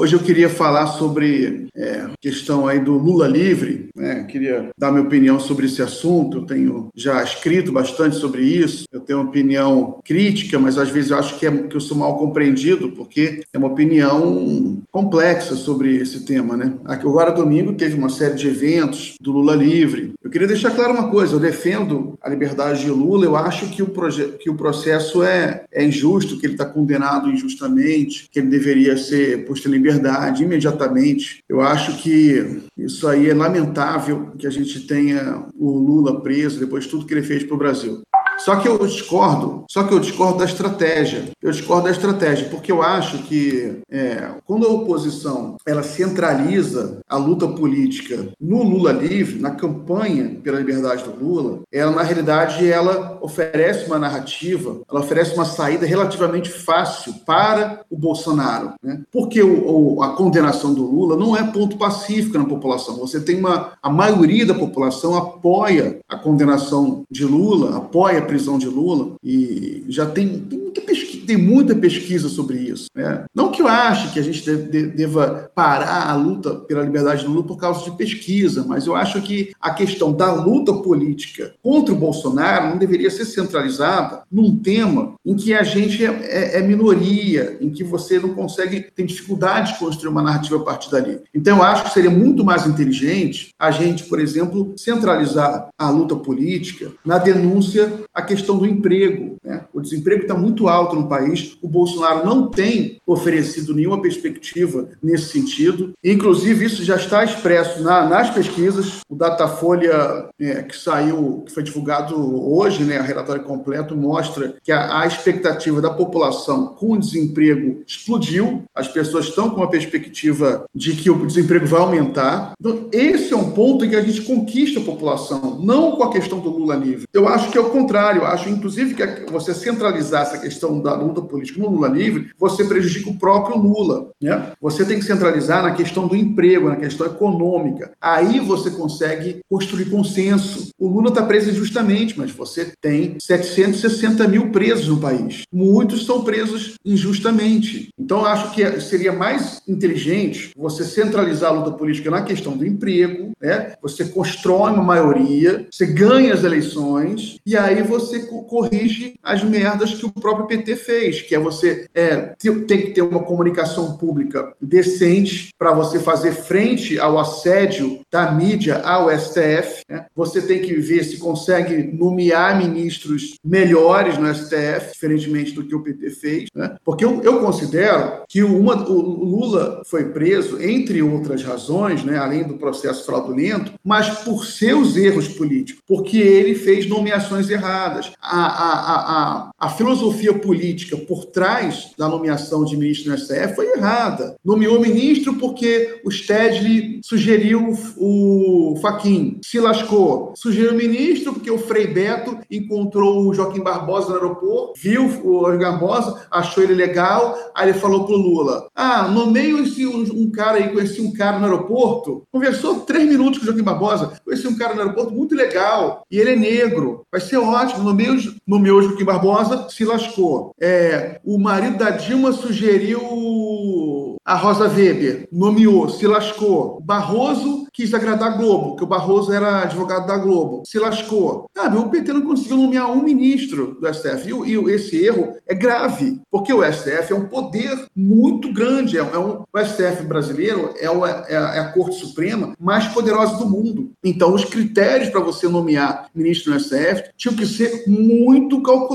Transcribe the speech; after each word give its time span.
Hoje 0.00 0.14
eu 0.14 0.20
queria 0.20 0.48
falar 0.48 0.86
sobre 0.86 1.66
é, 1.74 2.06
questão 2.20 2.68
aí 2.68 2.78
do 2.78 2.96
Lula 2.96 3.26
livre, 3.26 3.88
né? 3.96 4.22
Queria 4.30 4.68
dar 4.78 4.92
minha 4.92 5.02
opinião 5.02 5.40
sobre 5.40 5.66
esse 5.66 5.82
assunto. 5.82 6.38
Eu 6.38 6.46
tenho 6.46 6.88
já 6.94 7.20
escrito 7.20 7.72
bastante 7.72 8.14
sobre 8.14 8.42
isso. 8.42 8.84
Eu 8.92 9.00
tenho 9.00 9.18
uma 9.18 9.28
opinião 9.28 9.98
crítica, 10.04 10.56
mas 10.56 10.78
às 10.78 10.88
vezes 10.88 11.10
eu 11.10 11.18
acho 11.18 11.36
que, 11.36 11.44
é, 11.44 11.50
que 11.50 11.74
eu 11.74 11.80
sou 11.80 11.96
mal 11.96 12.16
compreendido, 12.16 12.92
porque 12.92 13.40
é 13.52 13.58
uma 13.58 13.66
opinião 13.66 14.67
complexa 14.90 15.54
sobre 15.54 15.96
esse 15.96 16.20
tema, 16.20 16.56
né? 16.56 16.74
Agora, 16.84 17.30
domingo, 17.30 17.74
teve 17.74 17.96
uma 17.96 18.08
série 18.08 18.34
de 18.34 18.48
eventos 18.48 19.14
do 19.20 19.32
Lula 19.32 19.54
livre. 19.54 20.12
Eu 20.22 20.30
queria 20.30 20.48
deixar 20.48 20.70
claro 20.70 20.92
uma 20.92 21.10
coisa: 21.10 21.34
eu 21.34 21.40
defendo 21.40 22.18
a 22.20 22.28
liberdade 22.28 22.84
de 22.84 22.90
Lula, 22.90 23.24
eu 23.24 23.36
acho 23.36 23.68
que 23.70 23.82
o, 23.82 23.92
que 24.38 24.50
o 24.50 24.56
processo 24.56 25.22
é, 25.22 25.64
é 25.72 25.84
injusto, 25.84 26.38
que 26.38 26.46
ele 26.46 26.54
está 26.54 26.64
condenado 26.64 27.30
injustamente, 27.30 28.28
que 28.30 28.38
ele 28.38 28.48
deveria 28.48 28.96
ser 28.96 29.46
posto 29.46 29.68
em 29.68 29.72
liberdade 29.72 30.42
imediatamente. 30.42 31.42
Eu 31.48 31.60
acho 31.60 31.98
que 31.98 32.62
isso 32.76 33.06
aí 33.06 33.28
é 33.28 33.34
lamentável 33.34 34.32
que 34.38 34.46
a 34.46 34.50
gente 34.50 34.80
tenha 34.86 35.44
o 35.58 35.78
Lula 35.78 36.20
preso 36.20 36.60
depois 36.60 36.84
de 36.84 36.90
tudo 36.90 37.06
que 37.06 37.14
ele 37.14 37.22
fez 37.22 37.44
para 37.44 37.54
o 37.54 37.58
Brasil. 37.58 38.00
Só 38.38 38.56
que 38.56 38.68
eu 38.68 38.78
discordo, 38.78 39.64
só 39.68 39.84
que 39.84 39.92
eu 39.92 39.98
discordo 39.98 40.38
da 40.38 40.44
estratégia. 40.44 41.24
Eu 41.42 41.50
discordo 41.50 41.84
da 41.84 41.90
estratégia, 41.90 42.48
porque 42.48 42.70
eu 42.70 42.82
acho 42.82 43.18
que 43.24 43.80
é, 43.90 44.30
quando 44.44 44.66
a 44.66 44.70
oposição 44.70 45.56
ela 45.66 45.82
centraliza 45.82 47.00
a 47.08 47.16
luta 47.16 47.48
política 47.48 48.28
no 48.40 48.62
Lula 48.62 48.92
livre, 48.92 49.40
na 49.40 49.50
campanha 49.50 50.38
pela 50.42 50.58
liberdade 50.58 51.04
do 51.04 51.24
Lula, 51.24 51.60
ela 51.72 51.90
na 51.90 52.02
realidade 52.02 52.70
ela 52.70 53.18
oferece 53.20 53.86
uma 53.86 53.98
narrativa, 53.98 54.80
ela 54.90 55.00
oferece 55.00 55.34
uma 55.34 55.44
saída 55.44 55.84
relativamente 55.84 56.50
fácil 56.50 57.14
para 57.26 57.80
o 57.90 57.96
Bolsonaro, 57.96 58.74
né? 58.82 59.02
Porque 59.10 59.42
o, 59.42 59.96
o, 59.96 60.02
a 60.02 60.14
condenação 60.14 60.72
do 60.72 60.84
Lula 60.84 61.16
não 61.16 61.36
é 61.36 61.42
ponto 61.42 61.76
pacífico 61.76 62.38
na 62.38 62.44
população. 62.44 62.96
Você 62.96 63.20
tem 63.20 63.38
uma 63.38 63.72
a 63.82 63.90
maioria 63.90 64.46
da 64.46 64.54
população 64.54 65.16
apoia 65.16 65.98
a 66.08 66.16
condenação 66.16 67.04
de 67.10 67.24
Lula, 67.24 67.78
apoia 67.78 68.27
prisão 68.28 68.58
de 68.58 68.68
Lula, 68.68 69.16
e 69.24 69.84
já 69.88 70.06
tem, 70.06 70.38
tem 70.38 70.67
pesquisa, 70.72 71.26
tem 71.26 71.36
muita 71.36 71.74
pesquisa 71.74 72.28
sobre 72.28 72.58
isso. 72.58 72.86
Né? 72.94 73.24
Não 73.34 73.50
que 73.50 73.62
eu 73.62 73.68
ache 73.68 74.12
que 74.12 74.18
a 74.18 74.22
gente 74.22 74.48
deva 74.50 75.50
parar 75.54 76.08
a 76.08 76.14
luta 76.14 76.54
pela 76.54 76.82
liberdade 76.82 77.22
de 77.22 77.28
Lula 77.28 77.42
por 77.42 77.56
causa 77.56 77.84
de 77.84 77.96
pesquisa, 77.96 78.64
mas 78.66 78.86
eu 78.86 78.94
acho 78.94 79.20
que 79.22 79.52
a 79.60 79.70
questão 79.70 80.12
da 80.12 80.32
luta 80.32 80.72
política 80.72 81.52
contra 81.62 81.94
o 81.94 81.98
Bolsonaro 81.98 82.70
não 82.70 82.78
deveria 82.78 83.10
ser 83.10 83.24
centralizada 83.24 84.22
num 84.30 84.56
tema 84.56 85.14
em 85.24 85.34
que 85.34 85.54
a 85.54 85.62
gente 85.62 86.04
é, 86.04 86.08
é, 86.08 86.58
é 86.58 86.62
minoria, 86.62 87.56
em 87.60 87.70
que 87.70 87.84
você 87.84 88.18
não 88.18 88.34
consegue, 88.34 88.86
tem 88.94 89.06
dificuldade 89.06 89.72
de 89.72 89.78
construir 89.78 90.10
uma 90.10 90.22
narrativa 90.22 90.56
a 90.56 90.64
partir 90.64 90.90
dali. 90.90 91.20
Então, 91.34 91.58
eu 91.58 91.62
acho 91.62 91.84
que 91.84 91.92
seria 91.92 92.10
muito 92.10 92.44
mais 92.44 92.66
inteligente 92.66 93.50
a 93.58 93.70
gente, 93.70 94.04
por 94.04 94.20
exemplo, 94.20 94.74
centralizar 94.76 95.68
a 95.78 95.90
luta 95.90 96.16
política 96.16 96.92
na 97.04 97.18
denúncia 97.18 98.02
a 98.14 98.22
questão 98.22 98.58
do 98.58 98.66
emprego. 98.66 99.36
Né? 99.48 99.64
O 99.72 99.80
desemprego 99.80 100.22
está 100.22 100.34
muito 100.34 100.68
alto 100.68 100.94
no 100.94 101.08
país, 101.08 101.56
o 101.62 101.68
Bolsonaro 101.68 102.24
não 102.24 102.48
tem 102.48 103.00
oferecido 103.06 103.74
nenhuma 103.74 104.00
perspectiva 104.00 104.88
nesse 105.02 105.30
sentido. 105.30 105.92
Inclusive, 106.04 106.64
isso 106.64 106.84
já 106.84 106.96
está 106.96 107.24
expresso 107.24 107.82
na, 107.82 108.06
nas 108.06 108.30
pesquisas. 108.30 109.00
O 109.08 109.14
Datafolha, 109.14 110.28
é, 110.38 110.62
que 110.62 110.76
saiu, 110.76 111.42
que 111.46 111.52
foi 111.52 111.62
divulgado 111.62 112.16
hoje, 112.52 112.84
né, 112.84 113.00
o 113.00 113.04
relatório 113.04 113.42
completo, 113.42 113.96
mostra 113.96 114.54
que 114.62 114.70
a, 114.70 115.00
a 115.00 115.06
expectativa 115.06 115.80
da 115.80 115.90
população 115.90 116.74
com 116.74 116.92
o 116.92 116.98
desemprego 116.98 117.82
explodiu. 117.86 118.64
As 118.74 118.88
pessoas 118.88 119.26
estão 119.26 119.50
com 119.50 119.56
uma 119.56 119.70
perspectiva 119.70 120.64
de 120.74 120.94
que 120.94 121.10
o 121.10 121.26
desemprego 121.26 121.66
vai 121.66 121.80
aumentar. 121.80 122.52
Então, 122.60 122.88
esse 122.92 123.32
é 123.32 123.36
um 123.36 123.50
ponto 123.50 123.84
em 123.84 123.90
que 123.90 123.96
a 123.96 124.02
gente 124.02 124.22
conquista 124.22 124.80
a 124.80 124.84
população, 124.84 125.58
não 125.62 125.92
com 125.92 126.04
a 126.04 126.12
questão 126.12 126.40
do 126.40 126.50
Lula 126.50 126.76
livre. 126.76 127.06
Eu 127.12 127.26
acho 127.26 127.50
que 127.50 127.58
é 127.58 127.60
o 127.60 127.70
contrário 127.70 127.88
contrário, 127.88 128.24
acho 128.24 128.48
inclusive 128.48 128.94
que 128.94 129.02
você 129.38 129.54
centralizar 129.54 130.22
essa 130.22 130.38
questão 130.38 130.80
da 130.80 130.94
luta 130.94 131.22
política 131.22 131.60
no 131.60 131.70
Lula 131.70 131.88
livre, 131.88 132.30
você 132.38 132.64
prejudica 132.64 133.10
o 133.10 133.18
próprio 133.18 133.56
Lula. 133.56 134.10
Né? 134.20 134.52
Você 134.60 134.84
tem 134.84 134.98
que 134.98 135.04
centralizar 135.04 135.62
na 135.62 135.72
questão 135.72 136.06
do 136.06 136.16
emprego, 136.16 136.68
na 136.68 136.76
questão 136.76 137.06
econômica. 137.06 137.92
Aí 138.00 138.40
você 138.40 138.70
consegue 138.70 139.40
construir 139.48 139.86
consenso. 139.86 140.70
O 140.78 140.88
Lula 140.88 141.08
está 141.08 141.22
preso 141.22 141.50
injustamente, 141.50 142.18
mas 142.18 142.30
você 142.30 142.72
tem 142.80 143.16
760 143.20 144.26
mil 144.26 144.50
presos 144.50 144.88
no 144.88 144.98
país. 144.98 145.42
Muitos 145.52 146.04
são 146.04 146.24
presos 146.24 146.74
injustamente. 146.84 147.90
Então, 147.98 148.24
acho 148.24 148.52
que 148.52 148.80
seria 148.80 149.12
mais 149.12 149.62
inteligente 149.68 150.52
você 150.56 150.84
centralizar 150.84 151.50
a 151.50 151.54
luta 151.54 151.72
política 151.72 152.10
na 152.10 152.22
questão 152.22 152.56
do 152.56 152.66
emprego, 152.66 153.32
né? 153.40 153.74
você 153.80 154.04
constrói 154.04 154.72
uma 154.72 154.82
maioria, 154.82 155.66
você 155.70 155.86
ganha 155.86 156.34
as 156.34 156.44
eleições, 156.44 157.38
e 157.46 157.56
aí 157.56 157.82
você 157.82 158.20
corrige 158.26 159.14
as 159.22 159.42
merdas 159.42 159.94
que 159.94 160.06
o 160.06 160.12
próprio 160.12 160.46
PT 160.46 160.76
fez, 160.76 161.22
que 161.22 161.34
é 161.34 161.38
você 161.38 161.86
é, 161.94 162.34
tem 162.66 162.80
que 162.80 162.90
ter 162.90 163.02
uma 163.02 163.22
comunicação 163.22 163.96
pública 163.96 164.52
decente 164.60 165.50
para 165.58 165.72
você 165.72 165.98
fazer 165.98 166.32
frente 166.32 166.98
ao 166.98 167.18
assédio 167.18 168.00
da 168.10 168.30
mídia 168.32 168.78
ao 168.82 169.10
STF. 169.10 169.82
Né? 169.88 170.06
Você 170.14 170.42
tem 170.42 170.60
que 170.60 170.74
ver 170.74 171.04
se 171.04 171.18
consegue 171.18 171.92
nomear 171.96 172.58
ministros 172.58 173.34
melhores 173.44 174.16
no 174.18 174.32
STF, 174.34 174.92
diferentemente 174.92 175.52
do 175.52 175.64
que 175.64 175.74
o 175.74 175.82
PT 175.82 176.10
fez. 176.10 176.48
Né? 176.54 176.76
Porque 176.84 177.04
eu, 177.04 177.22
eu 177.22 177.40
considero 177.40 178.22
que 178.28 178.42
uma, 178.42 178.88
o 178.88 179.24
Lula 179.24 179.82
foi 179.86 180.06
preso, 180.06 180.62
entre 180.62 181.02
outras 181.02 181.42
razões, 181.42 182.04
né, 182.04 182.18
além 182.18 182.44
do 182.44 182.58
processo 182.58 183.04
fraudulento, 183.04 183.72
mas 183.84 184.08
por 184.20 184.44
seus 184.44 184.96
erros 184.96 185.28
políticos, 185.28 185.82
porque 185.86 186.18
ele 186.18 186.54
fez 186.54 186.86
nomeações 186.86 187.48
erradas 187.48 187.68
erradas. 187.68 188.12
A, 188.20 188.46
a, 188.46 189.07
a, 189.08 189.50
a, 189.58 189.70
filosofia 189.70 190.34
política 190.34 190.94
por 190.94 191.24
trás 191.24 191.92
da 191.96 192.06
nomeação 192.06 192.62
de 192.62 192.76
ministro 192.76 193.10
no 193.10 193.16
STF 193.16 193.56
foi 193.56 193.72
errada. 193.72 194.36
Nomeou 194.44 194.78
ministro 194.78 195.34
porque 195.36 195.98
o 196.04 196.10
Stedley 196.10 197.00
sugeriu 197.02 197.72
o 197.96 198.76
Faquin, 198.82 199.40
se 199.42 199.58
lascou. 199.58 200.34
Sugeriu 200.36 200.74
ministro 200.74 201.32
porque 201.32 201.50
o 201.50 201.56
Frei 201.56 201.86
Beto 201.86 202.38
encontrou 202.50 203.26
o 203.26 203.32
Joaquim 203.32 203.60
Barbosa 203.60 204.10
no 204.10 204.16
aeroporto, 204.16 204.74
viu 204.76 205.06
o 205.24 205.56
Barbosa, 205.56 206.26
achou 206.30 206.62
ele 206.62 206.74
legal, 206.74 207.34
aí 207.54 207.70
ele 207.70 207.78
falou 207.78 208.04
pro 208.04 208.14
Lula: 208.14 208.68
Ah, 208.74 209.08
nomeio 209.08 209.62
esse, 209.62 209.86
um, 209.86 210.02
um 210.02 210.30
cara 210.30 210.58
aí, 210.58 210.68
conheci 210.68 211.00
um 211.00 211.14
cara 211.14 211.38
no 211.38 211.46
aeroporto, 211.46 212.24
conversou 212.30 212.80
três 212.80 213.08
minutos 213.08 213.38
com 213.38 213.44
o 213.44 213.46
Joaquim 213.46 213.62
Barbosa, 213.62 214.12
conheci 214.22 214.46
um 214.46 214.58
cara 214.58 214.74
no 214.74 214.82
aeroporto 214.82 215.14
muito 215.14 215.34
legal, 215.34 216.02
e 216.10 216.18
ele 216.18 216.32
é 216.32 216.36
negro, 216.36 217.06
vai 217.10 217.22
ser 217.22 217.38
ótimo. 217.38 217.84
Nomeou, 217.84 218.16
nomeou 218.46 218.97
Joaquim 218.98 219.04
Barbosa, 219.04 219.68
se 219.70 219.84
lascou. 219.84 220.52
É, 220.60 221.20
o 221.24 221.38
marido 221.38 221.78
da 221.78 221.90
Dilma 221.90 222.32
sugeriu 222.32 224.16
a 224.24 224.34
Rosa 224.34 224.68
Weber, 224.68 225.26
nomeou, 225.32 225.88
se 225.88 226.06
lascou. 226.06 226.82
Barroso 226.84 227.66
quis 227.72 227.94
agradar 227.94 228.32
a 228.32 228.36
Globo, 228.36 228.76
que 228.76 228.84
o 228.84 228.86
Barroso 228.86 229.32
era 229.32 229.62
advogado 229.62 230.06
da 230.06 230.18
Globo, 230.18 230.64
se 230.66 230.78
lascou. 230.78 231.46
Sabe, 231.56 231.78
o 231.78 231.88
PT 231.88 232.12
não 232.12 232.22
conseguiu 232.22 232.58
nomear 232.58 232.90
um 232.90 233.02
ministro 233.02 233.78
do 233.80 233.94
STF. 233.94 234.28
E, 234.28 234.52
e 234.52 234.70
esse 234.70 235.02
erro 235.02 235.34
é 235.46 235.54
grave, 235.54 236.20
porque 236.30 236.52
o 236.52 236.62
STF 236.62 237.12
é 237.12 237.16
um 237.16 237.26
poder 237.26 237.86
muito 237.96 238.52
grande. 238.52 238.98
É, 238.98 239.00
é 239.00 239.18
um, 239.18 239.44
o 239.50 239.64
STF 239.64 240.02
brasileiro 240.02 240.74
é, 240.78 240.90
o, 240.90 241.06
é, 241.06 241.24
é 241.28 241.36
a 241.36 241.72
Corte 241.72 241.96
Suprema 241.96 242.54
mais 242.60 242.86
poderosa 242.88 243.36
do 243.38 243.48
mundo. 243.48 243.92
Então, 244.04 244.34
os 244.34 244.44
critérios 244.44 245.08
para 245.08 245.20
você 245.20 245.48
nomear 245.48 246.10
ministro 246.14 246.52
no 246.52 246.60
STF 246.60 247.10
tinham 247.16 247.34
que 247.34 247.46
ser 247.46 247.84
muito 247.86 248.60
calculados, 248.62 248.87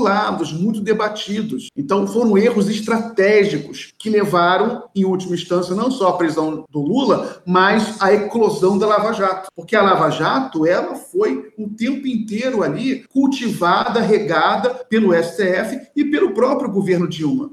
muito 0.52 0.80
debatidos. 0.80 1.68
Então, 1.76 2.06
foram 2.06 2.36
erros 2.36 2.68
estratégicos 2.68 3.92
que 3.98 4.10
levaram, 4.10 4.84
em 4.94 5.04
última 5.04 5.34
instância, 5.34 5.74
não 5.74 5.90
só 5.90 6.08
à 6.08 6.12
prisão 6.16 6.64
do 6.70 6.80
Lula, 6.80 7.42
mas 7.46 8.00
à 8.00 8.12
eclosão 8.12 8.78
da 8.78 8.86
Lava 8.86 9.12
Jato. 9.12 9.48
Porque 9.54 9.76
a 9.76 9.82
Lava 9.82 10.10
Jato, 10.10 10.66
ela 10.66 10.94
foi 10.94 11.52
o 11.56 11.68
tempo 11.68 12.06
inteiro 12.06 12.62
ali 12.62 13.04
cultivada, 13.12 14.00
regada 14.00 14.70
pelo 14.88 15.14
STF 15.14 15.88
e 15.94 16.04
pelo 16.04 16.34
próprio 16.34 16.70
governo 16.70 17.08
Dilma. 17.08 17.50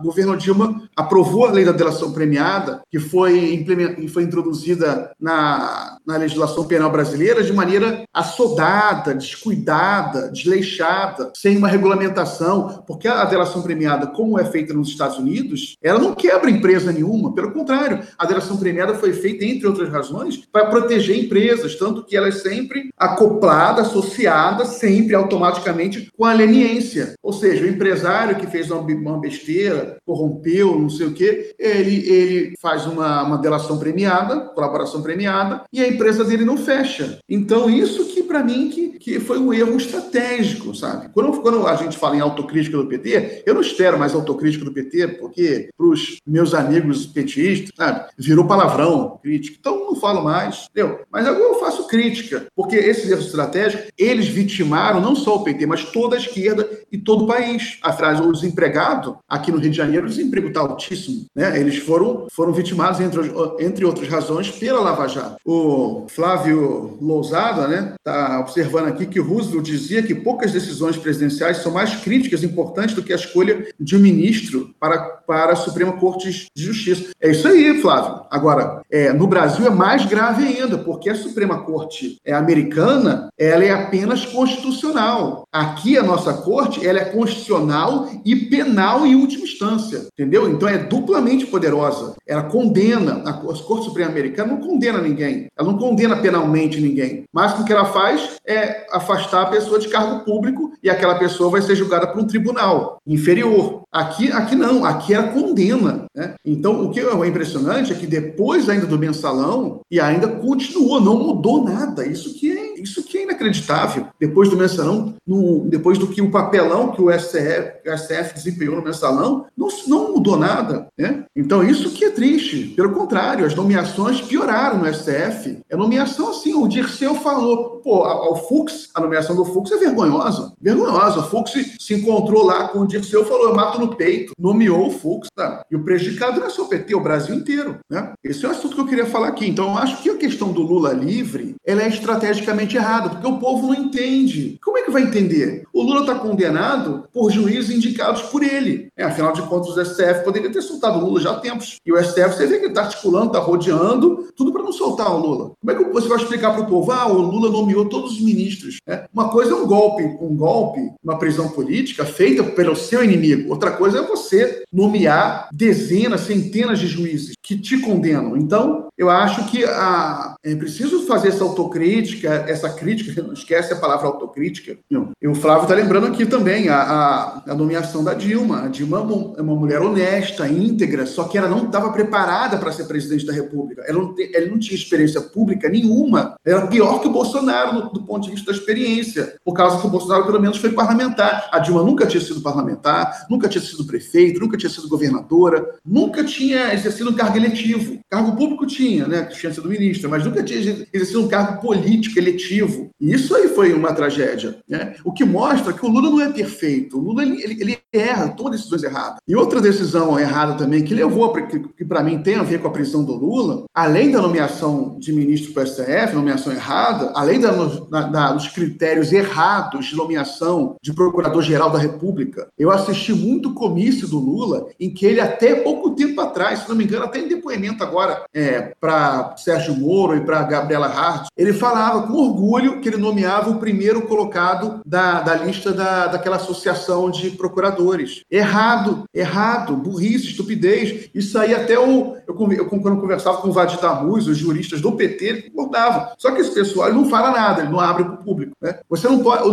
O 0.00 0.02
governo 0.02 0.36
Dilma 0.36 0.82
aprovou 0.94 1.46
a 1.46 1.50
lei 1.50 1.64
da 1.64 1.72
delação 1.72 2.12
premiada, 2.12 2.82
que 2.90 2.98
foi, 2.98 3.64
foi 4.12 4.22
introduzida 4.22 5.12
na, 5.20 5.98
na 6.06 6.16
legislação 6.16 6.66
penal 6.66 6.90
brasileira 6.90 7.42
de 7.42 7.52
maneira 7.52 8.04
assodada, 8.12 9.14
descuidada, 9.14 10.30
desleixada, 10.30 11.32
sem 11.34 11.56
uma 11.56 11.68
regulamentação, 11.68 12.82
porque 12.86 13.08
a 13.08 13.24
delação 13.24 13.62
premiada, 13.62 14.06
como 14.06 14.38
é 14.38 14.44
feita 14.44 14.74
nos 14.74 14.88
Estados 14.88 15.18
Unidos, 15.18 15.76
ela 15.82 15.98
não 15.98 16.14
quebra 16.14 16.50
empresa 16.50 16.92
nenhuma, 16.92 17.34
pelo 17.34 17.52
contrário, 17.52 18.02
a 18.18 18.26
delação 18.26 18.56
premiada 18.56 18.94
foi 18.94 19.12
feita, 19.12 19.44
entre 19.44 19.66
outras 19.66 19.88
razões, 19.88 20.44
para 20.52 20.66
proteger 20.66 21.18
empresas, 21.18 21.76
tanto 21.76 22.04
que 22.04 22.16
elas 22.16 22.42
sempre 22.42 22.90
acoplaram 22.96 23.37
acoplada, 23.38 23.82
associada 23.82 24.64
sempre 24.64 25.14
automaticamente 25.14 26.10
com 26.16 26.24
a 26.24 26.32
leniência. 26.32 27.14
Ou 27.22 27.32
seja, 27.32 27.64
o 27.64 27.68
empresário 27.68 28.36
que 28.36 28.46
fez 28.46 28.70
uma 28.70 29.20
besteira, 29.20 29.98
corrompeu, 30.04 30.78
não 30.78 30.90
sei 30.90 31.06
o 31.06 31.14
quê, 31.14 31.54
ele, 31.58 32.08
ele 32.08 32.54
faz 32.60 32.86
uma, 32.86 33.22
uma 33.22 33.38
delação 33.38 33.78
premiada, 33.78 34.40
colaboração 34.40 35.02
premiada, 35.02 35.62
e 35.72 35.80
a 35.80 35.88
empresa 35.88 36.24
dele 36.24 36.44
não 36.44 36.56
fecha. 36.56 37.18
Então, 37.28 37.70
isso 37.70 38.06
que, 38.06 38.22
para 38.22 38.42
mim, 38.42 38.68
que, 38.68 38.98
que 38.98 39.20
foi 39.20 39.38
um 39.38 39.54
erro 39.54 39.76
estratégico, 39.76 40.74
sabe? 40.74 41.08
Quando, 41.12 41.40
quando 41.40 41.66
a 41.66 41.76
gente 41.76 41.96
fala 41.96 42.16
em 42.16 42.20
autocrítica 42.20 42.76
do 42.76 42.86
PT, 42.86 43.44
eu 43.46 43.54
não 43.54 43.60
espero 43.60 43.98
mais 43.98 44.14
autocrítica 44.14 44.64
do 44.64 44.72
PT, 44.72 45.08
porque 45.20 45.70
para 45.76 45.86
os 45.86 46.18
meus 46.26 46.54
amigos 46.54 47.06
petistas, 47.06 47.70
sabe, 47.76 48.06
virou 48.18 48.46
palavrão, 48.46 49.18
crítica. 49.22 49.56
Então, 49.58 49.86
não 49.86 49.96
falo 49.96 50.22
mais, 50.22 50.66
entendeu? 50.70 51.00
Mas 51.10 51.26
agora 51.26 51.44
eu 51.44 51.60
faço 51.60 51.86
crítica, 51.86 52.46
porque 52.54 52.76
esses 52.76 53.10
erros 53.10 53.27
estratégicos, 53.28 53.90
eles 53.96 54.28
vitimaram 54.28 55.00
não 55.00 55.14
só 55.14 55.36
o 55.36 55.44
PT, 55.44 55.66
mas 55.66 55.84
toda 55.84 56.16
a 56.16 56.18
esquerda 56.18 56.68
e 56.90 56.98
todo 56.98 57.24
o 57.24 57.26
país. 57.26 57.78
Atrás, 57.82 58.20
os 58.20 58.44
empregados, 58.44 59.14
aqui 59.28 59.50
no 59.50 59.58
Rio 59.58 59.70
de 59.70 59.76
Janeiro, 59.76 60.06
o 60.06 60.08
desemprego 60.08 60.48
está 60.48 60.60
altíssimo, 60.60 61.26
né? 61.34 61.58
Eles 61.58 61.78
foram, 61.78 62.26
foram 62.32 62.52
vitimados, 62.52 63.00
entre, 63.00 63.20
entre 63.60 63.84
outras 63.84 64.08
razões, 64.08 64.50
pela 64.50 64.80
Lava 64.80 65.08
Jato. 65.08 65.36
O 65.44 66.06
Flávio 66.08 66.98
Lousada, 67.00 67.68
né, 67.68 67.94
está 67.98 68.40
observando 68.40 68.88
aqui 68.88 69.06
que 69.06 69.20
o 69.20 69.24
Roosevelt 69.24 69.64
dizia 69.64 70.02
que 70.02 70.14
poucas 70.14 70.52
decisões 70.52 70.96
presidenciais 70.96 71.58
são 71.58 71.72
mais 71.72 71.96
críticas 71.96 72.42
e 72.42 72.46
importantes 72.46 72.94
do 72.94 73.02
que 73.02 73.12
a 73.12 73.16
escolha 73.16 73.66
de 73.78 73.96
um 73.96 74.00
ministro 74.00 74.74
para, 74.78 74.98
para 74.98 75.52
a 75.52 75.56
Suprema 75.56 75.92
Corte 75.92 76.48
de 76.54 76.62
Justiça. 76.62 77.10
É 77.20 77.30
isso 77.30 77.46
aí, 77.46 77.80
Flávio. 77.80 78.22
Agora, 78.30 78.82
é, 78.90 79.12
no 79.12 79.26
Brasil 79.26 79.66
é 79.66 79.70
mais 79.70 80.04
grave 80.06 80.44
ainda, 80.44 80.78
porque 80.78 81.10
a 81.10 81.14
Suprema 81.14 81.62
Corte 81.62 82.16
é 82.24 82.32
americana, 82.32 83.28
ela 83.38 83.64
é 83.64 83.70
apenas 83.70 84.24
constitucional. 84.24 85.44
Aqui 85.52 85.96
a 85.96 86.02
nossa 86.02 86.32
corte, 86.32 86.77
ela 86.84 87.00
é 87.00 87.04
constitucional 87.04 88.08
e 88.24 88.36
penal 88.36 89.06
em 89.06 89.14
última 89.14 89.44
instância, 89.44 90.06
entendeu? 90.12 90.48
Então 90.48 90.68
é 90.68 90.78
duplamente 90.78 91.46
poderosa. 91.46 92.14
Ela 92.26 92.44
condena, 92.44 93.22
a 93.24 93.32
Corte 93.32 93.84
Suprema 93.84 94.10
Americana 94.10 94.52
não 94.52 94.60
condena 94.60 95.00
ninguém, 95.00 95.48
ela 95.56 95.70
não 95.70 95.78
condena 95.78 96.16
penalmente 96.16 96.80
ninguém. 96.80 97.24
Mas 97.32 97.58
o 97.58 97.64
que 97.64 97.72
ela 97.72 97.86
faz 97.86 98.36
é 98.46 98.86
afastar 98.92 99.42
a 99.42 99.46
pessoa 99.46 99.78
de 99.78 99.88
cargo 99.88 100.24
público 100.24 100.72
e 100.82 100.90
aquela 100.90 101.16
pessoa 101.16 101.50
vai 101.50 101.62
ser 101.62 101.76
julgada 101.76 102.06
por 102.06 102.20
um 102.20 102.26
tribunal 102.26 102.98
inferior. 103.06 103.82
Aqui, 103.90 104.30
aqui 104.30 104.54
não, 104.54 104.84
aqui 104.84 105.14
ela 105.14 105.28
condena. 105.28 106.04
Né? 106.14 106.34
Então, 106.44 106.84
o 106.84 106.90
que 106.90 107.00
é 107.00 107.26
impressionante 107.26 107.92
é 107.92 107.96
que 107.96 108.06
depois 108.06 108.68
ainda 108.68 108.86
do 108.86 108.98
mensalão, 108.98 109.80
e 109.90 109.98
ainda 109.98 110.28
continua, 110.28 111.00
não 111.00 111.16
mudou 111.16 111.64
nada. 111.64 112.06
Isso 112.06 112.34
que 112.34 112.52
é, 112.52 112.80
isso 112.80 113.02
que 113.02 113.18
é 113.18 113.22
inacreditável. 113.22 114.06
Depois 114.20 114.50
do 114.50 114.56
mensalão, 114.56 115.14
no, 115.26 115.60
depois 115.68 115.96
do 115.96 116.06
que 116.06 116.20
o 116.20 116.30
papelão 116.30 116.92
que 116.92 117.00
o 117.00 117.10
STF, 117.10 117.88
o 117.88 117.96
STF 117.96 118.34
desempenhou 118.34 118.76
no 118.76 118.84
mensalão, 118.84 119.46
não, 119.56 119.68
não 119.86 120.12
mudou 120.12 120.36
nada. 120.36 120.88
Né? 120.96 121.24
Então, 121.34 121.64
isso 121.64 121.90
que 121.90 122.04
é 122.04 122.10
triste. 122.10 122.74
Pelo 122.76 122.92
contrário, 122.92 123.46
as 123.46 123.54
nomeações 123.54 124.20
pioraram 124.20 124.78
no 124.78 124.94
STF. 124.94 125.60
A 125.72 125.76
nomeação, 125.76 126.30
assim, 126.30 126.52
o 126.54 126.68
Dirceu 126.68 127.14
falou, 127.14 127.80
pô, 127.82 128.04
ao 128.04 128.48
Fux, 128.48 128.90
a 128.94 129.00
nomeação 129.00 129.34
do 129.34 129.44
Fux 129.46 129.72
é 129.72 129.78
vergonhosa. 129.78 130.52
Vergonhosa. 130.60 131.20
O 131.20 131.30
Fux 131.30 131.52
se 131.78 131.94
encontrou 131.94 132.44
lá 132.44 132.68
com 132.68 132.80
o 132.80 132.86
Dirceu, 132.86 133.24
falou, 133.24 133.48
eu 133.48 133.54
mato 133.54 133.77
no 133.78 133.94
peito, 133.94 134.32
nomeou 134.38 134.88
o 134.88 134.90
Fux, 134.90 135.28
tá? 135.34 135.64
E 135.70 135.76
o 135.76 135.84
prejudicado 135.84 136.40
não 136.40 136.46
é 136.46 136.50
só 136.50 136.62
o 136.62 136.68
PT, 136.68 136.92
é 136.92 136.96
o 136.96 137.00
Brasil 137.00 137.34
inteiro, 137.34 137.78
né? 137.90 138.12
Esse 138.22 138.44
é 138.44 138.48
o 138.48 138.52
assunto 138.52 138.74
que 138.74 138.80
eu 138.80 138.86
queria 138.86 139.06
falar 139.06 139.28
aqui. 139.28 139.48
Então, 139.48 139.66
eu 139.68 139.78
acho 139.78 140.02
que 140.02 140.10
a 140.10 140.16
questão 140.16 140.52
do 140.52 140.62
Lula 140.62 140.92
livre, 140.92 141.54
ela 141.64 141.82
é 141.82 141.88
estrategicamente 141.88 142.76
errada, 142.76 143.10
porque 143.10 143.26
o 143.26 143.38
povo 143.38 143.68
não 143.68 143.74
entende. 143.74 144.58
Como 144.62 144.78
é 144.78 144.82
que 144.82 144.90
vai 144.90 145.02
entender? 145.02 145.64
O 145.72 145.82
Lula 145.82 146.00
está 146.00 146.14
condenado 146.14 147.08
por 147.12 147.30
juízes 147.30 147.70
indicados 147.70 148.22
por 148.22 148.42
ele. 148.42 148.87
É, 148.98 149.04
afinal 149.04 149.32
de 149.32 149.42
contas, 149.42 149.76
o 149.76 149.84
STF 149.84 150.24
poderia 150.24 150.50
ter 150.50 150.60
soltado 150.60 150.98
o 150.98 151.04
Lula 151.04 151.20
já 151.20 151.30
há 151.30 151.38
tempos. 151.38 151.76
E 151.86 151.92
o 151.92 152.02
STF, 152.02 152.34
você 152.34 152.46
vê 152.48 152.56
que 152.58 152.64
ele 152.64 152.72
está 152.72 152.82
articulando, 152.82 153.26
está 153.28 153.38
rodeando, 153.38 154.28
tudo 154.34 154.52
para 154.52 154.64
não 154.64 154.72
soltar 154.72 155.14
o 155.14 155.18
Lula. 155.18 155.52
Como 155.60 155.70
é 155.70 155.74
que 155.76 155.92
você 155.92 156.08
vai 156.08 156.18
explicar 156.18 156.50
para 156.52 156.62
o 156.62 156.66
povo? 156.66 156.90
Ah, 156.90 157.06
o 157.06 157.18
Lula 157.18 157.48
nomeou 157.48 157.88
todos 157.88 158.14
os 158.14 158.20
ministros. 158.20 158.78
É, 158.88 159.06
uma 159.14 159.28
coisa 159.28 159.52
é 159.52 159.54
um 159.54 159.66
golpe, 159.66 160.02
um 160.02 160.36
golpe, 160.36 160.80
uma 161.02 161.16
prisão 161.16 161.48
política 161.48 162.04
feita 162.04 162.42
pelo 162.42 162.74
seu 162.74 163.04
inimigo. 163.04 163.50
Outra 163.50 163.70
coisa 163.70 164.00
é 164.00 164.02
você 164.02 164.64
nomear 164.72 165.48
dezenas, 165.52 166.22
centenas 166.22 166.80
de 166.80 166.88
juízes 166.88 167.34
que 167.40 167.56
te 167.56 167.78
condenam. 167.78 168.36
Então, 168.36 168.87
eu 168.98 169.08
acho 169.08 169.46
que 169.46 169.64
a, 169.64 170.34
é 170.42 170.56
preciso 170.56 171.06
fazer 171.06 171.28
essa 171.28 171.44
autocrítica, 171.44 172.44
essa 172.48 172.68
crítica, 172.68 173.22
não 173.22 173.32
esquece 173.32 173.72
a 173.72 173.76
palavra 173.76 174.08
autocrítica. 174.08 174.76
E 175.22 175.28
o 175.28 175.34
Flávio 175.36 175.62
está 175.62 175.74
lembrando 175.74 176.08
aqui 176.08 176.26
também 176.26 176.68
a, 176.68 176.82
a, 176.82 177.42
a, 177.52 177.54
nomeação 177.54 178.02
da 178.02 178.12
Dilma. 178.12 178.64
A 178.64 178.68
Dilma 178.68 178.98
é 179.36 179.40
uma 179.40 179.54
mulher 179.54 179.80
honesta, 179.80 180.48
íntegra, 180.48 181.06
só 181.06 181.24
que 181.24 181.38
ela 181.38 181.48
não 181.48 181.66
estava 181.66 181.92
preparada 181.92 182.58
para 182.58 182.72
ser 182.72 182.84
presidente 182.84 183.24
da 183.24 183.32
República. 183.32 183.84
Ela 183.86 183.98
não, 183.98 184.14
te, 184.14 184.30
ela 184.34 184.46
não 184.46 184.58
tinha 184.58 184.76
experiência 184.76 185.20
pública 185.20 185.68
nenhuma. 185.68 186.34
Era 186.44 186.66
pior 186.66 187.00
que 187.00 187.06
o 187.06 187.12
Bolsonaro 187.12 187.82
do, 187.82 187.90
do 187.90 188.02
ponto 188.02 188.24
de 188.24 188.32
vista 188.32 188.50
da 188.50 188.58
experiência, 188.58 189.36
por 189.44 189.54
causa 189.54 189.80
que 189.80 189.86
o 189.86 189.90
Bolsonaro, 189.90 190.26
pelo 190.26 190.40
menos, 190.40 190.58
foi 190.58 190.72
parlamentar. 190.72 191.48
A 191.52 191.60
Dilma 191.60 191.84
nunca 191.84 192.06
tinha 192.06 192.20
sido 192.20 192.40
parlamentar, 192.40 193.26
nunca 193.30 193.48
tinha 193.48 193.62
sido 193.62 193.84
prefeito, 193.84 194.40
nunca 194.40 194.56
tinha 194.56 194.70
sido 194.70 194.88
governadora, 194.88 195.64
nunca 195.86 196.24
tinha 196.24 196.74
exercido 196.74 197.10
um 197.10 197.14
cargo 197.14 197.36
eletivo. 197.36 198.00
Cargo 198.10 198.34
público 198.36 198.66
tinha, 198.66 198.87
né? 198.96 199.24
Tinha 199.24 199.52
sido 199.52 199.68
ministra, 199.68 200.08
mas 200.08 200.24
nunca 200.24 200.42
tinha 200.42 200.86
exercido 200.92 201.24
um 201.24 201.28
cargo 201.28 201.60
político 201.60 202.18
eletivo. 202.18 202.90
E 203.00 203.12
isso 203.12 203.34
aí 203.34 203.48
foi 203.48 203.72
uma 203.72 203.92
tragédia. 203.92 204.58
Né? 204.68 204.94
O 205.04 205.12
que 205.12 205.24
mostra 205.24 205.72
que 205.72 205.84
o 205.84 205.88
Lula 205.88 206.10
não 206.10 206.20
é 206.20 206.32
perfeito. 206.32 206.98
O 206.98 207.00
Lula 207.00 207.22
ele, 207.22 207.42
ele, 207.42 207.60
ele 207.60 207.78
erra, 207.92 208.28
toma 208.28 208.50
decisões 208.50 208.82
erradas. 208.82 209.18
E 209.26 209.36
outra 209.36 209.60
decisão 209.60 210.18
errada 210.18 210.54
também, 210.54 210.84
que 210.84 210.94
levou, 210.94 211.32
que, 211.32 211.60
que 211.60 211.84
para 211.84 212.02
mim 212.02 212.22
tem 212.22 212.36
a 212.36 212.42
ver 212.42 212.60
com 212.60 212.68
a 212.68 212.72
prisão 212.72 213.04
do 213.04 213.14
Lula, 213.14 213.64
além 213.74 214.10
da 214.10 214.20
nomeação 214.20 214.96
de 214.98 215.12
ministro 215.12 215.52
para 215.52 215.64
o 215.64 215.66
STF, 215.66 216.14
nomeação 216.14 216.52
errada, 216.52 217.12
além 217.14 217.40
da, 217.40 217.52
da, 217.52 218.32
dos 218.32 218.48
critérios 218.48 219.12
errados 219.12 219.86
de 219.86 219.96
nomeação 219.96 220.76
de 220.82 220.92
procurador-geral 220.92 221.70
da 221.70 221.78
República, 221.78 222.48
eu 222.58 222.70
assisti 222.70 223.12
muito 223.12 223.54
comício 223.54 224.08
do 224.08 224.18
Lula 224.18 224.68
em 224.78 224.90
que 224.90 225.06
ele 225.06 225.20
até 225.20 225.54
pouco 225.56 225.90
tempo 225.90 226.20
atrás, 226.20 226.60
se 226.60 226.68
não 226.68 226.76
me 226.76 226.84
engano, 226.84 227.04
até 227.04 227.18
em 227.18 227.28
depoimento 227.28 227.82
agora 227.82 228.24
é, 228.34 228.72
para 228.80 229.34
Sérgio 229.36 229.74
Moro 229.74 230.16
e 230.16 230.20
para 230.20 230.42
Gabriela 230.42 230.86
Hart, 230.86 231.28
ele 231.36 231.52
falava 231.52 232.06
com 232.06 232.12
orgulho 232.12 232.80
que 232.80 232.88
ele 232.88 232.96
nomeava 232.96 233.50
o 233.50 233.58
primeiro 233.58 234.02
colocado 234.02 234.80
da, 234.84 235.20
da 235.20 235.34
lista 235.34 235.72
da, 235.72 236.06
daquela 236.06 236.36
associação 236.36 237.10
de 237.10 237.30
procuradores. 237.30 238.22
Errado, 238.30 239.04
errado, 239.14 239.76
burrice, 239.76 240.28
estupidez. 240.28 241.10
Isso 241.14 241.38
aí 241.38 241.54
até 241.54 241.78
o. 241.78 242.16
Eu, 242.26 242.52
eu 242.52 242.66
quando 242.66 242.88
eu 242.88 243.00
conversava 243.00 243.38
com 243.38 243.48
o 243.48 243.52
Vadir 243.52 243.78
os 244.08 244.36
juristas 244.36 244.80
do 244.80 244.92
PT, 244.92 245.50
concordavam. 245.50 246.08
Só 246.18 246.30
que 246.32 246.40
esse 246.40 246.52
pessoal 246.52 246.92
não 246.92 247.08
fala 247.08 247.30
nada, 247.30 247.62
ele 247.62 247.70
não 247.70 247.80
abre 247.80 248.04
para 248.04 248.14
o 248.14 248.24
público. 248.24 248.52
Né? 248.60 248.78
Você 248.88 249.08
não 249.08 249.20
pode. 249.20 249.48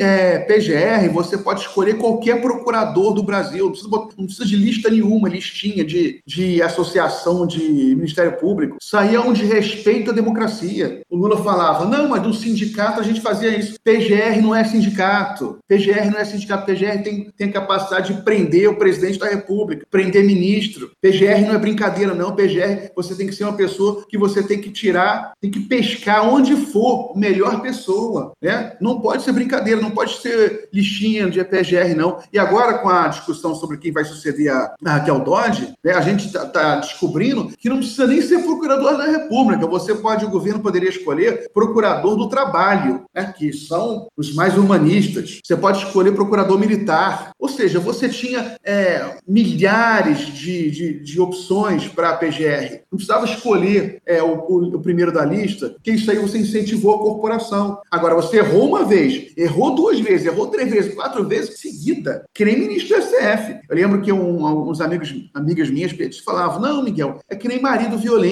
É, 0.00 0.38
PGR, 0.40 1.12
você 1.12 1.38
pode 1.38 1.60
escolher 1.60 1.98
qualquer 1.98 2.40
procurador 2.40 3.12
do 3.12 3.22
Brasil, 3.22 3.64
não 3.64 3.70
precisa, 3.72 3.90
não 3.90 4.26
precisa 4.26 4.46
de 4.46 4.56
lista 4.56 4.90
nenhuma, 4.90 5.28
listinha 5.28 5.84
de, 5.84 6.20
de 6.26 6.62
associação 6.62 7.46
de 7.46 7.60
Ministério 7.96 8.32
Público. 8.32 8.45
Aí 8.94 9.14
é 9.14 9.20
onde 9.20 9.44
respeita 9.44 10.10
a 10.10 10.14
democracia. 10.14 11.02
O 11.10 11.16
Lula 11.16 11.42
falava, 11.42 11.84
não, 11.84 12.08
mas 12.08 12.22
do 12.22 12.32
sindicato 12.32 13.00
a 13.00 13.02
gente 13.02 13.20
fazia 13.20 13.56
isso. 13.56 13.76
PGR 13.82 14.40
não 14.42 14.54
é 14.54 14.64
sindicato. 14.64 15.58
PGR 15.68 16.10
não 16.10 16.18
é 16.18 16.24
sindicato. 16.24 16.66
PGR 16.66 17.02
tem, 17.02 17.30
tem 17.36 17.50
capacidade 17.50 18.14
de 18.14 18.22
prender 18.22 18.68
o 18.68 18.76
presidente 18.76 19.18
da 19.18 19.28
República, 19.28 19.86
prender 19.90 20.24
ministro. 20.24 20.90
PGR 21.00 21.46
não 21.46 21.54
é 21.54 21.58
brincadeira, 21.58 22.14
não. 22.14 22.34
PGR, 22.34 22.90
você 22.94 23.14
tem 23.14 23.26
que 23.26 23.34
ser 23.34 23.44
uma 23.44 23.56
pessoa 23.56 24.04
que 24.08 24.18
você 24.18 24.42
tem 24.42 24.60
que 24.60 24.70
tirar, 24.70 25.32
tem 25.40 25.50
que 25.50 25.60
pescar 25.60 26.28
onde 26.28 26.56
for 26.56 27.16
melhor 27.16 27.60
pessoa. 27.60 28.32
Né? 28.42 28.76
Não 28.80 29.00
pode 29.00 29.22
ser 29.22 29.32
brincadeira, 29.32 29.80
não 29.80 29.90
pode 29.90 30.20
ser 30.20 30.68
lixinha 30.72 31.28
de 31.30 31.42
PGR, 31.44 31.94
não. 31.96 32.18
E 32.32 32.38
agora, 32.38 32.78
com 32.78 32.88
a 32.88 33.08
discussão 33.08 33.54
sobre 33.54 33.78
quem 33.78 33.92
vai 33.92 34.04
suceder 34.04 34.52
a, 34.52 34.74
a 34.84 34.90
Raquel 34.92 35.20
Dodge, 35.20 35.74
né, 35.84 35.92
a 35.92 36.00
gente 36.00 36.26
está 36.26 36.46
tá 36.46 36.76
descobrindo 36.76 37.52
que 37.58 37.68
não 37.68 37.78
precisa 37.78 38.06
nem 38.06 38.20
ser 38.20 38.35
procurador 38.42 38.96
da 38.96 39.06
República. 39.06 39.66
Você 39.66 39.94
pode, 39.94 40.24
o 40.24 40.30
governo 40.30 40.60
poderia 40.60 40.88
escolher 40.88 41.50
procurador 41.52 42.16
do 42.16 42.28
trabalho, 42.28 43.04
né, 43.14 43.34
que 43.36 43.52
são 43.52 44.08
os 44.16 44.34
mais 44.34 44.56
humanistas. 44.56 45.40
Você 45.44 45.56
pode 45.56 45.84
escolher 45.84 46.12
procurador 46.12 46.58
militar. 46.58 47.30
Ou 47.38 47.48
seja, 47.48 47.78
você 47.78 48.08
tinha 48.08 48.56
é, 48.64 49.18
milhares 49.26 50.26
de, 50.26 50.70
de, 50.70 51.00
de 51.00 51.20
opções 51.20 51.88
para 51.88 52.10
a 52.10 52.16
PGR. 52.16 52.82
Não 52.90 52.96
precisava 52.96 53.24
escolher 53.24 54.00
é, 54.06 54.22
o, 54.22 54.38
o, 54.48 54.76
o, 54.76 54.80
primeiro 54.80 55.12
da 55.12 55.24
lista, 55.24 55.70
porque 55.70 55.92
isso 55.92 56.10
aí 56.10 56.18
você 56.18 56.38
incentivou 56.38 56.94
a 56.94 56.98
corporação. 56.98 57.78
Agora, 57.90 58.14
você 58.14 58.38
errou 58.38 58.68
uma 58.68 58.84
vez, 58.84 59.32
errou 59.36 59.74
duas 59.74 60.00
vezes, 60.00 60.26
errou 60.26 60.48
três 60.48 60.70
vezes, 60.70 60.94
quatro 60.94 61.26
vezes 61.26 61.58
seguida. 61.58 62.24
Que 62.34 62.44
nem 62.44 62.58
ministro 62.58 62.96
do 62.96 63.02
STF. 63.02 63.60
Eu 63.68 63.76
lembro 63.76 64.00
que 64.00 64.12
um, 64.12 64.68
uns 64.68 64.80
amigos, 64.80 65.14
amigas 65.34 65.70
minhas 65.70 65.94
falavam: 66.24 66.60
não, 66.60 66.82
Miguel, 66.82 67.20
é 67.28 67.36
que 67.36 67.48
nem 67.48 67.60
marido 67.60 67.98
violento, 67.98 68.25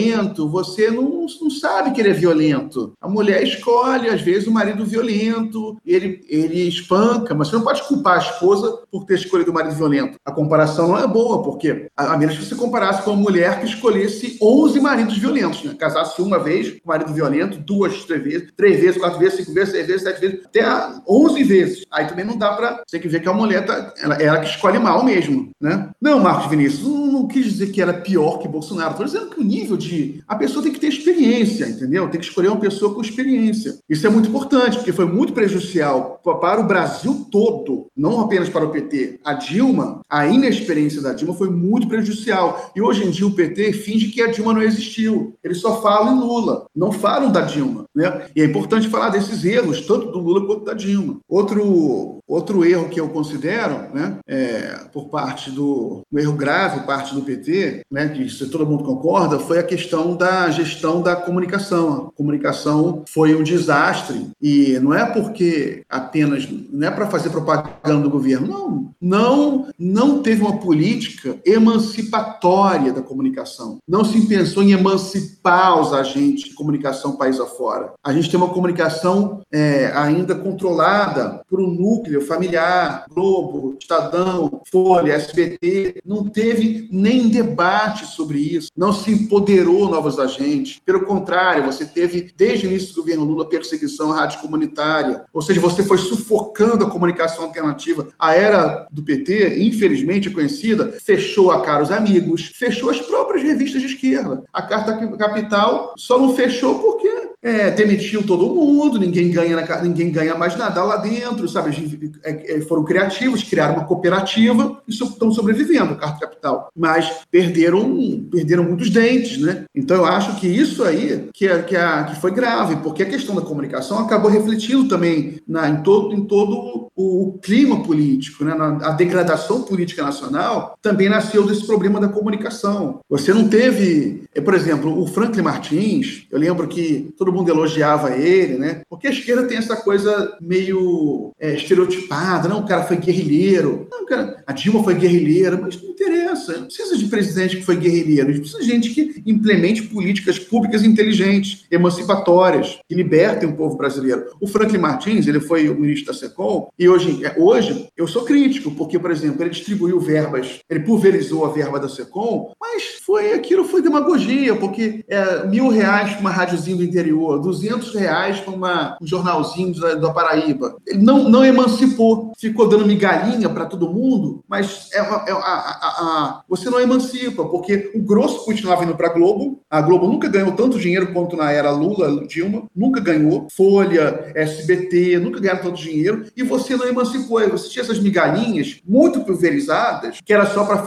você 0.49 0.91
não, 0.91 1.27
não 1.41 1.51
sabe 1.51 1.93
que 1.93 2.01
ele 2.01 2.11
é 2.11 2.15
violento. 2.15 2.93
A 3.01 3.09
mulher 3.09 3.43
escolhe, 3.43 4.09
às 4.09 4.21
vezes, 4.21 4.47
o 4.47 4.53
marido 4.53 4.85
violento, 4.85 5.77
ele, 5.85 6.25
ele 6.29 6.69
espanca, 6.69 7.35
mas 7.35 7.49
você 7.49 7.57
não 7.57 7.63
pode 7.63 7.83
culpar 7.87 8.17
a 8.17 8.23
esposa 8.23 8.79
por 8.91 9.05
ter 9.05 9.15
escolhido 9.15 9.51
o 9.51 9.55
marido 9.55 9.75
violento. 9.75 10.19
A 10.25 10.33
comparação 10.33 10.89
não 10.89 10.99
é 10.99 11.07
boa, 11.07 11.43
porque 11.43 11.89
a, 11.97 12.15
a 12.15 12.19
menos 12.19 12.37
que 12.37 12.45
você 12.45 12.55
comparasse 12.55 13.03
com 13.03 13.11
uma 13.13 13.23
mulher 13.23 13.61
que 13.61 13.67
escolhesse 13.67 14.39
11 14.41 14.81
maridos 14.81 15.19
violentos, 15.19 15.63
né? 15.65 15.75
Casasse 15.79 16.21
uma 16.23 16.39
vez 16.39 16.71
com 16.71 16.89
marido 16.89 17.13
violento, 17.13 17.59
duas, 17.59 18.05
três 18.05 18.23
vezes, 18.23 18.53
três 18.57 18.81
vezes, 18.81 19.01
quatro 19.01 19.19
vezes, 19.19 19.39
cinco 19.39 19.53
vezes, 19.53 19.71
seis 19.71 19.87
vezes, 19.87 20.03
sete 20.03 20.21
vezes, 20.21 20.41
até 20.45 20.65
11 21.09 21.45
vezes. 21.45 21.85
Aí 21.91 22.07
também 22.07 22.25
não 22.25 22.37
dá 22.37 22.53
para 22.53 22.83
você 22.87 22.99
que 22.99 23.09
ver 23.09 23.21
que 23.21 23.29
a 23.29 23.33
mulher 23.33 23.65
tá, 23.65 23.93
ela, 23.99 24.15
ela 24.15 24.41
que 24.41 24.49
escolhe 24.49 24.79
mal 24.79 25.05
mesmo, 25.05 25.51
né? 25.61 25.91
Não, 26.01 26.21
Marcos 26.21 26.51
Vinícius, 26.51 26.83
não, 26.83 27.07
não 27.07 27.27
quis 27.27 27.45
dizer 27.45 27.71
que 27.71 27.81
era 27.81 27.93
pior 27.93 28.39
que 28.39 28.49
Bolsonaro. 28.49 28.91
Estou 28.91 29.07
dizendo 29.07 29.31
que 29.31 29.41
o 29.41 29.45
nível 29.45 29.77
de 29.77 29.84
a 30.26 30.37
pessoa 30.37 30.62
tem 30.62 30.73
que 30.73 30.81
ter 30.81 30.88
experiência, 30.88 31.67
entendeu? 31.67 32.09
Tem 32.09 32.21
que 32.21 32.26
escolher 32.26 32.49
uma 32.49 32.61
pessoa 32.61 32.95
com 32.95 33.00
experiência. 33.00 33.79
Isso 33.88 34.07
é 34.07 34.11
muito 34.11 34.29
importante, 34.29 34.76
porque 34.76 34.93
foi 34.93 35.07
muito 35.07 35.33
prejudicial 35.33 36.21
para 36.23 36.61
o 36.61 36.67
Brasil 36.67 37.26
todo, 37.31 37.87
não 37.97 38.21
apenas 38.21 38.49
para 38.49 38.64
o 38.64 38.71
PT. 38.71 39.21
A 39.25 39.35
Dilma, 39.35 40.00
a 40.09 40.26
inexperiência 40.26 41.03
da 41.03 41.12
Dilma 41.12 41.35
foi 41.35 41.50
muito 41.50 41.88
prejudicial. 41.88 42.73
E 42.75 42.81
hoje 42.81 43.05
em 43.05 43.11
dia 43.11 43.26
o 43.26 43.35
PT 43.35 43.73
finge 43.73 44.09
que 44.09 44.23
a 44.23 44.31
Dilma 44.31 44.53
não 44.53 44.62
existiu. 44.62 45.35
Eles 45.43 45.59
só 45.59 45.81
falam 45.81 46.17
em 46.17 46.21
Lula, 46.21 46.67
não 46.75 46.93
falam 46.93 47.31
da 47.31 47.43
Dilma. 47.43 47.85
Né? 47.95 48.26
E 48.35 48.43
é 48.43 48.45
importante 48.45 48.88
falar 48.88 49.11
desses 49.11 49.45
erros, 49.45 49.81
tanto 49.83 50.11
do 50.11 50.19
Lula 50.19 50.47
quanto 50.47 50.64
da 50.64 50.75
Dilma. 50.75 51.19
Outro, 51.29 52.21
outro 52.26 52.64
erro 52.64 52.88
que 52.88 53.00
eu 53.00 53.09
considero, 53.09 53.95
né, 53.95 54.19
é, 54.26 54.81
por 54.93 55.09
parte 55.09 55.50
do 55.50 56.03
um 56.12 56.19
erro 56.19 56.33
grave, 56.33 56.81
por 56.81 56.87
parte 56.87 57.14
do 57.14 57.23
PT, 57.23 57.83
né, 57.91 58.09
que 58.09 58.23
isso 58.23 58.49
todo 58.50 58.67
mundo 58.67 58.85
concorda, 58.85 59.38
foi 59.38 59.59
a 59.59 59.62
questão 59.75 60.14
da 60.14 60.49
gestão 60.50 61.02
da 61.02 61.16
comunicação. 61.16 62.07
A 62.09 62.16
comunicação 62.16 63.02
foi 63.09 63.35
um 63.35 63.43
desastre 63.43 64.31
e 64.40 64.78
não 64.78 64.95
é 64.95 65.04
porque 65.04 65.83
apenas 65.88 66.49
não 66.71 66.87
é 66.87 66.90
para 66.93 67.09
fazer 67.09 67.31
propaganda 67.31 68.02
do 68.02 68.11
governo, 68.11 68.47
não, 68.47 68.95
não, 69.00 69.69
não 69.76 70.23
teve 70.23 70.43
uma 70.43 70.59
política 70.59 71.37
emancipatória 71.45 72.93
da 72.93 73.02
comunicação. 73.02 73.78
Não 73.87 74.04
se 74.04 74.26
pensou 74.26 74.62
em 74.62 74.73
emancipar 74.73 75.81
os 75.81 75.93
agentes 75.93 76.50
de 76.50 76.54
comunicação 76.54 77.16
país 77.16 77.40
afora. 77.40 77.95
A 78.02 78.12
gente 78.12 78.31
tem 78.31 78.38
uma 78.38 78.54
comunicação 78.54 79.40
é, 79.52 79.90
ainda 79.95 80.37
controlada 80.37 81.43
por 81.49 81.61
um 81.61 81.66
núcleo 81.66 82.21
familiar, 82.21 83.07
Globo, 83.11 83.76
Estadão, 83.81 84.62
Folha, 84.71 85.14
SBT. 85.14 86.00
Não 86.07 86.25
teve 86.25 86.88
nem 86.93 87.28
debate 87.28 88.07
sobre 88.07 88.38
isso. 88.38 88.69
Não 88.76 88.93
se 88.93 89.11
empoderou 89.11 89.53
novos 89.62 90.18
agentes. 90.18 90.80
Pelo 90.84 91.04
contrário, 91.04 91.64
você 91.64 91.84
teve, 91.84 92.32
desde 92.37 92.66
o 92.66 92.70
início 92.70 92.94
do 92.94 93.02
governo 93.02 93.25
Lula, 93.25 93.49
perseguição 93.49 94.12
à 94.12 94.16
rádio 94.16 94.40
comunitária. 94.40 95.25
Ou 95.32 95.42
seja, 95.42 95.61
você 95.61 95.82
foi 95.82 95.99
sufocando 95.99 96.84
a 96.84 96.90
comunicação 96.90 97.44
alternativa. 97.44 98.08
A 98.18 98.34
era 98.34 98.87
do 98.90 99.02
PT, 99.02 99.62
infelizmente 99.62 100.30
conhecida, 100.30 100.94
fechou 101.04 101.50
a 101.50 101.61
caros 101.62 101.90
amigos, 101.90 102.52
fechou 102.54 102.90
as 102.90 103.00
próprias 103.00 103.42
revistas 103.42 103.80
de 103.80 103.88
esquerda. 103.88 104.44
A 104.52 104.62
Carta 104.62 104.94
Capital 105.16 105.94
só 105.96 106.18
não 106.18 106.34
fechou 106.34 106.78
porque 106.78 107.34
é, 107.45 107.71
demitiu 107.71 108.23
todo 108.23 108.49
mundo, 108.49 108.99
ninguém 108.99 109.31
ganha, 109.31 109.83
ninguém 109.83 110.11
ganha 110.11 110.35
mais 110.35 110.57
nada 110.57 110.83
lá 110.83 110.97
dentro, 110.97 111.47
sabe? 111.47 112.11
É, 112.25 112.57
é, 112.57 112.61
foram 112.63 112.83
criativos, 112.85 113.43
criaram 113.43 113.75
uma 113.75 113.85
cooperativa 113.85 114.81
e 114.89 114.91
estão 114.91 115.31
sobrevivendo, 115.31 115.95
Carta 115.97 116.27
Capital. 116.27 116.71
Mas 116.75 117.21
perderam, 117.31 118.27
perderam 118.31 118.65
muitos 118.65 118.89
dentes, 118.89 119.37
né? 119.39 119.65
Então 119.75 119.99
eu 119.99 120.07
acho 120.07 120.41
que 120.41 120.47
isso 120.47 120.83
aí 120.83 121.29
que, 121.35 121.47
é, 121.47 121.61
que, 121.61 121.77
é, 121.77 122.05
que 122.05 122.19
foi 122.19 122.31
grave, 122.31 122.77
porque 122.77 123.03
a 123.03 123.09
questão 123.09 123.35
da 123.35 123.43
comunicação 123.43 123.99
acabou 123.99 124.31
refletindo 124.31 124.89
também 124.89 125.39
na, 125.47 125.69
em, 125.69 125.83
todo, 125.83 126.15
em 126.15 126.25
todo 126.25 126.89
o 126.97 127.39
clima 127.43 127.83
político, 127.83 128.43
né? 128.43 128.55
Na, 128.55 128.89
a 128.89 128.91
degradação 128.93 129.63
política 129.63 130.03
nacional 130.03 130.79
também 130.81 131.11
nasceu 131.11 131.45
desse 131.45 131.67
problema 131.67 132.01
da 132.01 132.09
comunicação. 132.09 133.01
Você 133.11 133.35
não 133.35 133.49
teve, 133.49 134.23
é, 134.35 134.41
por 134.41 134.55
exemplo, 134.55 134.99
o 134.99 135.07
Franklin 135.07 135.43
Martins, 135.43 136.27
eu 136.31 136.39
lembro 136.39 136.67
que 136.69 137.13
todo 137.19 137.34
mundo 137.35 137.50
elogiava 137.50 138.17
ele, 138.17 138.59
né? 138.59 138.83
Porque 138.88 139.07
a 139.07 139.11
esquerda 139.11 139.45
tem 139.45 139.59
essa 139.59 139.76
coisa 139.76 140.37
meio 140.41 141.33
é, 141.38 141.55
estereotipada, 141.55 142.49
não, 142.49 142.61
o 142.61 142.67
cara 142.67 142.85
foi 142.85 142.97
guerrilheiro, 142.97 143.87
não, 143.91 144.07
cara, 144.07 144.43
a 144.47 144.53
Dilma 144.53 144.83
foi 144.83 144.95
guerrilheira, 144.95 145.59
mas 145.61 145.81
não 145.81 145.91
interessa, 145.91 146.59
não 146.59 146.67
precisa 146.67 146.97
de 146.97 147.07
presidente 147.07 147.57
que 147.57 147.64
foi 147.64 147.76
guerrilheiro, 147.76 148.33
precisa 148.41 148.61
de 148.61 148.67
gente 148.67 148.91
que 148.91 149.23
implemente 149.26 149.83
políticas 149.83 150.38
públicas 150.38 150.85
inteligentes, 150.85 151.64
emancipatórias, 151.71 152.79
que 152.88 152.95
libertem 152.95 153.49
o 153.49 153.57
povo 153.57 153.76
brasileiro. 153.76 154.26
O 154.41 154.47
Franklin 154.47 154.79
Martins, 154.79 155.26
ele 155.26 155.41
foi 155.41 155.69
o 155.69 155.79
ministro 155.79 156.12
da 156.12 156.19
SECOM, 156.19 156.69
e 156.79 156.88
hoje, 156.88 157.25
é, 157.25 157.35
hoje 157.38 157.88
eu 157.97 158.07
sou 158.07 158.25
crítico, 158.25 158.71
porque, 158.73 158.99
por 158.99 159.11
exemplo, 159.11 159.43
ele 159.43 159.50
distribuiu 159.50 160.00
verbas, 160.00 160.61
ele 160.69 160.81
pulverizou 160.81 161.45
a 161.45 161.50
verba 161.50 161.81
da 161.81 161.88
SECOM, 161.88 162.53
mas 162.61 163.00
foi 163.05 163.33
aquilo 163.33 163.64
foi 163.64 163.83
demagogia, 163.83 164.55
porque 164.57 165.05
é, 165.09 165.47
mil 165.47 165.69
reais 165.69 166.12
para 166.12 166.21
uma 166.21 166.31
rádiozinha 166.31 166.76
do 166.76 166.85
interior 166.85 167.24
interior, 167.25 167.40
200 167.40 167.95
reais 167.95 168.40
para 168.40 168.97
um 169.00 169.07
jornalzinho 169.07 169.78
da, 169.81 169.95
da 169.95 170.11
Paraíba. 170.11 170.76
Ele 170.87 171.02
não, 171.02 171.28
não 171.28 171.45
emancipou, 171.45 172.33
ficou 172.38 172.69
dando 172.69 172.87
migalhinha 172.87 173.49
para 173.49 173.66
todo 173.66 173.90
mundo, 173.90 174.45
mas 174.49 174.90
é, 174.93 174.99
é 174.99 175.33
a, 175.33 175.37
a, 175.37 175.88
a, 175.88 176.43
você 176.49 176.69
não 176.69 176.81
emancipa, 176.81 177.45
porque 177.45 177.93
o 177.95 178.02
grosso 178.02 178.45
continuava 178.45 178.85
indo 178.85 178.95
para 178.95 179.09
a 179.09 179.12
Globo, 179.12 179.61
a 179.71 179.81
Globo 179.81 180.07
nunca 180.07 180.28
ganhou 180.28 180.52
tanto 180.52 180.78
dinheiro 180.78 181.12
quanto 181.12 181.37
na 181.37 181.50
era 181.50 181.71
Lula, 181.71 182.26
Dilma, 182.26 182.64
nunca 182.75 183.00
ganhou, 183.00 183.47
Folha, 183.54 184.33
SBT, 184.35 185.19
nunca 185.19 185.40
ganharam 185.40 185.62
tanto 185.62 185.81
dinheiro, 185.81 186.25
e 186.37 186.43
você 186.43 186.76
não 186.76 186.87
emancipou, 186.87 187.40
você 187.49 187.69
tinha 187.69 187.83
essas 187.83 187.99
migalhinhas 187.99 188.81
muito 188.87 189.21
pulverizadas, 189.21 190.19
que 190.25 190.33
era 190.33 190.47
só 190.47 190.64
para 190.64 190.78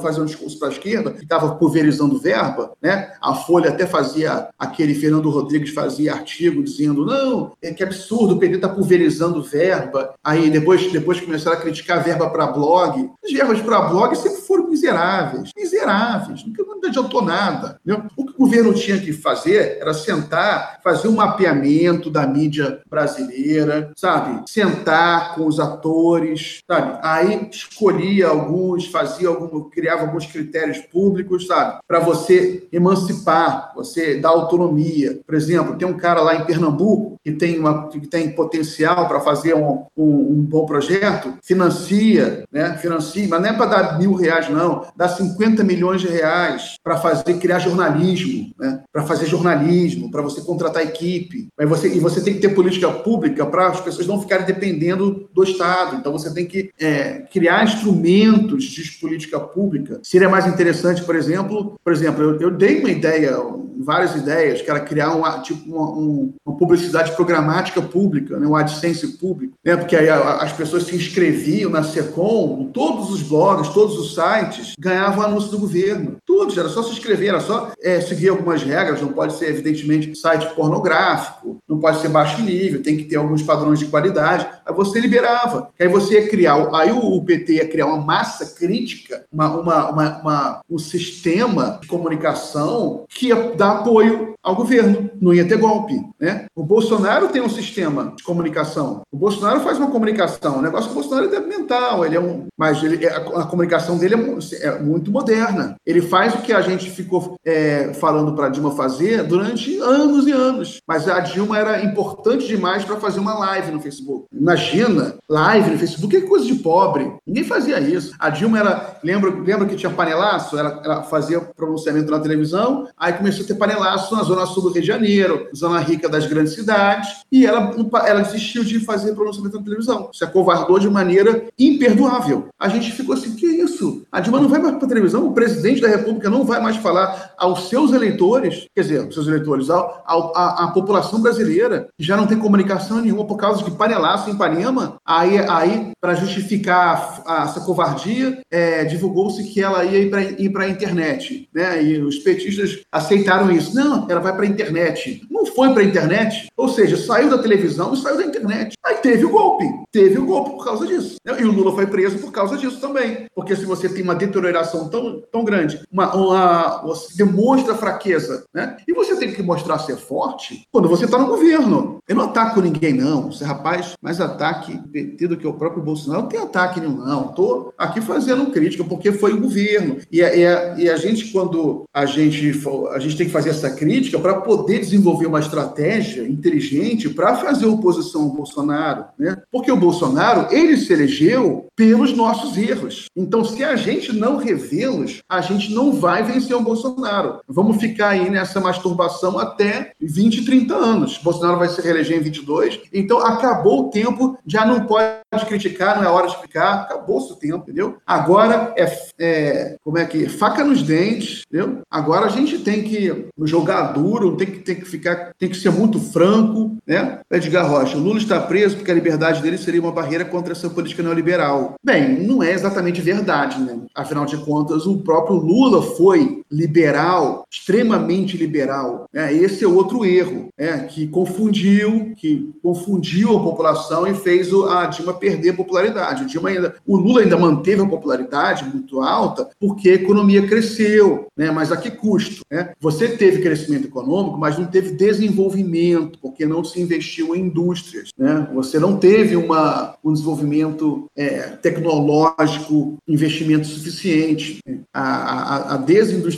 fazer 0.00 0.20
um 0.20 0.24
discurso 0.24 0.58
para 0.58 0.68
a 0.68 0.72
esquerda, 0.72 1.10
que 1.12 1.22
estava 1.22 1.54
pulverizando 1.54 2.18
verba, 2.18 2.72
né? 2.82 3.12
A 3.22 3.34
Folha 3.34 3.70
até 3.70 3.86
fazia 3.86 4.48
aquele 4.58 4.94
Fernando 4.94 5.30
Rodrigues 5.30 5.67
Rodrigues 5.68 5.74
fazia 5.74 6.12
artigo 6.12 6.62
dizendo: 6.62 7.04
não, 7.04 7.52
é 7.62 7.72
que 7.72 7.82
absurdo, 7.82 8.34
o 8.34 8.38
PT 8.38 8.56
está 8.56 8.68
pulverizando 8.68 9.42
verba. 9.42 10.14
Aí 10.22 10.50
depois, 10.50 10.90
depois 10.90 11.20
começaram 11.20 11.56
a 11.56 11.60
criticar 11.60 11.98
a 11.98 12.02
verba 12.02 12.30
para 12.30 12.46
blog. 12.46 13.10
As 13.24 13.32
verbas 13.32 13.60
para 13.60 13.80
blog 13.82 14.14
sempre 14.16 14.42
foram 14.42 14.68
miseráveis. 14.68 15.50
Miseráveis. 15.56 16.44
Nunca, 16.44 16.62
não 16.62 16.88
adiantou 16.88 17.22
nada. 17.22 17.78
Entendeu? 17.84 18.10
O 18.16 18.24
que 18.24 18.32
o 18.32 18.38
governo 18.38 18.74
tinha 18.74 18.98
que 18.98 19.12
fazer 19.12 19.78
era 19.80 19.92
sentar, 19.92 20.80
fazer 20.82 21.08
um 21.08 21.16
mapeamento 21.16 22.10
da 22.10 22.26
mídia 22.26 22.80
brasileira, 22.88 23.92
sabe? 23.96 24.50
Sentar 24.50 25.34
com 25.34 25.46
os 25.46 25.60
atores, 25.60 26.60
sabe? 26.66 26.98
Aí 27.02 27.48
escolhia 27.50 28.28
alguns, 28.28 28.86
fazia 28.86 29.28
algum, 29.28 29.68
criava 29.68 30.02
alguns 30.02 30.26
critérios 30.26 30.78
públicos, 30.78 31.46
sabe? 31.46 31.78
Para 31.86 32.00
você 32.00 32.66
emancipar, 32.72 33.72
você 33.74 34.16
dar 34.16 34.30
autonomia. 34.30 35.20
Por 35.26 35.34
exemplo, 35.34 35.57
tem 35.76 35.88
um 35.88 35.96
cara 35.96 36.20
lá 36.20 36.34
em 36.34 36.44
Pernambuco 36.44 37.18
que 37.24 37.32
tem, 37.32 37.58
uma, 37.58 37.88
que 37.88 38.06
tem 38.06 38.30
potencial 38.30 39.08
para 39.08 39.20
fazer 39.20 39.54
um, 39.54 39.84
um, 39.96 40.32
um, 40.32 40.42
bom 40.42 40.64
projeto, 40.64 41.34
financia, 41.42 42.44
né? 42.50 42.76
Financia, 42.78 43.26
mas 43.28 43.40
não 43.40 43.48
é 43.48 43.52
para 43.52 43.66
dar 43.66 43.98
mil 43.98 44.14
reais, 44.14 44.48
não, 44.48 44.86
dá 44.96 45.08
50 45.08 45.62
milhões 45.62 46.00
de 46.00 46.08
reais 46.08 46.76
para 46.82 46.96
fazer, 46.96 47.38
criar 47.38 47.58
jornalismo, 47.58 48.50
né? 48.58 48.80
Para 48.92 49.02
fazer 49.02 49.26
jornalismo, 49.26 50.10
para 50.10 50.22
você 50.22 50.40
contratar 50.40 50.82
equipe. 50.82 51.48
Aí 51.58 51.66
você, 51.66 51.88
e 51.88 52.00
você 52.00 52.20
tem 52.20 52.34
que 52.34 52.40
ter 52.40 52.54
política 52.54 52.90
pública 52.90 53.44
para 53.46 53.68
as 53.68 53.80
pessoas 53.80 54.06
não 54.06 54.20
ficarem 54.20 54.46
dependendo 54.46 55.28
do 55.34 55.44
Estado. 55.44 55.96
Então 55.96 56.12
você 56.12 56.32
tem 56.32 56.46
que 56.46 56.70
é, 56.80 57.24
criar 57.32 57.64
instrumentos 57.64 58.64
de 58.64 58.88
política 58.98 59.38
pública. 59.38 60.00
Seria 60.02 60.28
mais 60.28 60.46
interessante, 60.46 61.02
por 61.02 61.14
exemplo, 61.14 61.78
por 61.84 61.92
exemplo, 61.92 62.22
eu, 62.22 62.40
eu 62.40 62.50
dei 62.50 62.80
uma 62.80 62.90
ideia, 62.90 63.36
várias 63.78 64.14
ideias, 64.14 64.62
que 64.62 64.70
era 64.70 64.80
criar 64.80 65.14
uma, 65.14 65.37
tipo, 65.42 65.70
uma, 65.70 65.90
um, 65.90 66.34
uma 66.44 66.56
publicidade 66.56 67.12
programática 67.12 67.80
pública, 67.80 68.38
né, 68.38 68.46
um 68.46 68.56
AdSense 68.56 69.18
público, 69.18 69.54
né, 69.64 69.76
porque 69.76 69.96
aí 69.96 70.08
as 70.08 70.52
pessoas 70.52 70.84
se 70.84 70.94
inscreviam 70.94 71.70
na 71.70 71.82
SECOM, 71.82 72.70
todos 72.72 73.10
os 73.10 73.22
blogs, 73.22 73.68
todos 73.70 73.98
os 73.98 74.14
sites 74.14 74.74
ganhavam 74.78 75.24
anúncio 75.24 75.50
do 75.50 75.58
governo. 75.58 76.16
Todos, 76.28 76.58
era 76.58 76.68
só 76.68 76.82
se 76.82 76.90
inscrever, 76.90 77.30
era 77.30 77.40
só 77.40 77.72
é, 77.82 78.02
seguir 78.02 78.28
algumas 78.28 78.62
regras, 78.62 79.00
não 79.00 79.14
pode 79.14 79.32
ser, 79.38 79.48
evidentemente, 79.48 80.14
site 80.14 80.54
pornográfico, 80.54 81.56
não 81.66 81.78
pode 81.78 82.02
ser 82.02 82.10
baixo 82.10 82.42
nível, 82.42 82.82
tem 82.82 82.98
que 82.98 83.04
ter 83.04 83.16
alguns 83.16 83.42
padrões 83.42 83.78
de 83.78 83.86
qualidade. 83.86 84.46
Aí 84.66 84.74
você 84.74 85.00
liberava. 85.00 85.70
Aí 85.80 85.88
você 85.88 86.20
ia 86.20 86.28
criar, 86.28 86.68
aí 86.74 86.92
o 86.92 87.18
PT 87.22 87.54
ia 87.54 87.66
criar 87.66 87.86
uma 87.86 88.04
massa 88.04 88.44
crítica, 88.44 89.24
uma, 89.32 89.48
uma, 89.56 89.90
uma, 89.90 90.20
uma 90.20 90.60
um 90.70 90.78
sistema 90.78 91.78
de 91.80 91.88
comunicação 91.88 93.06
que 93.08 93.28
ia 93.28 93.56
dar 93.56 93.78
apoio 93.78 94.34
ao 94.42 94.56
governo, 94.56 95.10
não 95.20 95.34
ia 95.34 95.46
ter 95.46 95.58
golpe. 95.58 95.94
Né? 96.18 96.46
O 96.54 96.64
Bolsonaro 96.64 97.28
tem 97.28 97.42
um 97.42 97.50
sistema 97.50 98.14
de 98.16 98.22
comunicação. 98.22 99.02
O 99.12 99.16
Bolsonaro 99.16 99.60
faz 99.60 99.78
uma 99.78 99.90
comunicação. 99.90 100.58
O 100.58 100.62
negócio 100.62 100.88
do 100.88 100.94
Bolsonaro 100.94 101.34
é 101.34 101.40
mental, 101.40 102.04
ele 102.04 102.16
é 102.16 102.20
um, 102.20 102.46
mas 102.56 102.82
ele, 102.82 103.06
a, 103.06 103.16
a 103.16 103.46
comunicação 103.46 103.98
dele 103.98 104.14
é, 104.14 104.66
é, 104.66 104.78
muito 104.78 105.10
moderna. 105.10 105.76
Ele 105.84 106.00
faz 106.00 106.17
o 106.34 106.42
que 106.42 106.52
a 106.52 106.60
gente 106.60 106.90
ficou 106.90 107.36
é, 107.44 107.92
falando 107.94 108.34
para 108.34 108.46
a 108.46 108.48
Dilma 108.48 108.74
fazer 108.74 109.22
durante 109.22 109.78
anos 109.78 110.26
e 110.26 110.32
anos. 110.32 110.80
Mas 110.86 111.08
a 111.08 111.20
Dilma 111.20 111.58
era 111.58 111.84
importante 111.84 112.46
demais 112.46 112.84
para 112.84 112.96
fazer 112.96 113.20
uma 113.20 113.38
live 113.38 113.72
no 113.72 113.80
Facebook. 113.80 114.26
Imagina, 114.32 115.14
live 115.28 115.70
no 115.70 115.78
Facebook 115.78 116.16
é 116.16 116.20
coisa 116.22 116.46
de 116.46 116.56
pobre. 116.56 117.12
Ninguém 117.26 117.44
fazia 117.44 117.78
isso. 117.78 118.14
A 118.18 118.30
Dilma 118.30 118.58
era. 118.58 118.98
Lembra, 119.02 119.30
lembra 119.30 119.66
que 119.66 119.76
tinha 119.76 119.92
panelaço? 119.92 120.58
Ela, 120.58 120.80
ela 120.84 121.02
fazia 121.04 121.40
pronunciamento 121.40 122.10
na 122.10 122.18
televisão, 122.18 122.88
aí 122.96 123.12
começou 123.12 123.44
a 123.44 123.46
ter 123.46 123.54
panelaço 123.54 124.14
na 124.14 124.22
zona 124.22 124.46
sul 124.46 124.64
do 124.64 124.70
Rio 124.70 124.80
de 124.80 124.86
Janeiro, 124.86 125.48
zona 125.54 125.78
rica 125.78 126.08
das 126.08 126.26
grandes 126.26 126.54
cidades, 126.54 127.08
e 127.30 127.46
ela, 127.46 127.74
ela 128.06 128.22
desistiu 128.22 128.64
de 128.64 128.80
fazer 128.80 129.14
pronunciamento 129.14 129.56
na 129.56 129.62
televisão. 129.62 130.10
Se 130.12 130.24
acovardou 130.24 130.78
de 130.78 130.88
maneira 130.88 131.44
imperdoável. 131.58 132.48
A 132.58 132.68
gente 132.68 132.92
ficou 132.92 133.14
assim: 133.14 133.34
que 133.34 133.46
isso? 133.46 134.02
A 134.10 134.20
Dilma 134.20 134.40
não 134.40 134.48
vai 134.48 134.60
mais 134.60 134.76
para 134.76 134.88
televisão, 134.88 135.26
o 135.26 135.32
presidente 135.32 135.80
da 135.80 135.88
República 135.88 136.07
não 136.12 136.44
vai 136.44 136.60
mais 136.60 136.76
falar 136.76 137.32
aos 137.36 137.68
seus 137.68 137.92
eleitores, 137.92 138.66
quer 138.74 138.82
dizer, 138.82 139.00
aos 139.00 139.14
seus 139.14 139.26
eleitores, 139.26 139.70
ao, 139.70 140.02
ao, 140.06 140.36
à, 140.36 140.64
à 140.64 140.68
população 140.68 141.20
brasileira, 141.20 141.88
que 141.98 142.04
já 142.04 142.16
não 142.16 142.26
tem 142.26 142.38
comunicação 142.38 143.00
nenhuma 143.00 143.26
por 143.26 143.36
causa 143.36 143.62
de 143.62 143.70
panelaço 143.70 144.30
em 144.30 144.34
Ipanema. 144.34 144.96
Aí, 145.06 145.38
aí 145.38 145.92
para 146.00 146.14
justificar 146.14 147.22
a, 147.26 147.42
a, 147.42 147.44
essa 147.44 147.60
covardia, 147.60 148.38
é, 148.50 148.84
divulgou-se 148.84 149.42
que 149.44 149.60
ela 149.60 149.84
ia 149.84 149.98
ir 150.38 150.50
para 150.50 150.64
a 150.64 150.68
internet. 150.68 151.48
Né? 151.52 151.82
E 151.82 152.00
os 152.00 152.18
petistas 152.18 152.80
aceitaram 152.92 153.50
isso. 153.50 153.74
Não, 153.74 154.06
ela 154.08 154.20
vai 154.20 154.34
para 154.34 154.44
a 154.44 154.48
internet. 154.48 155.22
Não 155.30 155.46
foi 155.46 155.72
para 155.72 155.82
a 155.82 155.84
internet, 155.84 156.48
ou 156.56 156.68
seja, 156.68 156.96
saiu 156.96 157.30
da 157.30 157.38
televisão 157.38 157.94
e 157.94 157.96
saiu 157.96 158.16
da 158.16 158.24
internet. 158.24 158.74
Aí 158.84 158.96
teve 158.96 159.24
o 159.24 159.30
golpe. 159.30 159.64
Teve 159.92 160.18
o 160.18 160.26
golpe 160.26 160.50
por 160.50 160.64
causa 160.64 160.86
disso. 160.86 161.16
E 161.26 161.44
o 161.44 161.52
Lula 161.52 161.74
foi 161.74 161.86
preso 161.86 162.18
por 162.18 162.30
causa 162.30 162.56
disso 162.56 162.80
também. 162.80 163.26
Porque 163.34 163.56
se 163.56 163.64
você 163.64 163.88
tem 163.88 164.02
uma 164.02 164.14
deterioração 164.14 164.88
tão, 164.88 165.22
tão 165.32 165.44
grande, 165.44 165.80
uma, 165.98 166.14
uma, 166.14 166.82
você 166.82 167.16
demonstra 167.16 167.74
fraqueza, 167.74 168.44
né? 168.54 168.76
E 168.86 168.92
você 168.92 169.16
tem 169.16 169.32
que 169.32 169.42
mostrar 169.42 169.78
ser 169.78 169.96
forte 169.96 170.66
quando 170.70 170.88
você 170.88 171.04
está 171.04 171.18
no 171.18 171.26
governo. 171.26 171.98
Eu 172.08 172.16
não 172.16 172.24
ataco 172.24 172.60
ninguém, 172.60 172.92
não. 172.92 173.28
Esse 173.28 173.44
rapaz, 173.44 173.94
mais 174.02 174.20
ataque 174.20 174.78
PT 174.92 175.28
do 175.28 175.36
que 175.36 175.46
o 175.46 175.54
próprio 175.54 175.82
Bolsonaro. 175.82 176.22
Não 176.22 176.28
tem 176.28 176.40
ataque 176.40 176.80
nenhum, 176.80 176.96
não. 176.96 177.30
Estou 177.30 177.72
aqui 177.76 178.00
fazendo 178.00 178.50
crítica, 178.50 178.84
porque 178.84 179.12
foi 179.12 179.32
o 179.32 179.40
governo. 179.40 179.98
E 180.10 180.22
a, 180.22 180.34
e 180.34 180.88
e 180.88 180.88
a 180.88 180.96
gente, 180.96 181.30
quando 181.32 181.84
a 181.92 182.06
gente, 182.06 182.62
a 182.92 182.98
gente 182.98 183.16
tem 183.16 183.26
que 183.26 183.32
fazer 183.32 183.50
essa 183.50 183.70
crítica 183.70 184.18
para 184.18 184.40
poder 184.40 184.78
desenvolver 184.78 185.26
uma 185.26 185.40
estratégia 185.40 186.26
inteligente 186.26 187.10
para 187.10 187.36
fazer 187.36 187.66
oposição 187.66 188.22
ao 188.22 188.30
Bolsonaro, 188.30 189.04
né? 189.18 189.36
Porque 189.50 189.70
o 189.70 189.76
Bolsonaro, 189.76 190.52
ele 190.54 190.76
se 190.76 190.92
elegeu 190.92 191.67
pelos 191.78 192.12
nossos 192.12 192.58
erros. 192.58 193.06
Então, 193.14 193.44
se 193.44 193.62
a 193.62 193.76
gente 193.76 194.12
não 194.12 194.36
revê-los, 194.36 195.20
a 195.28 195.40
gente 195.40 195.72
não 195.72 195.92
vai 195.92 196.24
vencer 196.24 196.56
o 196.56 196.60
Bolsonaro. 196.60 197.38
Vamos 197.46 197.76
ficar 197.76 198.08
aí 198.08 198.28
nessa 198.28 198.60
masturbação 198.60 199.38
até 199.38 199.92
20, 200.00 200.44
30 200.44 200.74
anos. 200.74 201.18
Bolsonaro 201.18 201.60
vai 201.60 201.68
se 201.68 201.80
reeleger 201.80 202.18
em 202.18 202.22
22, 202.22 202.80
então 202.92 203.18
acabou 203.18 203.86
o 203.86 203.90
tempo, 203.90 204.36
já 204.44 204.66
não 204.66 204.86
pode 204.86 205.46
criticar, 205.46 205.96
não 205.96 206.04
é 206.04 206.08
hora 206.08 206.26
de 206.26 206.32
explicar, 206.32 206.80
acabou 206.80 207.20
o 207.20 207.36
tempo, 207.36 207.58
entendeu? 207.58 207.98
Agora 208.04 208.74
é, 208.76 208.98
é, 209.16 209.76
como 209.84 209.98
é 209.98 210.04
que 210.04 210.28
faca 210.28 210.64
nos 210.64 210.82
dentes, 210.82 211.44
entendeu? 211.46 211.82
Agora 211.88 212.26
a 212.26 212.30
gente 212.30 212.58
tem 212.58 212.82
que 212.82 213.28
jogar 213.44 213.92
duro, 213.92 214.36
tem 214.36 214.48
que, 214.48 214.58
tem 214.58 214.74
que 214.74 214.84
ficar, 214.84 215.32
tem 215.38 215.48
que 215.48 215.56
ser 215.56 215.70
muito 215.70 216.00
franco, 216.00 216.76
né? 216.84 217.20
Edgar 217.30 217.70
Rocha, 217.70 217.96
o 217.96 218.00
Lula 218.00 218.18
está 218.18 218.40
preso 218.40 218.76
porque 218.76 218.90
a 218.90 218.94
liberdade 218.94 219.40
dele 219.40 219.58
seria 219.58 219.80
uma 219.80 219.92
barreira 219.92 220.24
contra 220.24 220.52
essa 220.52 220.68
política 220.68 221.04
neoliberal. 221.04 221.67
Bem, 221.84 222.20
não 222.26 222.42
é 222.42 222.52
exatamente 222.52 223.00
verdade, 223.00 223.60
né? 223.60 223.78
Afinal 223.94 224.26
de 224.26 224.36
contas, 224.38 224.86
o 224.86 224.98
próprio 224.98 225.36
Lula 225.36 225.82
foi 225.82 226.37
liberal, 226.50 227.44
extremamente 227.50 228.36
liberal. 228.36 229.06
Né? 229.12 229.32
Esse 229.34 229.64
é 229.64 229.68
outro 229.68 230.04
erro, 230.04 230.48
né? 230.58 230.86
que 230.90 231.06
confundiu, 231.06 232.12
que 232.16 232.50
confundiu 232.62 233.36
a 233.36 233.42
população 233.42 234.06
e 234.06 234.14
fez 234.14 234.52
a 234.52 234.86
Dilma 234.86 235.14
perder 235.14 235.56
popularidade. 235.56 236.24
O, 236.24 236.26
Dilma 236.26 236.48
ainda, 236.48 236.74
o 236.86 236.96
Lula 236.96 237.20
ainda 237.20 237.36
manteve 237.36 237.82
a 237.82 237.86
popularidade 237.86 238.64
muito 238.64 239.00
alta 239.00 239.48
porque 239.60 239.90
a 239.90 239.94
economia 239.94 240.46
cresceu, 240.46 241.26
né? 241.36 241.50
mas 241.50 241.70
a 241.70 241.76
que 241.76 241.90
custo? 241.90 242.42
Né? 242.50 242.72
Você 242.80 243.08
teve 243.08 243.42
crescimento 243.42 243.86
econômico, 243.86 244.38
mas 244.38 244.58
não 244.58 244.66
teve 244.66 244.92
desenvolvimento, 244.92 246.18
porque 246.20 246.46
não 246.46 246.64
se 246.64 246.80
investiu 246.80 247.34
em 247.34 247.48
indústrias. 247.48 248.10
Né? 248.16 248.48
Você 248.54 248.78
não 248.78 248.96
teve 248.96 249.36
uma, 249.36 249.94
um 250.04 250.12
desenvolvimento 250.12 251.06
é, 251.16 251.40
tecnológico, 251.62 252.96
investimento 253.06 253.66
suficiente. 253.66 254.60
A, 254.92 255.02
a, 255.02 255.74
a 255.74 255.76
desindustrialização 255.78 256.37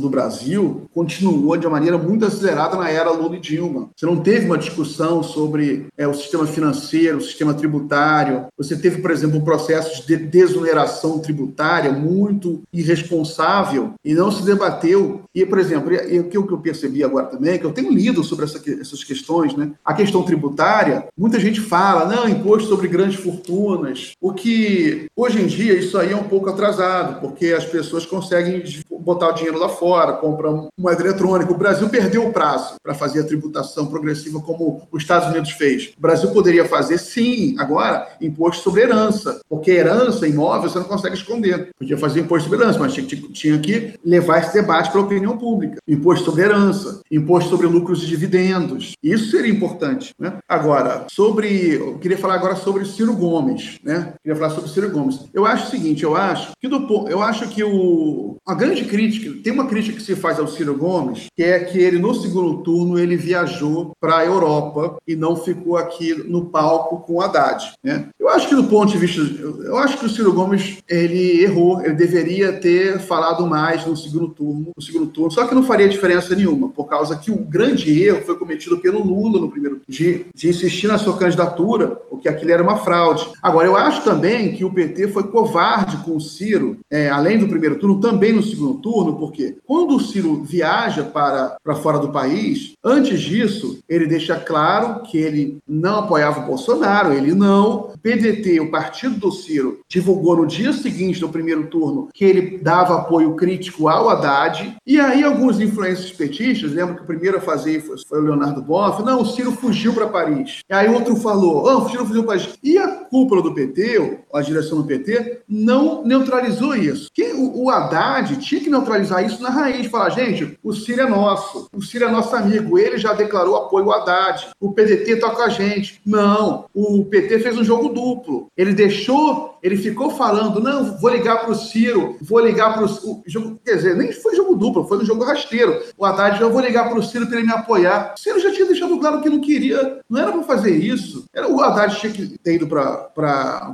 do 0.00 0.10
Brasil 0.10 0.88
continuou 0.92 1.56
de 1.56 1.66
uma 1.66 1.74
maneira 1.74 1.98
muito 1.98 2.24
acelerada 2.24 2.76
na 2.76 2.90
era 2.90 3.10
Lula 3.10 3.36
e 3.36 3.40
Dilma. 3.40 3.90
Você 3.96 4.06
não 4.06 4.20
teve 4.20 4.46
uma 4.46 4.58
discussão 4.58 5.22
sobre 5.22 5.86
é, 5.98 6.06
o 6.06 6.14
sistema 6.14 6.46
financeiro, 6.46 7.18
o 7.18 7.22
sistema 7.22 7.52
tributário. 7.52 8.46
Você 8.56 8.76
teve, 8.76 9.02
por 9.02 9.10
exemplo, 9.10 9.38
um 9.38 9.44
processo 9.44 10.06
de 10.06 10.16
desoneração 10.16 11.18
tributária 11.18 11.92
muito 11.92 12.62
irresponsável 12.72 13.94
e 14.04 14.14
não 14.14 14.30
se 14.30 14.44
debateu. 14.44 15.22
E, 15.34 15.44
por 15.44 15.58
exemplo, 15.58 15.92
o 15.94 16.24
que 16.28 16.36
eu 16.36 16.58
percebi 16.58 17.02
agora 17.02 17.26
também, 17.26 17.54
é 17.54 17.58
que 17.58 17.64
eu 17.64 17.72
tenho 17.72 17.92
lido 17.92 18.22
sobre 18.22 18.44
essa, 18.44 18.60
essas 18.80 19.02
questões, 19.04 19.54
né? 19.54 19.72
A 19.84 19.92
questão 19.94 20.22
tributária, 20.22 21.06
muita 21.16 21.40
gente 21.40 21.60
fala, 21.60 22.06
não, 22.06 22.28
imposto 22.28 22.68
sobre 22.68 22.88
grandes 22.88 23.20
fortunas, 23.20 24.12
o 24.20 24.32
que 24.32 25.06
hoje 25.16 25.40
em 25.40 25.46
dia 25.46 25.74
isso 25.74 25.98
aí 25.98 26.12
é 26.12 26.16
um 26.16 26.24
pouco 26.24 26.48
atrasado, 26.48 27.20
porque 27.20 27.46
as 27.46 27.64
pessoas 27.64 28.06
conseguem 28.06 28.62
botar 29.04 29.28
o 29.28 29.32
dinheiro 29.32 29.58
lá 29.58 29.68
fora, 29.68 30.14
compram 30.14 30.68
moeda 30.78 31.02
eletrônica. 31.02 31.52
O 31.52 31.58
Brasil 31.58 31.88
perdeu 31.88 32.26
o 32.26 32.32
prazo 32.32 32.74
para 32.82 32.94
fazer 32.94 33.20
a 33.20 33.24
tributação 33.24 33.86
progressiva 33.86 34.40
como 34.40 34.82
os 34.90 35.02
Estados 35.02 35.28
Unidos 35.28 35.50
fez. 35.52 35.92
O 35.96 36.00
Brasil 36.00 36.30
poderia 36.30 36.64
fazer, 36.64 36.98
sim, 36.98 37.54
agora, 37.58 38.08
imposto 38.20 38.62
sobre 38.62 38.82
herança, 38.82 39.40
porque 39.48 39.70
herança, 39.70 40.26
imóvel, 40.26 40.68
você 40.68 40.78
não 40.78 40.86
consegue 40.86 41.16
esconder. 41.16 41.70
Podia 41.78 41.98
fazer 41.98 42.20
imposto 42.20 42.48
sobre 42.48 42.62
herança, 42.62 42.78
mas 42.78 42.94
tinha 42.94 43.58
que 43.58 43.94
levar 44.04 44.38
esse 44.38 44.54
debate 44.54 44.90
para 44.90 45.00
a 45.00 45.04
opinião 45.04 45.36
pública. 45.36 45.78
Imposto 45.86 46.24
sobre 46.24 46.42
herança, 46.42 47.00
imposto 47.10 47.50
sobre 47.50 47.66
lucros 47.66 48.02
e 48.02 48.06
dividendos. 48.06 48.92
Isso 49.02 49.30
seria 49.30 49.52
importante. 49.52 50.14
Né? 50.18 50.38
Agora, 50.48 51.06
sobre. 51.10 51.74
Eu 51.74 51.98
queria 51.98 52.18
falar 52.18 52.34
agora 52.34 52.56
sobre 52.56 52.84
Ciro 52.84 53.14
Gomes. 53.14 53.78
Né? 53.82 54.12
Eu 54.14 54.18
queria 54.22 54.36
falar 54.36 54.54
sobre 54.54 54.70
Ciro 54.70 54.90
Gomes. 54.90 55.20
Eu 55.32 55.46
acho 55.46 55.66
o 55.66 55.70
seguinte: 55.70 56.02
eu 56.02 56.16
acho 56.16 56.52
que 56.60 56.68
do, 56.68 57.08
eu 57.08 57.22
acho 57.22 57.48
que 57.48 57.62
o, 57.62 58.36
a 58.46 58.54
grande 58.54 58.84
crítica, 58.94 59.42
tem 59.42 59.52
uma 59.52 59.66
crítica 59.66 59.96
que 59.96 60.02
se 60.04 60.14
faz 60.14 60.38
ao 60.38 60.46
Ciro 60.46 60.76
Gomes, 60.78 61.26
que 61.34 61.42
é 61.42 61.58
que 61.58 61.78
ele, 61.78 61.98
no 61.98 62.14
segundo 62.14 62.62
turno, 62.62 62.96
ele 62.96 63.16
viajou 63.16 63.90
para 64.00 64.18
a 64.18 64.24
Europa 64.24 64.98
e 65.04 65.16
não 65.16 65.34
ficou 65.34 65.76
aqui 65.76 66.14
no 66.14 66.46
palco 66.46 67.00
com 67.00 67.14
o 67.14 67.20
Haddad. 67.20 67.72
Né? 67.82 68.08
Eu 68.24 68.30
acho 68.30 68.48
que 68.48 68.54
do 68.54 68.64
ponto 68.64 68.90
de 68.90 68.96
vista. 68.96 69.20
Eu 69.20 69.76
acho 69.76 69.98
que 69.98 70.06
o 70.06 70.08
Ciro 70.08 70.32
Gomes 70.32 70.78
ele 70.88 71.42
errou, 71.42 71.82
ele 71.82 71.92
deveria 71.92 72.54
ter 72.54 72.98
falado 73.00 73.46
mais 73.46 73.84
no 73.84 73.94
segundo 73.94 74.28
turno, 74.28 74.72
no 74.74 74.82
segundo 74.82 75.08
turno, 75.08 75.30
só 75.30 75.46
que 75.46 75.54
não 75.54 75.62
faria 75.62 75.86
diferença 75.86 76.34
nenhuma, 76.34 76.70
por 76.70 76.86
causa 76.86 77.16
que 77.16 77.30
o 77.30 77.36
grande 77.36 78.02
erro 78.02 78.22
foi 78.24 78.38
cometido 78.38 78.78
pelo 78.78 79.04
Lula 79.04 79.38
no 79.38 79.50
primeiro 79.50 79.82
de, 79.86 80.24
de 80.34 80.48
insistir 80.48 80.86
na 80.86 80.96
sua 80.96 81.18
candidatura, 81.18 81.88
porque 81.88 82.26
aquilo 82.26 82.50
era 82.50 82.62
uma 82.62 82.78
fraude. 82.78 83.28
Agora, 83.42 83.68
eu 83.68 83.76
acho 83.76 84.02
também 84.02 84.54
que 84.54 84.64
o 84.64 84.72
PT 84.72 85.08
foi 85.08 85.24
covarde 85.24 85.98
com 85.98 86.16
o 86.16 86.20
Ciro, 86.20 86.78
é, 86.90 87.10
além 87.10 87.38
do 87.38 87.46
primeiro 87.46 87.78
turno, 87.78 88.00
também 88.00 88.32
no 88.32 88.42
segundo 88.42 88.78
turno, 88.78 89.18
porque 89.18 89.58
quando 89.66 89.96
o 89.96 90.00
Ciro 90.00 90.42
viaja 90.42 91.02
para, 91.02 91.58
para 91.62 91.74
fora 91.74 91.98
do 91.98 92.10
país, 92.10 92.72
antes 92.82 93.20
disso, 93.20 93.80
ele 93.86 94.06
deixa 94.06 94.36
claro 94.36 95.02
que 95.02 95.18
ele 95.18 95.58
não 95.68 95.98
apoiava 95.98 96.40
o 96.40 96.46
Bolsonaro, 96.46 97.12
ele 97.12 97.34
não. 97.34 97.92
PDT, 98.14 98.60
o 98.60 98.70
partido 98.70 99.16
do 99.16 99.32
Ciro, 99.32 99.80
divulgou 99.88 100.36
no 100.36 100.46
dia 100.46 100.72
seguinte 100.72 101.20
do 101.20 101.28
primeiro 101.28 101.66
turno 101.66 102.08
que 102.14 102.24
ele 102.24 102.58
dava 102.58 102.96
apoio 102.96 103.34
crítico 103.34 103.88
ao 103.88 104.08
Haddad, 104.08 104.76
e 104.86 105.00
aí 105.00 105.24
alguns 105.24 105.60
influências 105.60 106.12
petistas, 106.12 106.72
lembra 106.72 106.94
que 106.94 107.02
o 107.02 107.06
primeiro 107.06 107.38
a 107.38 107.40
fazer 107.40 107.82
foi 108.08 108.20
o 108.20 108.22
Leonardo 108.22 108.62
Boff, 108.62 109.02
não, 109.02 109.22
o 109.22 109.26
Ciro 109.26 109.52
fugiu 109.52 109.92
para 109.92 110.06
Paris. 110.06 110.60
E 110.70 110.74
aí 110.74 110.88
outro 110.88 111.16
falou, 111.16 111.64
oh, 111.66 111.78
o 111.78 111.88
Ciro 111.88 112.06
fugiu 112.06 112.24
para 112.24 112.38
Paris. 112.38 112.54
E 112.62 112.78
a 112.78 113.03
cúpula 113.14 113.40
do 113.40 113.54
PT, 113.54 114.24
a 114.32 114.40
direção 114.40 114.78
do 114.78 114.88
PT, 114.88 115.42
não 115.48 116.02
neutralizou 116.04 116.74
isso. 116.74 117.08
Que 117.14 117.32
o, 117.32 117.62
o 117.62 117.70
Haddad 117.70 118.36
tinha 118.38 118.60
que 118.60 118.68
neutralizar 118.68 119.24
isso 119.24 119.40
na 119.40 119.50
raiz, 119.50 119.86
falar, 119.86 120.10
gente, 120.10 120.58
o 120.64 120.72
Ciro 120.72 121.02
é 121.02 121.08
nosso, 121.08 121.68
o 121.72 121.80
Ciro 121.80 122.06
é 122.06 122.10
nosso 122.10 122.34
amigo, 122.34 122.76
ele 122.76 122.98
já 122.98 123.12
declarou 123.12 123.54
apoio 123.54 123.92
ao 123.92 124.00
Haddad, 124.00 124.48
o 124.58 124.72
PDT 124.72 125.12
está 125.12 125.30
com 125.30 125.42
a 125.42 125.48
gente. 125.48 126.00
Não, 126.04 126.64
o 126.74 127.04
PT 127.04 127.38
fez 127.38 127.56
um 127.56 127.62
jogo 127.62 127.90
duplo. 127.90 128.48
Ele 128.56 128.74
deixou, 128.74 129.53
ele 129.64 129.78
ficou 129.78 130.10
falando, 130.10 130.60
não, 130.60 130.98
vou 130.98 131.08
ligar 131.08 131.40
para 131.40 131.50
o 131.50 131.54
Ciro, 131.54 132.18
vou 132.20 132.38
ligar 132.38 132.74
para 132.74 132.84
o 132.84 133.22
jogo, 133.26 133.58
quer 133.64 133.76
dizer, 133.76 133.96
nem 133.96 134.12
foi 134.12 134.36
jogo 134.36 134.56
duplo, 134.56 134.86
foi 134.86 134.98
um 134.98 135.04
jogo 135.06 135.24
rasteiro. 135.24 135.80
O 135.96 136.04
Haddad, 136.04 136.38
eu 136.38 136.52
vou 136.52 136.60
ligar 136.60 136.86
para 136.86 136.98
o 136.98 137.02
Ciro 137.02 137.26
para 137.26 137.38
ele 137.38 137.46
me 137.46 137.52
apoiar. 137.54 138.12
O 138.14 138.20
Ciro 138.20 138.38
já 138.38 138.52
tinha 138.52 138.66
deixado 138.66 138.98
claro 138.98 139.22
que 139.22 139.30
não 139.30 139.40
queria, 139.40 140.00
não 140.08 140.20
era 140.20 140.30
para 140.32 140.42
fazer 140.42 140.76
isso. 140.76 141.24
Era 141.32 141.50
o 141.50 141.62
Haddad 141.62 141.98
tinha 141.98 142.12
que 142.12 142.36
ter 142.38 142.56
ido 142.56 142.66
para 142.66 143.10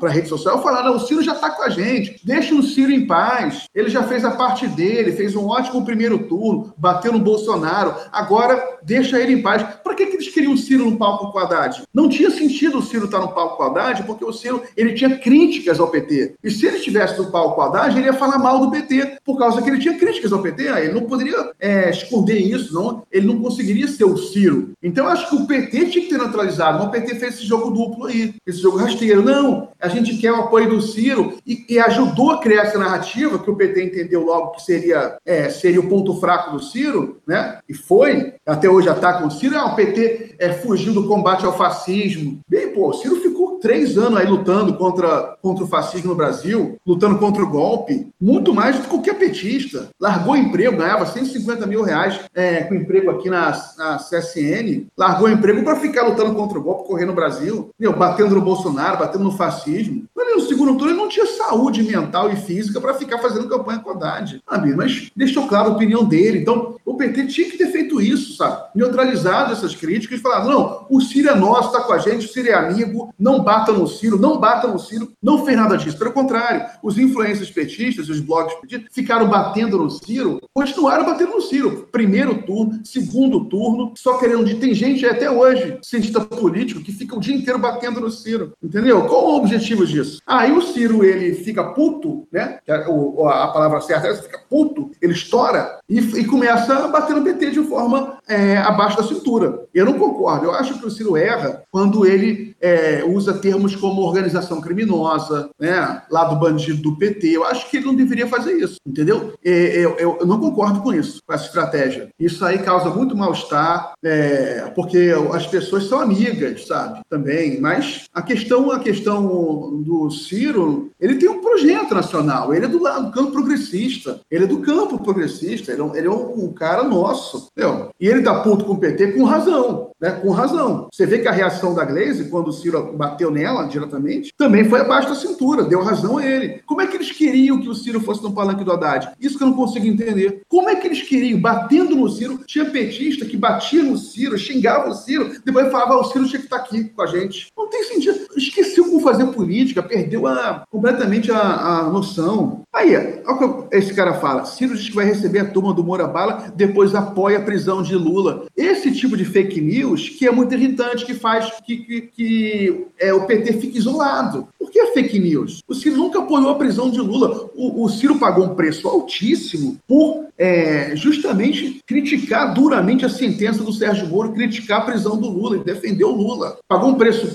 a 0.00 0.08
rede 0.08 0.28
social 0.28 0.62
falar, 0.62 0.84
não, 0.84 0.94
o 0.94 1.00
Ciro 1.00 1.24
já 1.24 1.32
está 1.32 1.50
com 1.50 1.64
a 1.64 1.68
gente, 1.68 2.20
deixa 2.24 2.54
o 2.54 2.62
Ciro 2.62 2.92
em 2.92 3.04
paz. 3.04 3.64
Ele 3.74 3.90
já 3.90 4.04
fez 4.04 4.24
a 4.24 4.30
parte 4.30 4.68
dele, 4.68 5.10
fez 5.10 5.34
um 5.34 5.48
ótimo 5.48 5.84
primeiro 5.84 6.20
turno, 6.28 6.72
bateu 6.78 7.12
no 7.12 7.18
Bolsonaro, 7.18 7.96
agora 8.12 8.78
deixa 8.84 9.20
ele 9.20 9.32
em 9.32 9.42
paz. 9.42 9.64
Para 9.82 9.96
que, 9.96 10.06
que 10.06 10.14
eles 10.14 10.28
queriam 10.28 10.52
o 10.52 10.56
Ciro 10.56 10.88
no 10.88 10.96
palco 10.96 11.32
com 11.32 11.38
o 11.38 11.42
Haddad? 11.42 11.82
Não 11.92 12.08
tinha 12.08 12.30
sentido 12.30 12.78
o 12.78 12.82
Ciro 12.82 13.06
estar 13.06 13.18
no 13.18 13.34
palco 13.34 13.56
com 13.56 13.64
o 13.64 13.66
Haddad, 13.66 14.04
porque 14.04 14.24
o 14.24 14.32
Ciro 14.32 14.62
ele 14.76 14.94
tinha 14.94 15.18
críticas 15.18 15.79
ao 15.82 15.90
PT. 15.90 16.34
E 16.42 16.50
se 16.50 16.66
ele 16.66 16.76
estivesse 16.76 17.18
no 17.18 17.30
palco 17.30 17.56
com 17.56 17.62
Haddad, 17.62 17.96
ele 17.96 18.06
ia 18.06 18.12
falar 18.12 18.38
mal 18.38 18.60
do 18.60 18.70
PT, 18.70 19.18
por 19.24 19.38
causa 19.38 19.60
que 19.60 19.68
ele 19.68 19.78
tinha 19.78 19.98
críticas 19.98 20.32
ao 20.32 20.42
PT. 20.42 20.62
Ele 20.62 20.92
não 20.92 21.02
poderia 21.02 21.50
é, 21.58 21.90
esconder 21.90 22.38
isso, 22.38 22.74
não. 22.74 23.02
ele 23.10 23.26
não 23.26 23.40
conseguiria 23.40 23.88
ser 23.88 24.04
o 24.04 24.16
Ciro. 24.16 24.70
Então, 24.82 25.04
eu 25.04 25.10
acho 25.10 25.28
que 25.28 25.36
o 25.36 25.46
PT 25.46 25.86
tinha 25.86 26.04
que 26.04 26.10
ter 26.10 26.18
neutralizado, 26.18 26.78
mas 26.78 26.88
o 26.88 26.90
PT 26.90 27.14
fez 27.16 27.34
esse 27.34 27.46
jogo 27.46 27.70
duplo 27.70 28.06
aí, 28.06 28.34
esse 28.46 28.60
jogo 28.60 28.78
rasteiro. 28.78 29.22
Não, 29.22 29.68
a 29.80 29.88
gente 29.88 30.16
quer 30.16 30.32
o 30.32 30.40
apoio 30.40 30.68
do 30.70 30.80
Ciro 30.80 31.38
e, 31.46 31.64
e 31.68 31.78
ajudou 31.78 32.32
a 32.32 32.40
criar 32.40 32.62
essa 32.62 32.78
narrativa 32.78 33.38
que 33.38 33.50
o 33.50 33.56
PT 33.56 33.84
entendeu 33.84 34.24
logo 34.24 34.52
que 34.52 34.62
seria, 34.62 35.16
é, 35.24 35.48
seria 35.48 35.80
o 35.80 35.88
ponto 35.88 36.18
fraco 36.20 36.52
do 36.52 36.62
Ciro, 36.62 37.18
né? 37.26 37.58
E 37.68 37.74
foi, 37.74 38.34
até 38.46 38.68
hoje 38.68 38.88
ataca 38.88 39.26
o 39.26 39.30
Ciro, 39.30 39.56
ah, 39.56 39.66
o 39.66 39.76
PT 39.76 40.36
é, 40.38 40.52
fugiu 40.52 40.92
do 40.92 41.06
combate 41.06 41.44
ao 41.44 41.56
fascismo. 41.56 42.40
Bem, 42.48 42.72
pô, 42.72 42.88
o 42.88 42.94
Ciro 42.94 43.16
ficou 43.16 43.39
três 43.60 43.96
anos 43.96 44.18
aí 44.18 44.26
lutando 44.26 44.74
contra, 44.74 45.36
contra 45.40 45.64
o 45.64 45.68
fascismo 45.68 46.10
no 46.10 46.16
Brasil, 46.16 46.78
lutando 46.86 47.18
contra 47.18 47.42
o 47.42 47.50
golpe, 47.50 48.08
muito 48.20 48.52
mais 48.54 48.76
do 48.76 48.82
que 48.82 48.88
qualquer 48.88 49.18
petista. 49.18 49.88
Largou 50.00 50.36
emprego, 50.36 50.76
ganhava 50.76 51.06
150 51.06 51.66
mil 51.66 51.82
reais 51.82 52.20
é, 52.34 52.64
com 52.64 52.74
emprego 52.74 53.10
aqui 53.10 53.28
na, 53.28 53.50
na 53.76 53.96
CSN, 53.98 54.86
largou 54.96 55.28
emprego 55.28 55.62
para 55.62 55.76
ficar 55.76 56.02
lutando 56.02 56.34
contra 56.34 56.58
o 56.58 56.62
golpe, 56.62 56.88
correndo 56.88 57.08
no 57.08 57.14
Brasil, 57.14 57.70
meu, 57.78 57.92
batendo 57.92 58.34
no 58.34 58.40
Bolsonaro, 58.40 58.98
batendo 58.98 59.24
no 59.24 59.32
fascismo. 59.32 60.04
Mas 60.14 60.34
no 60.34 60.40
segundo 60.42 60.76
turno 60.76 60.92
ele 60.92 61.00
não 61.00 61.08
tinha 61.08 61.26
saúde 61.26 61.82
mental 61.82 62.30
e 62.30 62.36
física 62.36 62.80
para 62.80 62.94
ficar 62.94 63.18
fazendo 63.18 63.48
campanha 63.48 63.80
com 63.80 63.90
Haddad, 63.90 64.42
sabe? 64.48 64.74
Mas 64.74 65.10
deixou 65.14 65.46
claro 65.48 65.70
a 65.70 65.72
opinião 65.72 66.04
dele. 66.04 66.38
Então, 66.38 66.76
o 66.84 66.96
PT 66.96 67.26
tinha 67.26 67.50
que 67.50 67.58
ter 67.58 67.68
feito 67.68 68.00
isso, 68.00 68.36
sabe? 68.36 68.62
Neutralizado 68.74 69.52
essas 69.52 69.74
críticas 69.74 70.18
e 70.18 70.22
falado, 70.22 70.48
não, 70.48 70.86
o 70.88 71.00
Ciro 71.00 71.30
é 71.30 71.34
nosso, 71.34 71.68
está 71.68 71.80
com 71.80 71.92
a 71.92 71.98
gente, 71.98 72.26
o 72.26 72.28
Ciro 72.28 72.48
é 72.48 72.54
amigo, 72.54 73.12
não 73.18 73.44
bata 73.50 73.72
no 73.72 73.88
Ciro, 73.88 74.16
não 74.16 74.38
bata 74.38 74.68
no 74.68 74.78
Ciro. 74.78 75.10
Não 75.20 75.44
fez 75.44 75.56
nada 75.56 75.76
disso. 75.76 75.98
Pelo 75.98 76.12
contrário, 76.12 76.64
os 76.84 76.96
influencers 76.96 77.50
petistas, 77.50 78.08
os 78.08 78.20
blogs 78.20 78.54
petistas, 78.60 78.88
ficaram 78.92 79.28
batendo 79.28 79.76
no 79.76 79.90
Ciro, 79.90 80.40
continuaram 80.54 81.04
batendo 81.04 81.32
no 81.32 81.42
Ciro. 81.42 81.88
Primeiro 81.90 82.42
turno, 82.42 82.80
segundo 82.84 83.44
turno, 83.46 83.92
só 83.96 84.18
querendo 84.18 84.44
de. 84.44 84.60
Tem 84.60 84.72
gente 84.72 85.04
até 85.04 85.28
hoje, 85.28 85.78
cientista 85.82 86.20
político, 86.20 86.80
que 86.80 86.92
fica 86.92 87.16
o 87.16 87.20
dia 87.20 87.34
inteiro 87.34 87.58
batendo 87.58 88.00
no 88.00 88.10
Ciro. 88.10 88.52
Entendeu? 88.62 89.02
Qual 89.06 89.24
o 89.24 89.36
objetivo 89.38 89.84
disso? 89.84 90.20
Aí 90.24 90.52
o 90.52 90.62
Ciro, 90.62 91.04
ele 91.04 91.34
fica 91.34 91.64
puto, 91.64 92.28
né? 92.30 92.60
É 92.68 92.74
a 92.74 93.48
palavra 93.48 93.80
certa 93.80 94.06
é 94.06 94.14
fica 94.14 94.38
puto, 94.48 94.90
ele 95.02 95.12
estoura 95.12 95.80
e, 95.88 95.98
e 95.98 96.24
começa 96.24 96.72
a 96.74 96.88
bater 96.88 97.16
no 97.16 97.24
PT 97.24 97.50
de 97.50 97.62
forma 97.64 98.18
é, 98.30 98.58
abaixo 98.58 98.96
da 98.96 99.02
cintura. 99.02 99.64
Eu 99.74 99.84
não 99.84 99.98
concordo. 99.98 100.46
Eu 100.46 100.52
acho 100.52 100.78
que 100.78 100.86
o 100.86 100.90
Ciro 100.90 101.16
erra 101.16 101.64
quando 101.70 102.06
ele 102.06 102.54
é, 102.60 103.02
usa 103.04 103.34
termos 103.34 103.74
como 103.74 104.02
organização 104.02 104.60
criminosa, 104.60 105.50
né? 105.58 106.02
Lá 106.10 106.24
do 106.24 106.36
bandido 106.36 106.82
do 106.82 106.96
PT. 106.96 107.28
Eu 107.28 107.44
acho 107.44 107.68
que 107.68 107.78
ele 107.78 107.86
não 107.86 107.94
deveria 107.94 108.26
fazer 108.26 108.52
isso, 108.52 108.76
entendeu? 108.86 109.32
É, 109.44 109.50
eu, 109.50 109.96
eu, 109.96 110.18
eu, 110.20 110.26
não 110.26 110.38
concordo 110.38 110.80
com 110.80 110.92
isso, 110.92 111.20
com 111.26 111.32
essa 111.32 111.46
estratégia. 111.46 112.10
Isso 112.18 112.44
aí 112.44 112.58
causa 112.58 112.90
muito 112.90 113.16
mal-estar, 113.16 113.94
é, 114.04 114.70
porque 114.74 115.10
as 115.32 115.46
pessoas 115.46 115.84
são 115.84 116.00
amigas, 116.00 116.66
sabe? 116.66 117.00
Também. 117.08 117.60
Mas 117.60 118.04
a 118.12 118.22
questão, 118.22 118.70
a 118.70 118.78
questão 118.78 119.82
do 119.82 120.10
Ciro, 120.10 120.90
ele 121.00 121.16
tem 121.16 121.28
um 121.28 121.40
projeto 121.40 121.94
nacional. 121.94 122.54
Ele 122.54 122.66
é 122.66 122.68
do, 122.68 122.82
lado, 122.82 123.06
do 123.06 123.12
campo 123.12 123.32
progressista. 123.32 124.20
Ele 124.30 124.44
é 124.44 124.46
do 124.46 124.60
campo 124.60 124.98
progressista. 125.02 125.72
Ele 125.72 125.80
é 125.80 125.84
um, 125.84 125.96
ele 125.96 126.06
é 126.06 126.10
um 126.10 126.52
cara 126.52 126.82
nosso, 126.82 127.48
entendeu? 127.56 127.88
E 127.98 128.06
ele 128.06 128.19
tá 128.22 128.40
puto 128.40 128.64
com 128.64 128.72
o 128.72 128.78
PT 128.78 129.12
com 129.12 129.24
razão, 129.24 129.89
né? 130.00 130.12
Com 130.12 130.30
razão. 130.30 130.88
Você 130.92 131.04
vê 131.06 131.18
que 131.18 131.28
a 131.28 131.32
reação 131.32 131.74
da 131.74 131.84
Glaze, 131.84 132.28
quando 132.28 132.48
o 132.48 132.52
Ciro 132.52 132.92
bateu 132.94 133.30
nela 133.30 133.64
diretamente, 133.64 134.32
também 134.36 134.64
foi 134.64 134.80
abaixo 134.80 135.08
da 135.08 135.14
cintura, 135.14 135.64
deu 135.64 135.82
razão 135.82 136.18
a 136.18 136.26
ele. 136.26 136.60
Como 136.66 136.80
é 136.80 136.86
que 136.86 136.96
eles 136.96 137.12
queriam 137.12 137.60
que 137.60 137.68
o 137.68 137.74
Ciro 137.74 138.00
fosse 138.00 138.22
no 138.22 138.32
palanque 138.32 138.64
do 138.64 138.72
Haddad? 138.72 139.10
Isso 139.20 139.36
que 139.36 139.44
eu 139.44 139.48
não 139.48 139.56
consigo 139.56 139.86
entender. 139.86 140.42
Como 140.48 140.68
é 140.68 140.76
que 140.76 140.86
eles 140.86 141.02
queriam, 141.02 141.40
batendo 141.40 141.94
no 141.94 142.08
Ciro, 142.08 142.40
tinha 142.46 142.64
petista 142.64 143.26
que 143.26 143.36
batia 143.36 143.82
no 143.82 143.96
Ciro, 143.98 144.38
xingava 144.38 144.88
o 144.88 144.94
Ciro, 144.94 145.30
depois 145.44 145.70
falava, 145.70 145.94
ah, 145.94 146.00
o 146.00 146.04
Ciro 146.04 146.26
tinha 146.26 146.38
que 146.38 146.46
estar 146.46 146.58
tá 146.58 146.64
aqui 146.64 146.84
com 146.84 147.02
a 147.02 147.06
gente. 147.06 147.48
Não 147.56 147.68
tem 147.68 147.84
sentido. 147.84 148.18
Esqueceu 148.36 148.84
como 148.84 149.00
fazer 149.00 149.26
política, 149.26 149.82
perdeu 149.82 150.26
a, 150.26 150.64
completamente 150.70 151.30
a, 151.30 151.40
a 151.40 151.82
noção. 151.90 152.62
Aí, 152.72 152.96
olha 152.96 153.22
o 153.26 153.68
que 153.68 153.76
esse 153.76 153.92
cara 153.92 154.14
fala. 154.14 154.44
Ciro 154.44 154.76
diz 154.76 154.88
que 154.88 154.94
vai 154.94 155.04
receber 155.04 155.40
a 155.40 155.50
turma 155.50 155.74
do 155.74 155.84
Moura 155.84 156.06
Bala, 156.06 156.52
depois 156.54 156.94
apoia 156.94 157.38
a 157.38 157.42
prisão 157.42 157.82
de 157.82 157.94
Lula. 157.94 158.46
Esse 158.56 158.92
tipo 158.92 159.16
de 159.16 159.24
fake 159.24 159.60
news 159.60 159.89
que 159.96 160.26
é 160.26 160.30
muito 160.30 160.54
irritante, 160.54 161.04
que 161.04 161.14
faz 161.14 161.50
que, 161.64 161.76
que, 161.78 162.00
que 162.02 162.86
é, 162.98 163.12
o 163.12 163.26
PT 163.26 163.54
fique 163.54 163.78
isolado. 163.78 164.48
Por 164.58 164.70
que 164.70 164.86
fake 164.92 165.18
news? 165.18 165.62
O 165.66 165.74
Ciro 165.74 165.96
nunca 165.96 166.20
apoiou 166.20 166.50
a 166.50 166.54
prisão 166.54 166.90
de 166.90 167.00
Lula. 167.00 167.50
O, 167.54 167.84
o 167.84 167.88
Ciro 167.88 168.18
pagou 168.18 168.44
um 168.44 168.54
preço 168.54 168.88
altíssimo 168.88 169.78
por 169.86 170.26
é, 170.38 170.94
justamente 170.96 171.80
criticar 171.86 172.54
duramente 172.54 173.04
a 173.04 173.08
sentença 173.08 173.62
do 173.62 173.72
Sérgio 173.72 174.06
Moro, 174.08 174.32
criticar 174.32 174.80
a 174.80 174.84
prisão 174.84 175.18
do 175.18 175.28
Lula 175.28 175.56
e 175.56 175.64
defender 175.64 176.04
o 176.04 176.14
Lula. 176.14 176.58
Pagou 176.66 176.90
um 176.90 176.94
preço 176.94 177.30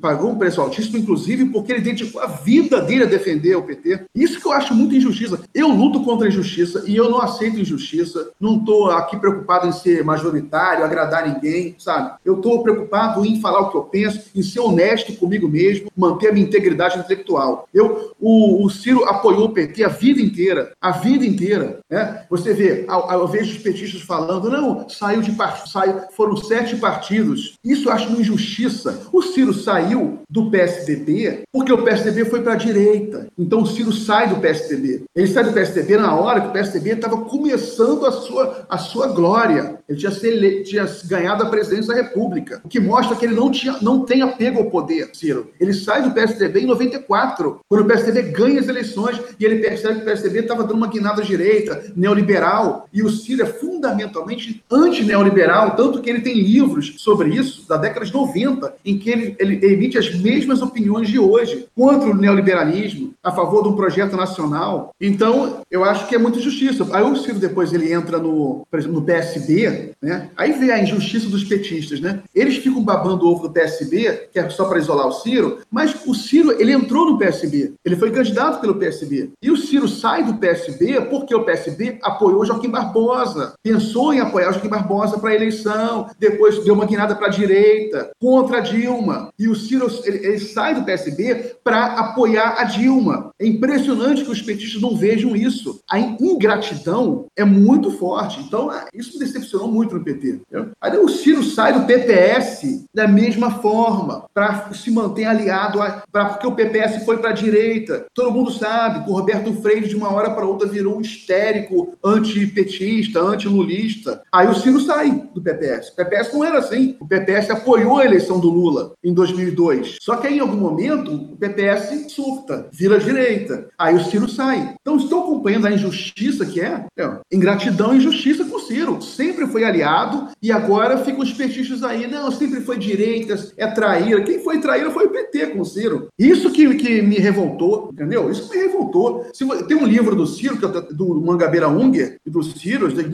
pagou 0.00 0.30
um 0.30 0.38
preço 0.38 0.60
altíssimo, 0.60 0.98
inclusive, 0.98 1.46
porque 1.46 1.72
ele 1.72 1.80
dedicou 1.80 2.20
a 2.20 2.26
vida 2.26 2.80
dele 2.80 3.04
a 3.04 3.06
defender 3.06 3.54
o 3.56 3.62
PT. 3.62 4.06
Isso 4.14 4.40
que 4.40 4.46
eu 4.46 4.52
acho 4.52 4.74
muito 4.74 4.94
injustiça. 4.94 5.40
Eu 5.54 5.68
luto 5.68 6.02
contra 6.02 6.26
a 6.26 6.28
injustiça 6.28 6.82
e 6.86 6.96
eu 6.96 7.08
não 7.08 7.20
aceito 7.20 7.60
injustiça. 7.60 8.30
Não 8.40 8.56
estou 8.56 8.90
aqui 8.90 9.16
preocupado 9.16 9.66
em 9.66 9.72
ser 9.72 10.04
majoritário, 10.04 10.84
agradar 10.84 11.28
ninguém, 11.28 11.74
sabe? 11.78 11.97
Eu 12.24 12.36
estou 12.36 12.62
preocupado 12.62 13.24
em 13.24 13.40
falar 13.40 13.60
o 13.60 13.70
que 13.70 13.76
eu 13.76 13.82
penso, 13.82 14.30
em 14.34 14.42
ser 14.42 14.60
honesto 14.60 15.12
comigo 15.14 15.48
mesmo, 15.48 15.90
manter 15.96 16.28
a 16.28 16.32
minha 16.32 16.46
integridade 16.46 16.98
intelectual. 16.98 17.68
Eu, 17.72 18.12
o, 18.20 18.64
o 18.64 18.70
Ciro 18.70 19.04
apoiou 19.04 19.46
o 19.46 19.52
PT 19.52 19.84
a 19.84 19.88
vida 19.88 20.20
inteira, 20.20 20.72
a 20.80 20.90
vida 20.90 21.24
inteira. 21.24 21.80
Né? 21.90 22.24
Você 22.30 22.52
vê, 22.52 22.86
eu, 22.88 23.18
eu 23.18 23.28
vejo 23.28 23.56
os 23.56 23.62
petistas 23.62 24.02
falando, 24.02 24.50
não, 24.50 24.88
saiu 24.88 25.20
de 25.20 25.32
partido, 25.32 25.68
foram 26.12 26.36
sete 26.36 26.76
partidos. 26.76 27.54
Isso 27.64 27.88
eu 27.88 27.92
acho 27.92 28.08
uma 28.08 28.20
injustiça. 28.20 29.06
O 29.12 29.22
Ciro 29.22 29.52
saiu 29.52 30.20
do 30.28 30.50
PSDB 30.50 31.42
porque 31.52 31.72
o 31.72 31.82
PSDB 31.82 32.24
foi 32.24 32.42
para 32.42 32.54
a 32.54 32.56
direita. 32.56 33.26
Então 33.38 33.62
o 33.62 33.66
Ciro 33.66 33.92
sai 33.92 34.28
do 34.28 34.36
PSDB. 34.36 35.04
Ele 35.14 35.26
sai 35.26 35.44
do 35.44 35.52
PSDB 35.52 35.96
na 35.96 36.14
hora 36.14 36.40
que 36.40 36.48
o 36.48 36.52
PSDB 36.52 36.90
estava 36.90 37.16
começando 37.18 38.06
a 38.06 38.12
sua, 38.12 38.66
a 38.68 38.78
sua 38.78 39.08
glória. 39.08 39.78
Ele 39.88 39.98
tinha, 39.98 40.12
ele... 40.22 40.62
tinha 40.62 40.86
ganhado 41.06 41.42
a 41.42 41.50
presidência 41.50 41.87
da 41.88 41.94
República, 41.94 42.60
o 42.64 42.68
que 42.68 42.78
mostra 42.80 43.16
que 43.16 43.24
ele 43.24 43.34
não, 43.34 43.50
tinha, 43.50 43.76
não 43.82 44.04
tem 44.04 44.22
apego 44.22 44.60
ao 44.60 44.70
poder, 44.70 45.10
Ciro. 45.12 45.50
Ele 45.58 45.72
sai 45.72 46.02
do 46.02 46.12
PSDB 46.12 46.60
em 46.60 46.66
94, 46.66 47.60
quando 47.68 47.82
o 47.82 47.86
PSDB 47.86 48.22
ganha 48.30 48.60
as 48.60 48.68
eleições 48.68 49.20
e 49.38 49.44
ele 49.44 49.56
percebe 49.56 49.96
que 49.96 50.02
o 50.02 50.04
PSDB 50.04 50.40
estava 50.40 50.62
dando 50.62 50.76
uma 50.76 50.86
guinada 50.86 51.22
à 51.22 51.24
direita, 51.24 51.92
neoliberal, 51.96 52.88
e 52.92 53.02
o 53.02 53.10
Ciro 53.10 53.42
é 53.42 53.46
fundamentalmente 53.46 54.62
anti-neoliberal, 54.70 55.74
tanto 55.76 56.00
que 56.00 56.08
ele 56.08 56.20
tem 56.20 56.34
livros 56.34 56.94
sobre 56.98 57.30
isso, 57.30 57.66
da 57.68 57.76
década 57.76 58.06
de 58.06 58.12
90, 58.12 58.74
em 58.84 58.98
que 58.98 59.10
ele, 59.10 59.36
ele 59.38 59.66
emite 59.66 59.98
as 59.98 60.14
mesmas 60.14 60.62
opiniões 60.62 61.08
de 61.08 61.18
hoje, 61.18 61.66
contra 61.74 62.10
o 62.10 62.16
neoliberalismo, 62.16 63.14
a 63.22 63.32
favor 63.32 63.62
de 63.62 63.68
um 63.68 63.76
projeto 63.76 64.16
nacional. 64.16 64.94
Então, 65.00 65.62
eu 65.70 65.84
acho 65.84 66.06
que 66.06 66.14
é 66.14 66.18
muita 66.18 66.40
justiça. 66.40 66.86
Aí 66.92 67.02
o 67.02 67.16
Ciro 67.16 67.38
depois 67.38 67.72
ele 67.72 67.92
entra 67.92 68.18
no, 68.18 68.66
no 68.88 69.02
PSB, 69.02 69.92
né? 70.00 70.30
Aí 70.36 70.52
vê 70.52 70.70
a 70.70 70.82
injustiça 70.82 71.28
dos 71.28 71.44
petistas, 71.44 71.77
né? 72.00 72.22
Eles 72.34 72.56
ficam 72.58 72.82
babando 72.82 73.26
o 73.26 73.32
ovo 73.32 73.48
do 73.48 73.52
PSB, 73.52 74.28
que 74.32 74.38
é 74.38 74.48
só 74.50 74.64
para 74.66 74.78
isolar 74.78 75.06
o 75.06 75.12
Ciro, 75.12 75.58
mas 75.70 75.94
o 76.06 76.14
Ciro, 76.14 76.52
ele 76.60 76.72
entrou 76.72 77.06
no 77.06 77.18
PSB. 77.18 77.74
Ele 77.84 77.96
foi 77.96 78.10
candidato 78.10 78.60
pelo 78.60 78.76
PSB. 78.76 79.30
E 79.42 79.50
o 79.50 79.56
Ciro 79.56 79.88
sai 79.88 80.24
do 80.24 80.34
PSB 80.34 81.00
porque 81.02 81.34
o 81.34 81.44
PSB 81.44 81.98
apoiou 82.02 82.44
Joaquim 82.44 82.70
Barbosa. 82.70 83.54
Pensou 83.62 84.12
em 84.12 84.20
apoiar 84.20 84.52
Joaquim 84.52 84.68
Barbosa 84.68 85.18
para 85.18 85.30
a 85.30 85.34
eleição, 85.34 86.08
depois 86.18 86.62
deu 86.64 86.74
uma 86.74 86.86
guinada 86.86 87.14
para 87.14 87.26
a 87.26 87.30
direita, 87.30 88.10
contra 88.20 88.58
a 88.58 88.60
Dilma. 88.60 89.30
E 89.38 89.48
o 89.48 89.54
Ciro 89.54 89.88
ele, 90.04 90.26
ele 90.26 90.38
sai 90.38 90.74
do 90.74 90.84
PSB 90.84 91.56
para 91.62 91.84
apoiar 91.98 92.56
a 92.58 92.64
Dilma. 92.64 93.30
É 93.38 93.46
impressionante 93.46 94.24
que 94.24 94.30
os 94.30 94.42
petistas 94.42 94.80
não 94.80 94.96
vejam 94.96 95.36
isso. 95.36 95.80
A 95.90 95.98
ingratidão 95.98 97.26
é 97.36 97.44
muito 97.44 97.90
forte. 97.92 98.40
Então, 98.40 98.72
é, 98.72 98.86
isso 98.94 99.12
me 99.12 99.24
decepcionou 99.24 99.68
muito 99.68 99.94
no 99.94 100.04
PT. 100.04 100.40
Entendeu? 100.50 100.70
Aí 100.80 100.96
o 100.98 101.08
Ciro 101.08 101.42
sai 101.42 101.67
do 101.72 101.86
PPS 101.86 102.86
da 102.94 103.06
mesma 103.06 103.50
forma, 103.50 104.24
para 104.34 104.72
se 104.72 104.90
manter 104.90 105.24
aliado, 105.24 105.80
a, 105.80 106.02
pra, 106.10 106.26
porque 106.26 106.46
o 106.46 106.54
PPS 106.54 107.04
foi 107.04 107.18
para 107.18 107.30
a 107.30 107.32
direita. 107.32 108.06
Todo 108.12 108.32
mundo 108.32 108.50
sabe 108.50 109.04
que 109.04 109.10
o 109.10 109.14
Roberto 109.14 109.52
Freire, 109.62 109.88
de 109.88 109.96
uma 109.96 110.12
hora 110.12 110.30
para 110.30 110.46
outra, 110.46 110.66
virou 110.66 110.98
um 110.98 111.00
histérico 111.00 111.96
antipetista, 112.04 113.20
antilulista. 113.20 114.22
Aí 114.32 114.48
o 114.48 114.54
Ciro 114.54 114.80
sai 114.80 115.10
do 115.32 115.40
PPS. 115.40 115.90
O 115.90 115.96
PPS 115.96 116.32
não 116.32 116.44
era 116.44 116.58
assim. 116.58 116.96
O 117.00 117.06
PPS 117.06 117.50
apoiou 117.50 117.98
a 117.98 118.04
eleição 118.04 118.40
do 118.40 118.50
Lula 118.50 118.92
em 119.04 119.14
2002. 119.14 119.98
Só 120.00 120.16
que 120.16 120.26
aí, 120.26 120.38
em 120.38 120.40
algum 120.40 120.56
momento, 120.56 121.12
o 121.12 121.36
PPS 121.36 122.10
surta, 122.12 122.68
vira 122.72 122.98
direita. 122.98 123.68
Aí 123.78 123.94
o 123.94 124.04
Ciro 124.04 124.28
sai. 124.28 124.74
Então, 124.80 124.96
estou 124.96 125.22
acompanhando 125.22 125.66
a 125.66 125.72
injustiça 125.72 126.44
que 126.44 126.60
é, 126.60 126.84
é 126.96 127.10
ingratidão 127.32 127.94
e 127.94 127.98
injustiça 127.98 128.44
com 128.44 128.56
o 128.56 128.60
Ciro. 128.60 129.00
Sempre 129.00 129.46
foi 129.46 129.64
aliado 129.64 130.28
e 130.42 130.50
agora 130.50 130.98
ficam 130.98 131.22
os 131.22 131.32
petistas 131.48 131.82
aí. 131.82 132.06
Não, 132.06 132.30
sempre 132.30 132.60
foi 132.60 132.78
direita, 132.78 133.34
é 133.56 133.66
traíra. 133.66 134.22
Quem 134.22 134.38
foi 134.40 134.60
traíra 134.60 134.90
foi 134.90 135.06
o 135.06 135.10
PT 135.10 135.48
com 135.48 135.60
o 135.60 135.64
Ciro. 135.64 136.08
Isso 136.18 136.52
que, 136.52 136.74
que 136.76 137.02
me 137.02 137.16
revoltou, 137.16 137.90
entendeu? 137.92 138.30
Isso 138.30 138.48
me 138.50 138.56
revoltou. 138.58 139.26
Se, 139.32 139.46
tem 139.64 139.76
um 139.76 139.86
livro 139.86 140.14
do 140.14 140.26
Ciro, 140.26 140.58
é 140.62 140.94
do 140.94 141.20
Mangabeira 141.20 141.68
Unger, 141.68 142.18
e 142.24 142.30
do 142.30 142.42
Ciro, 142.42 142.88
de 142.88 143.08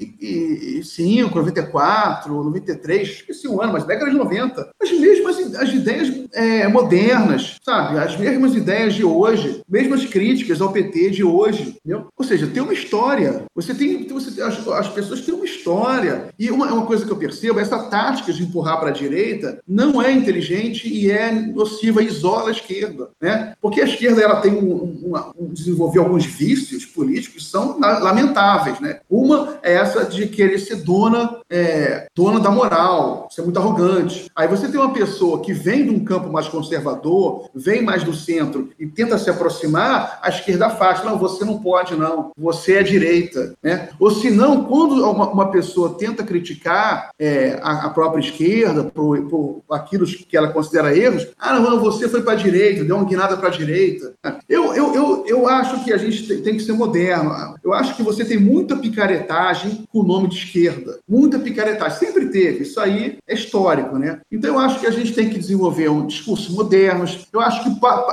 95, 0.00 1.36
94, 1.36 2.44
93, 2.44 3.08
esqueci 3.08 3.46
um 3.46 3.62
ano, 3.62 3.72
mas 3.72 3.84
década 3.84 4.10
de 4.10 4.16
90. 4.16 4.70
As 4.80 4.90
mesmas 4.92 5.54
as 5.56 5.68
ideias 5.70 6.24
é, 6.32 6.66
modernas, 6.68 7.56
sabe? 7.64 7.98
As 7.98 8.16
mesmas 8.16 8.54
ideias 8.54 8.94
de 8.94 9.04
hoje, 9.04 9.62
mesmas 9.68 10.04
críticas 10.04 10.60
ao 10.60 10.72
PT 10.72 11.10
de 11.10 11.24
hoje, 11.24 11.76
entendeu? 11.76 12.08
Ou 12.16 12.24
seja, 12.24 12.46
tem 12.46 12.62
uma 12.62 12.72
história. 12.72 13.44
Você 13.54 13.74
tem, 13.74 14.06
você, 14.08 14.40
as, 14.42 14.66
as 14.66 14.88
pessoas 14.88 15.20
têm 15.20 15.34
uma 15.34 15.44
história. 15.44 16.28
E 16.38 16.50
uma, 16.50 16.72
uma 16.72 16.86
coisa 16.86 17.04
que 17.04 17.12
eu 17.12 17.16
percebo, 17.16 17.60
essa 17.60 17.78
tática 17.84 18.32
de 18.32 18.42
empurrar 18.42 18.80
para 18.80 18.88
a 18.88 18.92
direita 18.92 19.60
não 19.66 20.02
é 20.02 20.10
inteligente 20.10 20.88
e 20.88 21.10
é 21.10 21.30
nociva, 21.30 22.02
isola 22.02 22.48
a 22.48 22.52
esquerda, 22.52 23.10
né? 23.20 23.54
Porque 23.60 23.80
a 23.80 23.84
esquerda 23.84 24.22
ela 24.22 24.40
tem 24.40 24.52
um, 24.52 24.74
um, 24.74 25.12
um 25.38 25.52
desenvolver 25.52 26.00
alguns 26.00 26.24
vícios 26.24 26.84
políticos 26.84 27.44
que 27.44 27.50
são 27.50 27.78
lamentáveis, 27.78 28.80
né? 28.80 29.00
Uma 29.08 29.58
é 29.62 29.83
essa 29.84 30.04
de 30.04 30.26
querer 30.26 30.58
ser 30.58 30.76
dona, 30.76 31.38
é, 31.50 32.06
dona 32.14 32.40
da 32.40 32.50
moral, 32.50 33.28
ser 33.30 33.42
muito 33.42 33.58
arrogante. 33.58 34.30
Aí 34.34 34.48
você 34.48 34.68
tem 34.68 34.80
uma 34.80 34.92
pessoa 34.92 35.40
que 35.40 35.52
vem 35.52 35.84
de 35.84 35.90
um 35.90 36.04
campo 36.04 36.32
mais 36.32 36.48
conservador, 36.48 37.48
vem 37.54 37.82
mais 37.82 38.02
do 38.02 38.14
centro 38.14 38.70
e 38.78 38.86
tenta 38.86 39.18
se 39.18 39.28
aproximar, 39.28 40.18
a 40.22 40.28
esquerda 40.30 40.66
afasta. 40.66 41.08
Não, 41.08 41.18
você 41.18 41.44
não 41.44 41.58
pode, 41.58 41.94
não. 41.94 42.32
Você 42.36 42.76
é 42.76 42.82
direita, 42.82 43.54
né? 43.62 43.90
Ou 44.00 44.10
se 44.10 44.30
não, 44.30 44.64
quando 44.64 45.08
uma, 45.08 45.28
uma 45.28 45.50
pessoa 45.50 45.96
tenta 45.98 46.22
criticar 46.22 47.10
é, 47.18 47.58
a, 47.62 47.86
a, 47.86 47.90
própria 47.90 48.20
esquerda 48.20 48.84
por, 48.84 49.20
por 49.28 49.62
aquilo 49.70 50.06
que 50.06 50.36
ela 50.36 50.48
considera 50.48 50.96
erros, 50.96 51.26
ah, 51.38 51.58
não, 51.58 51.78
você 51.78 52.08
foi 52.08 52.22
para 52.22 52.32
a 52.32 52.36
direita, 52.36 52.84
deu 52.84 52.96
uma 52.96 53.04
guinada 53.04 53.36
para 53.36 53.48
a 53.48 53.52
direita. 53.52 54.14
Eu, 54.48 54.74
eu, 54.74 54.94
eu, 54.94 55.24
eu 55.26 55.48
acho 55.48 55.84
que 55.84 55.92
a 55.92 55.98
gente 55.98 56.26
tem, 56.26 56.42
tem 56.42 56.56
que 56.56 56.62
ser 56.62 56.72
moderno. 56.72 57.34
Eu 57.62 57.72
acho 57.72 57.94
que 57.96 58.02
você 58.02 58.24
tem 58.24 58.38
muita 58.38 58.76
picaretagem 58.76 59.73
com 59.90 60.00
o 60.00 60.06
nome 60.06 60.28
de 60.28 60.36
esquerda. 60.36 60.98
Muita 61.08 61.38
picaretagem. 61.38 61.98
Sempre 61.98 62.26
teve. 62.26 62.62
Isso 62.62 62.80
aí 62.80 63.18
é 63.26 63.34
histórico, 63.34 63.98
né? 63.98 64.20
Então 64.30 64.54
eu 64.54 64.58
acho 64.58 64.80
que 64.80 64.86
a 64.86 64.90
gente 64.90 65.12
tem 65.12 65.28
que 65.28 65.38
desenvolver 65.38 65.88
um 65.88 66.06
discurso 66.06 66.52
moderno. 66.52 67.04
Eu 67.32 67.40
acho 67.40 67.62
que, 67.62 67.70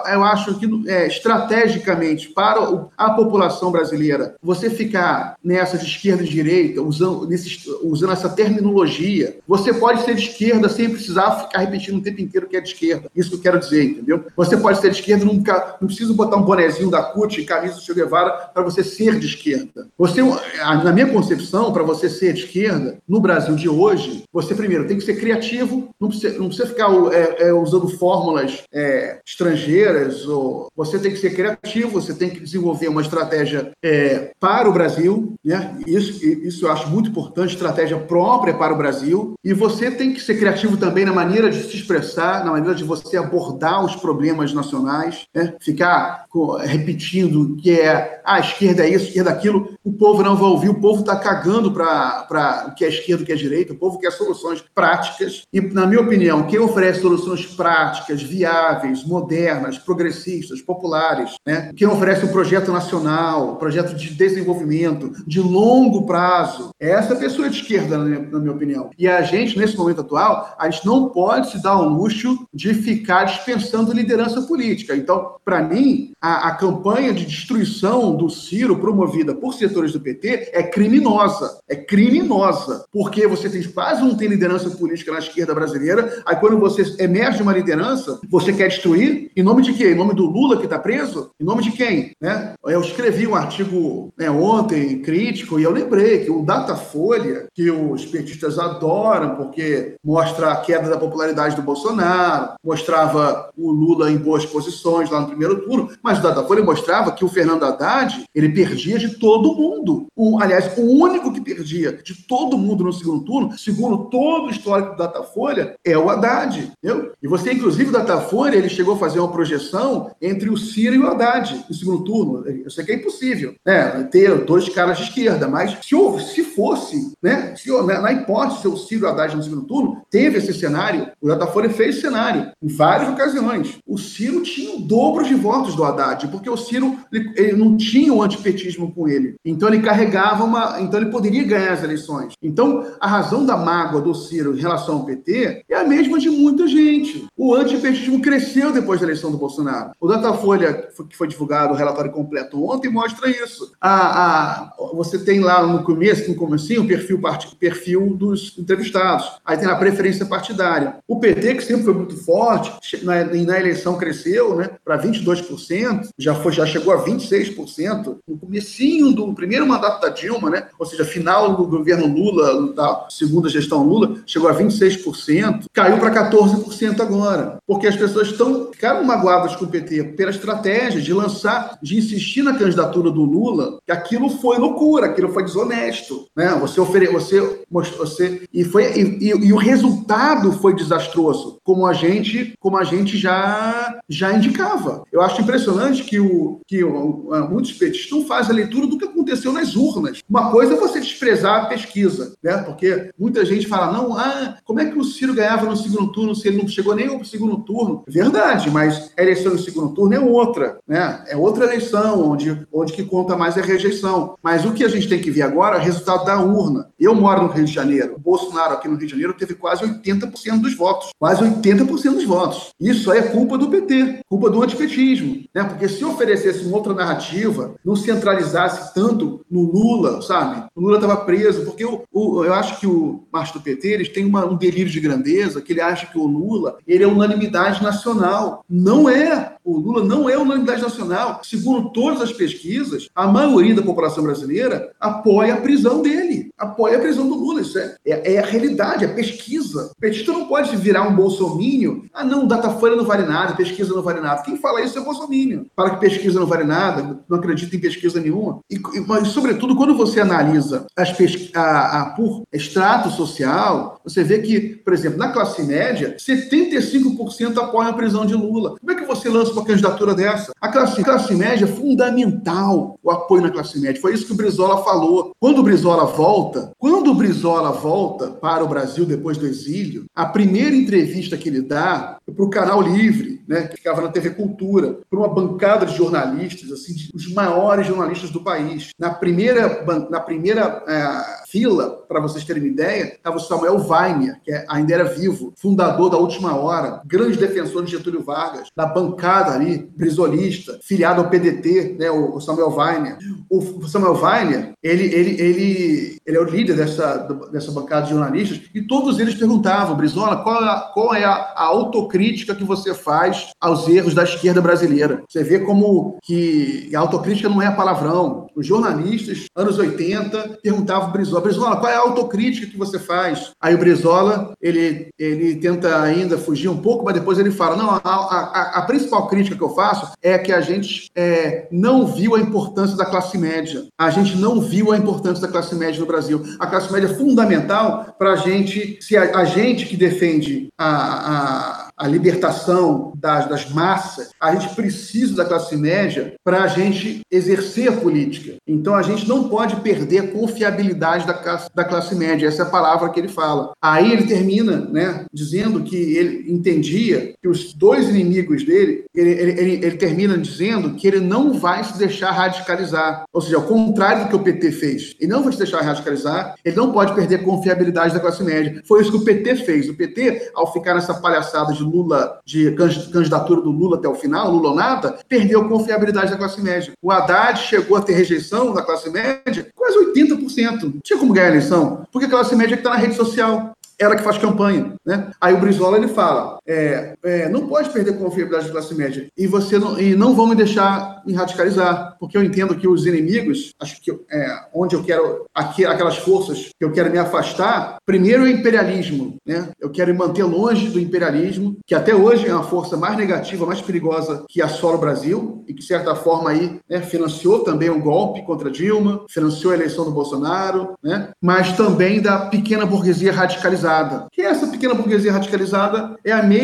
eu 0.09 0.23
acho 0.23 0.59
que 0.59 0.89
é, 0.89 1.07
estrategicamente, 1.07 2.29
para 2.29 2.59
a 2.97 3.09
população 3.11 3.71
brasileira, 3.71 4.35
você 4.41 4.69
ficar 4.69 5.35
nessa 5.43 5.77
de 5.77 5.85
esquerda 5.85 6.23
e 6.23 6.27
direita, 6.27 6.81
usando, 6.81 7.27
nesse, 7.27 7.61
usando 7.83 8.13
essa 8.13 8.29
terminologia, 8.29 9.37
você 9.47 9.73
pode 9.73 10.03
ser 10.03 10.15
de 10.15 10.23
esquerda 10.23 10.69
sem 10.69 10.89
precisar 10.89 11.31
ficar 11.41 11.59
repetindo 11.59 11.97
o 11.97 12.01
tempo 12.01 12.21
inteiro 12.21 12.47
que 12.47 12.57
é 12.57 12.61
de 12.61 12.69
esquerda. 12.69 13.09
Isso 13.15 13.29
que 13.29 13.35
eu 13.37 13.41
quero 13.41 13.59
dizer, 13.59 13.83
entendeu? 13.83 14.25
Você 14.35 14.57
pode 14.57 14.79
ser 14.79 14.89
de 14.89 14.97
esquerda, 14.97 15.25
não, 15.25 15.33
não 15.35 15.87
precisa 15.87 16.13
botar 16.13 16.37
um 16.37 16.43
bonezinho 16.43 16.89
da 16.89 17.03
CUT 17.03 17.39
e 17.39 17.45
camisa 17.45 17.75
do 17.75 17.81
Che 17.81 17.93
Guevara 17.93 18.31
para 18.53 18.63
você 18.63 18.83
ser 18.83 19.19
de 19.19 19.27
esquerda. 19.27 19.87
Você, 19.97 20.21
na 20.21 20.91
minha 20.91 21.07
concepção, 21.07 21.50
para 21.73 21.83
você 21.83 22.09
ser 22.09 22.33
de 22.33 22.45
esquerda, 22.45 22.97
no 23.07 23.19
Brasil 23.19 23.55
de 23.55 23.67
hoje, 23.67 24.23
você 24.31 24.55
primeiro 24.55 24.87
tem 24.87 24.97
que 24.97 25.03
ser 25.03 25.15
criativo, 25.15 25.89
não 25.99 26.09
precisa, 26.09 26.37
não 26.37 26.47
precisa 26.47 26.67
ficar 26.67 26.89
é, 27.13 27.47
é, 27.47 27.53
usando 27.53 27.87
fórmulas 27.89 28.63
é, 28.73 29.19
estrangeiras, 29.25 30.25
ou 30.27 30.67
você 30.75 30.97
tem 30.99 31.11
que 31.11 31.17
ser 31.17 31.35
criativo, 31.35 31.89
você 31.89 32.13
tem 32.13 32.29
que 32.29 32.39
desenvolver 32.39 32.87
uma 32.87 33.01
estratégia 33.01 33.71
é, 33.83 34.31
para 34.39 34.69
o 34.69 34.73
Brasil, 34.73 35.33
né? 35.43 35.77
Isso, 35.85 36.25
isso 36.25 36.65
eu 36.65 36.71
acho 36.71 36.89
muito 36.89 37.09
importante, 37.09 37.53
estratégia 37.53 37.97
própria 37.97 38.53
para 38.53 38.73
o 38.73 38.77
Brasil, 38.77 39.33
e 39.43 39.53
você 39.53 39.91
tem 39.91 40.13
que 40.13 40.21
ser 40.21 40.37
criativo 40.37 40.77
também 40.77 41.05
na 41.05 41.13
maneira 41.13 41.49
de 41.49 41.61
se 41.61 41.75
expressar, 41.75 42.45
na 42.45 42.51
maneira 42.51 42.75
de 42.75 42.83
você 42.83 43.17
abordar 43.17 43.83
os 43.83 43.95
problemas 43.95 44.53
nacionais, 44.53 45.25
né? 45.35 45.53
ficar 45.59 46.25
repetindo 46.61 47.55
que 47.57 47.71
é 47.71 48.21
ah, 48.23 48.35
a 48.35 48.39
esquerda 48.39 48.85
é 48.85 48.89
isso, 48.89 49.05
a 49.05 49.07
esquerda 49.07 49.29
é 49.29 49.33
aquilo, 49.33 49.77
o 49.83 49.91
povo 49.91 50.23
não 50.23 50.35
vai 50.35 50.49
ouvir, 50.49 50.69
o 50.69 50.79
povo 50.79 51.01
está 51.01 51.15
cagando 51.15 51.40
para 51.73 52.67
o 52.67 52.75
que 52.75 52.85
é 52.85 52.89
esquerda, 52.89 53.23
o 53.23 53.25
que 53.25 53.31
é 53.31 53.35
direita, 53.35 53.73
o 53.73 53.77
povo 53.77 53.99
quer 53.99 54.11
soluções 54.11 54.63
práticas, 54.73 55.43
e, 55.51 55.61
na 55.61 55.85
minha 55.85 56.01
opinião, 56.01 56.43
quem 56.43 56.59
oferece 56.59 57.01
soluções 57.01 57.45
práticas, 57.45 58.21
viáveis, 58.21 59.05
modernas, 59.05 59.77
progressistas, 59.77 60.61
populares, 60.61 61.35
né? 61.45 61.71
quem 61.75 61.87
oferece 61.87 62.25
um 62.25 62.31
projeto 62.31 62.71
nacional, 62.71 63.53
um 63.53 63.55
projeto 63.55 63.95
de 63.95 64.13
desenvolvimento, 64.13 65.11
de 65.25 65.39
longo 65.39 66.05
prazo, 66.05 66.69
é 66.79 66.91
essa 66.91 67.15
pessoa 67.15 67.49
de 67.49 67.57
esquerda, 67.61 67.97
na 67.97 68.05
minha, 68.05 68.19
na 68.19 68.39
minha 68.39 68.53
opinião. 68.53 68.89
E 68.97 69.07
a 69.07 69.21
gente, 69.21 69.57
nesse 69.57 69.77
momento 69.77 70.01
atual, 70.01 70.55
a 70.57 70.69
gente 70.69 70.85
não 70.85 71.09
pode 71.09 71.51
se 71.51 71.61
dar 71.61 71.77
o 71.77 71.87
luxo 71.87 72.47
de 72.53 72.73
ficar 72.73 73.25
dispensando 73.25 73.93
liderança 73.93 74.41
política. 74.41 74.95
Então, 74.95 75.35
para 75.43 75.61
mim, 75.61 76.11
a, 76.21 76.49
a 76.49 76.55
campanha 76.55 77.13
de 77.13 77.25
destruição 77.25 78.15
do 78.15 78.29
Ciro 78.29 78.77
promovida 78.77 79.33
por 79.33 79.53
setores 79.53 79.93
do 79.93 79.99
PT 79.99 80.51
é 80.53 80.63
criminosa. 80.63 81.30
É 81.69 81.75
criminosa. 81.75 82.85
Porque 82.91 83.27
você 83.27 83.49
tem, 83.49 83.61
quase 83.63 84.01
não 84.01 84.15
tem 84.15 84.27
liderança 84.27 84.69
política 84.71 85.11
na 85.11 85.19
esquerda 85.19 85.53
brasileira. 85.53 86.21
Aí, 86.25 86.35
quando 86.35 86.59
você 86.59 86.95
emerge 86.99 87.41
uma 87.41 87.53
liderança, 87.53 88.19
você 88.29 88.53
quer 88.53 88.69
destruir? 88.69 89.31
Em 89.35 89.43
nome 89.43 89.61
de 89.61 89.73
quê? 89.73 89.91
Em 89.91 89.95
nome 89.95 90.13
do 90.13 90.25
Lula 90.25 90.57
que 90.57 90.65
está 90.65 90.79
preso? 90.79 91.31
Em 91.39 91.43
nome 91.43 91.63
de 91.63 91.71
quem? 91.71 92.11
Né? 92.19 92.53
Eu 92.65 92.81
escrevi 92.81 93.27
um 93.27 93.35
artigo 93.35 94.11
né, 94.17 94.29
ontem, 94.29 95.01
crítico, 95.01 95.59
e 95.59 95.63
eu 95.63 95.71
lembrei 95.71 96.23
que 96.23 96.31
o 96.31 96.43
Datafolha, 96.43 97.47
que 97.53 97.69
os 97.69 98.05
petistas 98.05 98.57
adoram, 98.57 99.35
porque 99.35 99.95
mostra 100.03 100.51
a 100.51 100.57
queda 100.57 100.89
da 100.89 100.97
popularidade 100.97 101.55
do 101.55 101.61
Bolsonaro, 101.61 102.53
mostrava 102.63 103.49
o 103.57 103.71
Lula 103.71 104.11
em 104.11 104.17
boas 104.17 104.45
posições 104.45 105.09
lá 105.09 105.21
no 105.21 105.27
primeiro 105.27 105.61
turno, 105.61 105.89
mas 106.01 106.19
o 106.19 106.23
Datafolha 106.23 106.63
mostrava 106.63 107.11
que 107.11 107.25
o 107.25 107.29
Fernando 107.29 107.63
Haddad 107.63 108.25
ele 108.33 108.49
perdia 108.49 108.97
de 108.97 109.17
todo 109.19 109.55
mundo. 109.55 110.07
O, 110.15 110.41
aliás, 110.41 110.77
o 110.77 110.81
único 110.81 111.20
que 111.29 111.41
perdia 111.41 111.91
de 111.91 112.25
todo 112.25 112.57
mundo 112.57 112.85
no 112.85 112.93
segundo 112.93 113.25
turno, 113.25 113.57
segundo 113.57 114.05
todo 114.05 114.47
o 114.47 114.49
histórico 114.49 114.91
do 114.91 114.97
Datafolha, 114.97 115.75
é 115.83 115.97
o 115.97 116.09
Haddad. 116.09 116.71
Entendeu? 116.81 117.11
E 117.21 117.27
você, 117.27 117.51
inclusive, 117.51 117.89
o 117.89 117.93
Datafolha, 117.93 118.55
ele 118.55 118.69
chegou 118.69 118.95
a 118.95 118.97
fazer 118.97 119.19
uma 119.19 119.31
projeção 119.31 120.11
entre 120.21 120.49
o 120.49 120.55
Ciro 120.55 120.95
e 120.95 120.99
o 120.99 121.07
Haddad 121.07 121.65
no 121.67 121.75
segundo 121.75 122.03
turno. 122.03 122.47
Eu 122.47 122.69
sei 122.69 122.85
que 122.85 122.93
é 122.93 122.95
impossível 122.95 123.55
né, 123.65 124.07
ter 124.11 124.45
dois 124.45 124.69
caras 124.69 124.97
de 124.97 125.03
esquerda, 125.03 125.47
mas 125.47 125.77
se, 125.83 125.95
se 126.33 126.43
fosse, 126.43 127.13
né, 127.21 127.53
se, 127.57 127.69
na 127.69 128.13
hipótese, 128.13 128.61
se 128.61 128.67
o 128.67 128.77
Ciro 128.77 129.01
e 129.01 129.05
o 129.05 129.09
Haddad 129.09 129.35
no 129.35 129.43
segundo 129.43 129.65
turno, 129.65 130.01
teve 130.09 130.37
esse 130.37 130.53
cenário, 130.53 131.09
o 131.19 131.27
Datafolha 131.27 131.69
fez 131.69 131.95
esse 131.95 132.01
cenário 132.01 132.51
em 132.61 132.67
várias 132.67 133.09
ocasiões. 133.09 133.79
O 133.85 133.97
Ciro 133.97 134.41
tinha 134.43 134.75
o 134.75 134.79
dobro 134.79 135.25
de 135.25 135.35
votos 135.35 135.75
do 135.75 135.83
Haddad, 135.83 136.27
porque 136.27 136.49
o 136.49 136.57
Ciro 136.57 136.97
ele, 137.11 137.31
ele 137.35 137.53
não 137.53 137.75
tinha 137.75 138.13
o 138.13 138.21
antipetismo 138.21 138.91
com 138.93 139.07
ele. 139.07 139.35
Então 139.43 139.67
ele 139.67 139.81
carregava 139.81 140.43
uma. 140.43 140.79
Então 140.79 140.99
ele 140.99 141.10
poderia 141.11 141.43
ganhar 141.43 141.73
as 141.73 141.83
eleições. 141.83 142.33
Então, 142.41 142.85
a 142.99 143.07
razão 143.07 143.45
da 143.45 143.57
mágoa 143.57 144.01
do 144.01 144.15
Ciro 144.15 144.57
em 144.57 144.61
relação 144.61 144.95
ao 144.95 145.05
PT 145.05 145.63
é 145.69 145.75
a 145.75 145.83
mesma 145.83 146.19
de 146.19 146.29
muita 146.29 146.67
gente. 146.67 147.27
O 147.37 147.53
antipetismo 147.53 148.21
cresceu 148.21 148.71
depois 148.71 148.99
da 148.99 149.05
eleição 149.05 149.31
do 149.31 149.37
Bolsonaro. 149.37 149.91
O 149.99 150.07
Datafolha, 150.07 150.89
que 151.09 151.17
foi 151.17 151.27
divulgado, 151.27 151.73
o 151.73 151.77
relatório 151.77 152.11
completo 152.11 152.63
ontem, 152.63 152.89
mostra 152.89 153.29
isso. 153.29 153.73
A, 153.79 153.91
a, 153.91 154.73
você 154.93 155.19
tem 155.19 155.39
lá 155.39 155.65
no 155.65 155.83
começo, 155.83 156.29
no 156.29 156.35
comecinho, 156.35 156.83
o 156.83 156.87
perfil, 156.87 157.19
part, 157.19 157.55
perfil 157.55 158.15
dos 158.15 158.57
entrevistados. 158.57 159.29
Aí 159.45 159.57
tem 159.57 159.67
a 159.67 159.75
preferência 159.75 160.25
partidária. 160.25 160.95
O 161.07 161.19
PT, 161.19 161.55
que 161.55 161.63
sempre 161.63 161.83
foi 161.83 161.93
muito 161.93 162.17
forte, 162.17 162.71
na, 163.03 163.23
na 163.23 163.59
eleição 163.59 163.97
cresceu 163.97 164.55
né, 164.55 164.69
para 164.83 164.97
22%, 164.97 165.51
26%, 165.51 166.09
já, 166.17 166.35
foi, 166.35 166.51
já 166.51 166.65
chegou 166.65 166.93
a 166.93 167.03
26% 167.03 168.17
no 168.27 168.37
comecinho 168.37 169.11
do 169.11 169.33
primeiro 169.33 169.67
mandato 169.67 170.01
da 170.01 170.09
Dilma, 170.09 170.49
né? 170.49 170.67
ou 170.77 170.85
seja, 170.85 171.00
final 171.05 171.55
do 171.55 171.67
governo 171.67 172.07
Lula, 172.07 172.73
da 172.73 173.07
segunda 173.09 173.49
gestão 173.49 173.83
Lula, 173.83 174.15
chegou 174.25 174.49
a 174.49 174.55
26%, 174.55 175.65
caiu 175.73 175.97
para 175.97 176.31
14% 176.31 176.99
agora, 176.99 177.57
porque 177.65 177.87
as 177.87 177.95
pessoas 177.95 178.29
estão 178.29 178.71
ficaram 178.71 179.03
magoadas 179.03 179.55
com 179.55 179.65
o 179.65 179.67
PT 179.67 180.03
pela 180.15 180.31
estratégia 180.31 181.01
de 181.01 181.13
lançar, 181.13 181.77
de 181.81 181.97
insistir 181.97 182.41
na 182.41 182.57
candidatura 182.57 183.11
do 183.11 183.23
Lula, 183.23 183.77
que 183.85 183.91
aquilo 183.91 184.29
foi 184.29 184.57
loucura, 184.57 185.05
aquilo 185.05 185.31
foi 185.31 185.43
desonesto, 185.43 186.25
né? 186.35 186.57
Você 186.59 186.81
ofereceu, 186.81 187.63
você, 187.69 187.91
você 187.91 188.41
e 188.51 188.63
foi 188.63 188.91
e, 188.93 189.29
e, 189.29 189.47
e, 189.47 189.53
o 189.53 189.57
resultado 189.57 190.51
foi 190.53 190.75
desastroso, 190.75 191.57
como 191.63 191.85
a 191.85 191.93
gente, 191.93 192.53
como 192.59 192.77
a 192.77 192.83
gente 192.83 193.17
já 193.17 193.99
já 194.09 194.33
indicava. 194.33 195.03
Eu 195.11 195.21
acho 195.21 195.41
impressionante 195.41 196.03
que 196.03 196.19
o 196.19 196.59
que 196.67 196.83
o, 196.83 197.29
muitos 197.49 197.73
petistas 197.73 198.11
não 198.11 198.25
fazem 198.25 198.51
a 198.51 198.55
leitura 198.55 198.87
do 198.87 198.97
que 198.97 199.05
aconteceu 199.05 199.53
nas 199.53 199.75
urnas. 199.75 200.21
Uma 200.29 200.51
coisa 200.51 200.75
você 200.81 200.99
desprezar 200.99 201.63
a 201.63 201.65
pesquisa, 201.67 202.33
né? 202.43 202.57
Porque 202.57 203.11
muita 203.17 203.45
gente 203.45 203.67
fala 203.67 203.91
não, 203.91 204.17
ah, 204.17 204.57
como 204.63 204.79
é 204.79 204.85
que 204.85 204.97
o 204.97 205.03
Ciro 205.03 205.33
ganhava 205.33 205.65
no 205.65 205.77
segundo 205.77 206.11
turno 206.11 206.35
se 206.35 206.47
ele 206.47 206.57
não 206.57 206.67
chegou 206.67 206.95
nem 206.95 207.07
ao 207.07 207.23
segundo 207.23 207.57
turno? 207.63 208.03
Verdade, 208.07 208.69
mas 208.69 209.11
a 209.17 209.21
eleição 209.21 209.53
no 209.53 209.59
segundo 209.59 209.93
turno 209.93 210.15
é 210.15 210.19
outra, 210.19 210.77
né? 210.87 211.23
É 211.27 211.37
outra 211.37 211.65
eleição 211.65 212.29
onde 212.29 212.67
onde 212.71 212.93
que 212.93 213.03
conta 213.03 213.35
mais 213.35 213.57
é 213.57 213.61
rejeição. 213.61 214.35
Mas 214.41 214.65
o 214.65 214.73
que 214.73 214.83
a 214.83 214.89
gente 214.89 215.07
tem 215.07 215.21
que 215.21 215.31
ver 215.31 215.43
agora 215.43 215.77
é 215.77 215.79
o 215.79 215.83
resultado 215.83 216.25
da 216.25 216.39
urna. 216.39 216.89
Eu 216.99 217.15
moro 217.15 217.43
no 217.43 217.49
Rio 217.49 217.65
de 217.65 217.71
Janeiro. 217.71 218.15
O 218.15 218.19
Bolsonaro 218.19 218.73
aqui 218.73 218.87
no 218.87 218.95
Rio 218.95 219.05
de 219.05 219.11
Janeiro 219.11 219.33
teve 219.33 219.55
quase 219.55 219.83
80% 219.83 220.61
dos 220.61 220.75
votos. 220.75 221.09
Quase 221.17 221.43
80% 221.43 222.13
dos 222.13 222.25
votos. 222.25 222.71
Isso 222.79 223.11
aí 223.11 223.19
é 223.19 223.23
culpa 223.23 223.57
do 223.57 223.69
PT, 223.69 224.21
culpa 224.29 224.49
do 224.49 224.61
antipetismo. 224.61 225.43
Né? 225.53 225.63
Porque 225.63 225.87
se 225.87 226.03
oferecesse 226.03 226.65
uma 226.65 226.77
outra 226.77 226.93
narrativa, 226.93 227.75
não 227.83 227.95
centralizasse 227.95 228.93
tanto 228.93 229.41
no 229.49 229.61
Lula, 229.61 230.21
sabe? 230.21 230.65
Lula 230.81 230.95
estava 230.95 231.17
preso, 231.17 231.65
porque 231.65 231.85
o, 231.85 232.03
o, 232.11 232.43
eu 232.43 232.53
acho 232.53 232.79
que 232.79 232.87
o 232.87 233.23
PT 233.63 233.87
eles 233.87 234.09
têm 234.09 234.25
uma, 234.25 234.45
um 234.45 234.55
delírio 234.55 234.91
de 234.91 234.99
grandeza, 234.99 235.61
que 235.61 235.73
ele 235.73 235.81
acha 235.81 236.07
que 236.07 236.17
o 236.17 236.25
Lula 236.25 236.77
ele 236.87 237.03
é 237.03 237.07
unanimidade 237.07 237.83
nacional. 237.83 238.65
Não 238.69 239.09
é. 239.09 239.55
O 239.71 239.79
Lula 239.79 240.03
não 240.03 240.29
é 240.29 240.37
unanimidade 240.37 240.81
nacional. 240.81 241.39
Segundo 241.43 241.89
todas 241.91 242.21
as 242.21 242.33
pesquisas, 242.33 243.07
a 243.15 243.27
maioria 243.27 243.75
da 243.75 243.81
população 243.81 244.23
brasileira 244.23 244.91
apoia 244.99 245.53
a 245.53 245.57
prisão 245.57 246.01
dele, 246.01 246.51
apoia 246.57 246.97
a 246.97 247.01
prisão 247.01 247.27
do 247.27 247.35
Lula. 247.35 247.61
Isso 247.61 247.79
é, 247.79 247.95
é, 248.05 248.33
é 248.33 248.39
a 248.39 248.45
realidade, 248.45 249.05
é 249.05 249.07
pesquisa. 249.07 249.91
O 249.97 249.99
petista 249.99 250.33
não 250.33 250.47
pode 250.47 250.75
virar 250.75 251.07
um 251.07 251.15
bolsomínio. 251.15 252.03
Ah, 252.13 252.23
não, 252.25 252.45
Datafolha 252.45 252.95
não 252.95 253.05
vale 253.05 253.25
nada, 253.25 253.55
pesquisa 253.55 253.93
não 253.93 254.01
vale 254.01 254.19
nada. 254.19 254.43
Quem 254.43 254.57
fala 254.57 254.81
isso 254.81 254.99
é 254.99 255.01
bolsomínio. 255.01 255.67
Fala 255.75 255.91
que 255.91 256.01
pesquisa 256.01 256.39
não 256.39 256.47
vale 256.47 256.65
nada, 256.65 257.19
não 257.29 257.37
acredita 257.37 257.75
em 257.75 257.79
pesquisa 257.79 258.19
nenhuma. 258.19 258.59
E, 258.69 258.79
mas, 259.07 259.29
sobretudo, 259.29 259.75
quando 259.75 259.95
você 259.95 260.19
analisa 260.19 260.85
as 260.97 261.11
a, 261.53 262.01
a, 262.01 262.05
por 262.11 262.43
extrato 262.51 263.09
social, 263.09 264.01
você 264.03 264.23
vê 264.23 264.39
que, 264.39 264.59
por 264.59 264.93
exemplo, 264.93 265.17
na 265.17 265.31
classe 265.31 265.63
média, 265.63 266.15
75% 266.17 267.57
apoiam 267.57 267.89
a 267.89 267.93
prisão 267.93 268.25
de 268.25 268.33
Lula. 268.33 268.75
Como 268.79 268.91
é 268.91 268.95
que 268.95 269.05
você 269.05 269.29
lança 269.29 269.51
uma 269.53 269.60
candidatura 269.65 270.13
dessa? 270.13 270.51
A 270.59 270.67
classe, 270.69 271.03
classe 271.03 271.35
média 271.35 271.65
é 271.65 271.67
fundamental 271.67 272.97
o 273.03 273.11
apoio 273.11 273.41
na 273.41 273.51
classe 273.51 273.79
média. 273.79 274.01
Foi 274.01 274.13
isso 274.13 274.25
que 274.25 274.33
o 274.33 274.35
Brizola 274.35 274.83
falou. 274.83 275.31
Quando 275.39 275.59
o 275.59 275.63
Brizola 275.63 276.05
volta, 276.05 276.71
quando 276.77 277.11
o 277.11 277.15
Brizola 277.15 277.71
volta 277.71 278.27
para 278.27 278.63
o 278.63 278.67
Brasil 278.67 279.05
depois 279.05 279.37
do 279.37 279.47
exílio, 279.47 280.05
a 280.15 280.25
primeira 280.25 280.75
entrevista 280.75 281.37
que 281.37 281.49
ele 281.49 281.61
dá 281.61 282.17
é 282.27 282.31
para 282.31 282.45
o 282.45 282.49
Canal 282.49 282.81
Livre, 282.81 283.40
né, 283.51 283.67
que 283.67 283.75
ficava 283.75 284.01
na 284.01 284.07
TV 284.07 284.29
Cultura, 284.29 284.99
para 285.09 285.19
uma 285.19 285.27
bancada 285.27 285.85
de 285.85 285.93
jornalistas, 285.93 286.71
assim, 286.71 286.95
os 287.13 287.33
maiores 287.33 287.85
jornalistas 287.85 288.29
do 288.29 288.41
país. 288.41 288.91
Na 288.97 289.09
primeira, 289.09 289.83
na 290.09 290.21
primeira 290.21 290.81
é, 290.87 291.49
fila, 291.49 292.01
para 292.07 292.21
vocês 292.21 292.45
terem 292.45 292.63
uma 292.63 292.69
ideia, 292.69 293.03
estava 293.03 293.35
o 293.35 293.39
Samuel 293.41 293.85
Weiner, 293.85 294.39
que 294.41 294.53
é, 294.53 294.65
ainda 294.69 294.93
era 294.93 295.03
vivo, 295.03 295.53
fundador 295.57 296.09
da 296.09 296.17
Última 296.17 296.55
Hora, 296.55 297.01
grande 297.05 297.37
defensor 297.37 297.83
de 297.83 297.91
Getúlio 297.91 298.23
Vargas, 298.23 298.69
na 298.75 298.85
bancada 298.85 299.51
ali, 299.51 299.89
brizolista, 299.97 300.79
filiado 300.81 301.19
ao 301.19 301.29
PDT, 301.29 301.97
né, 301.99 302.09
o, 302.09 302.39
Samuel 302.39 302.73
Weiner. 302.73 303.17
O 303.49 303.85
Samuel 303.85 304.13
Weiner, 304.13 304.71
ele, 304.81 305.13
ele, 305.13 305.41
ele, 305.41 306.17
ele 306.25 306.37
é 306.37 306.39
o 306.39 306.45
líder 306.45 306.77
dessa, 306.77 307.17
dessa 307.51 307.71
bancada 307.73 308.05
de 308.05 308.11
jornalistas, 308.11 308.61
e 308.73 308.81
todos 308.81 309.19
eles 309.19 309.35
perguntavam, 309.35 309.97
Brizola, 309.97 310.41
qual 310.41 310.63
é, 310.63 310.69
a, 310.69 310.79
qual 310.93 311.13
é 311.13 311.25
a, 311.25 311.33
a 311.33 311.63
autocrítica 311.65 312.55
que 312.55 312.63
você 312.63 312.93
faz 312.93 313.40
aos 313.59 313.87
erros 313.87 314.13
da 314.13 314.23
esquerda 314.23 314.61
brasileira? 314.61 315.23
Você 315.27 315.43
vê 315.43 315.59
como 315.59 316.17
que 316.23 316.89
a 316.95 316.99
autocrítica 316.99 317.49
não 317.49 317.61
é 317.61 317.71
palavrão. 317.71 318.47
Os 318.55 318.65
jornalistas, 318.65 319.45
anos 319.55 319.77
80, 319.77 320.59
perguntavam 320.61 321.07
ao 321.07 321.11
Brizola, 321.11 321.41
Brizola, 321.41 321.77
qual 321.77 321.91
é 321.91 321.95
a 321.95 321.99
autocrítica 321.99 322.67
que 322.67 322.77
você 322.77 322.99
faz? 322.99 323.51
Aí 323.61 323.73
o 323.73 323.77
Brizola, 323.77 324.53
ele, 324.61 325.09
ele 325.17 325.55
tenta 325.55 326.01
ainda 326.01 326.37
fugir 326.37 326.69
um 326.69 326.77
pouco, 326.77 327.05
mas 327.05 327.13
depois 327.13 327.39
ele 327.39 327.51
fala, 327.51 327.75
não, 327.75 327.91
a, 327.91 328.01
a, 328.03 328.71
a 328.79 328.81
principal 328.83 329.27
crítica 329.27 329.55
que 329.55 329.63
eu 329.63 329.69
faço 329.69 330.11
é 330.21 330.37
que 330.37 330.51
a 330.51 330.61
gente 330.61 331.09
é, 331.15 331.67
não 331.71 332.05
viu 332.07 332.35
a 332.35 332.39
importância 332.39 332.97
da 332.97 333.05
classe 333.05 333.37
média. 333.37 333.85
A 333.97 334.09
gente 334.09 334.35
não 334.35 334.59
viu 334.61 334.91
a 334.91 334.97
importância 334.97 335.41
da 335.41 335.47
classe 335.47 335.75
média 335.75 335.99
no 335.99 336.05
Brasil. 336.05 336.43
A 336.59 336.67
classe 336.67 336.91
média 336.91 337.07
é 337.07 337.13
fundamental 337.13 338.15
para 338.17 338.33
a 338.33 338.35
gente, 338.35 338.99
se 339.01 339.15
a, 339.15 339.39
a, 339.39 339.45
gente 339.45 339.85
que 339.85 339.97
defende 339.97 340.69
a, 340.77 341.87
a 341.87 341.91
a 342.01 342.07
libertação 342.07 343.10
das, 343.21 343.47
das 343.47 343.69
massas, 343.69 344.29
a 344.39 344.55
gente 344.55 344.75
precisa 344.75 345.35
da 345.35 345.45
classe 345.45 345.77
média 345.77 346.33
para 346.43 346.63
a 346.63 346.67
gente 346.67 347.21
exercer 347.31 347.89
a 347.89 347.97
política. 347.97 348.55
Então 348.67 348.95
a 348.95 349.01
gente 349.01 349.27
não 349.27 349.47
pode 349.47 349.77
perder 349.77 350.19
a 350.19 350.27
confiabilidade 350.27 351.27
da 351.27 351.33
classe, 351.33 351.69
da 351.73 351.83
classe 351.83 352.15
média, 352.15 352.47
essa 352.47 352.63
é 352.63 352.65
a 352.65 352.69
palavra 352.69 353.09
que 353.09 353.19
ele 353.19 353.27
fala. 353.27 353.71
Aí 353.81 354.11
ele 354.11 354.23
termina 354.23 354.77
né, 354.77 355.25
dizendo 355.31 355.83
que 355.83 355.95
ele 355.95 356.51
entendia 356.51 357.33
que 357.41 357.47
os 357.47 357.73
dois 357.73 358.09
inimigos 358.09 358.63
dele, 358.65 359.05
ele, 359.13 359.29
ele, 359.29 359.51
ele, 359.51 359.85
ele 359.85 359.97
termina 359.97 360.37
dizendo 360.37 360.95
que 360.95 361.07
ele 361.07 361.19
não 361.19 361.53
vai 361.53 361.83
se 361.83 361.97
deixar 361.97 362.31
radicalizar. 362.31 363.23
Ou 363.31 363.41
seja, 363.41 363.57
ao 363.57 363.63
contrário 363.63 364.23
do 364.23 364.29
que 364.29 364.35
o 364.35 364.39
PT 364.39 364.71
fez. 364.71 365.15
Ele 365.19 365.31
não 365.31 365.43
vai 365.43 365.51
se 365.51 365.59
deixar 365.59 365.81
radicalizar, 365.81 366.55
ele 366.63 366.75
não 366.75 366.91
pode 366.91 367.13
perder 367.13 367.35
a 367.35 367.43
confiabilidade 367.43 368.13
da 368.13 368.19
classe 368.19 368.43
média. 368.43 368.81
Foi 368.87 369.01
isso 369.01 369.11
que 369.11 369.17
o 369.17 369.25
PT 369.25 369.57
fez. 369.57 369.89
O 369.89 369.93
PT, 369.93 370.51
ao 370.55 370.71
ficar 370.71 370.95
nessa 370.95 371.13
palhaçada 371.13 371.73
de 371.73 371.83
Lula, 371.83 372.39
de 372.45 372.71
candidatura 373.11 373.61
do 373.61 373.71
Lula 373.71 373.97
até 373.97 374.07
o 374.07 374.15
final, 374.15 374.51
Lula 374.51 374.69
ou 374.69 374.75
nada, 374.75 375.19
perdeu 375.27 375.67
confiabilidade 375.67 376.31
da 376.31 376.37
classe 376.37 376.61
média. 376.61 376.93
O 377.01 377.11
Haddad 377.11 377.59
chegou 377.59 377.97
a 377.97 378.01
ter 378.01 378.13
rejeição 378.13 378.73
da 378.73 378.81
classe 378.81 379.09
média 379.09 379.67
quase 379.75 379.97
80%. 380.13 380.83
Não 380.83 380.99
tinha 381.03 381.19
como 381.19 381.33
ganhar 381.33 381.47
a 381.47 381.51
eleição, 381.51 382.05
porque 382.11 382.25
a 382.25 382.29
classe 382.29 382.55
média 382.55 382.75
que 382.75 382.81
está 382.81 382.91
na 382.91 382.97
rede 382.97 383.15
social 383.15 383.73
ela 384.01 384.15
que 384.15 384.23
faz 384.23 384.37
campanha, 384.39 384.93
né? 385.05 385.29
Aí 385.39 385.53
o 385.53 385.59
Brizola 385.59 385.95
ele 385.95 386.07
fala, 386.07 386.57
é, 386.71 387.13
é, 387.23 387.49
não 387.49 387.67
pode 387.67 387.89
perder 387.89 388.17
confiabilidade 388.17 388.67
da 388.67 388.71
classe 388.71 388.95
média 388.95 389.27
e 389.37 389.45
você 389.45 389.77
não, 389.77 389.99
e 389.99 390.15
não 390.15 390.33
vão 390.33 390.47
me 390.47 390.55
deixar 390.55 391.21
me 391.25 391.33
radicalizar, 391.33 392.15
porque 392.17 392.37
eu 392.37 392.43
entendo 392.43 392.75
que 392.75 392.87
os 392.87 393.05
inimigos, 393.05 393.73
acho 393.79 394.01
que 394.01 394.11
é, 394.31 394.59
onde 394.73 394.95
eu 394.95 395.03
quero 395.03 395.45
aqui 395.53 395.85
aquelas 395.85 396.17
forças 396.17 396.69
que 396.77 396.85
eu 396.85 396.91
quero 396.91 397.11
me 397.11 397.17
afastar, 397.17 397.97
primeiro 398.05 398.43
é 398.43 398.45
o 398.45 398.49
imperialismo, 398.49 399.35
né? 399.45 399.69
Eu 399.79 399.89
quero 399.89 400.13
me 400.13 400.17
manter 400.17 400.43
longe 400.43 400.89
do 400.89 400.99
imperialismo, 400.99 401.77
que 401.85 401.93
até 401.93 402.15
hoje 402.15 402.47
é 402.47 402.53
uma 402.53 402.63
força 402.63 402.95
mais 402.95 403.17
negativa, 403.17 403.65
mais 403.65 403.81
perigosa 403.81 404.45
que 404.47 404.61
assola 404.61 404.95
o 404.95 405.01
Brasil 405.01 405.63
e 405.67 405.73
que 405.73 405.81
de 405.81 405.85
certa 405.85 406.15
forma 406.15 406.49
aí 406.49 406.79
né, 406.89 407.01
financiou 407.01 407.59
também 407.59 407.89
um 407.89 408.01
golpe 408.01 408.43
contra 408.43 408.71
Dilma, 408.71 409.25
financiou 409.29 409.73
a 409.73 409.75
eleição 409.75 410.05
do 410.05 410.11
Bolsonaro, 410.11 410.95
né? 411.03 411.29
Mas 411.41 411.75
também 411.75 412.21
da 412.21 412.45
pequena 412.45 412.85
burguesia 412.85 413.31
radicalizada. 413.31 414.27
Que 414.31 414.41
essa 414.41 414.67
pequena 414.67 414.93
burguesia 414.93 415.31
radicalizada 415.31 416.15
é 416.23 416.31
a 416.31 416.41
mesma 416.41 416.60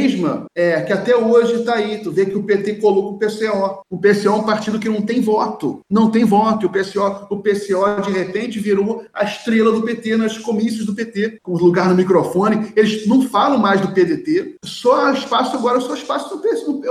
é, 0.55 0.81
que 0.81 0.93
até 0.93 1.15
hoje 1.15 1.55
está 1.55 1.75
aí. 1.75 1.99
Tu 1.99 2.11
vê 2.11 2.25
que 2.25 2.37
o 2.37 2.43
PT 2.43 2.75
colocou 2.75 3.13
o 3.13 3.19
PCO. 3.19 3.81
O 3.89 3.97
PCO 3.97 4.27
é 4.27 4.31
um 4.31 4.43
partido 4.43 4.79
que 4.79 4.89
não 4.89 5.01
tem 5.01 5.21
voto. 5.21 5.81
Não 5.89 6.09
tem 6.09 6.25
voto. 6.25 6.67
O 6.67 6.69
PCO, 6.69 7.27
o 7.29 7.37
PCO 7.37 8.01
de 8.03 8.11
repente, 8.11 8.59
virou 8.59 9.03
a 9.13 9.23
estrela 9.23 9.71
do 9.71 9.83
PT 9.83 10.17
nos 10.17 10.37
comícios 10.37 10.85
do 10.85 10.93
PT, 10.93 11.39
com 11.41 11.53
lugar 11.53 11.89
no 11.89 11.95
microfone. 11.95 12.71
Eles 12.75 13.07
não 13.07 13.21
falam 13.21 13.57
mais 13.57 13.81
do 13.81 13.89
PDT. 13.89 14.57
Só 14.63 15.11
espaço 15.11 15.55
agora, 15.55 15.79
só 15.79 15.93
espaço 15.93 16.29
do 16.29 16.41
PCO. 16.41 16.83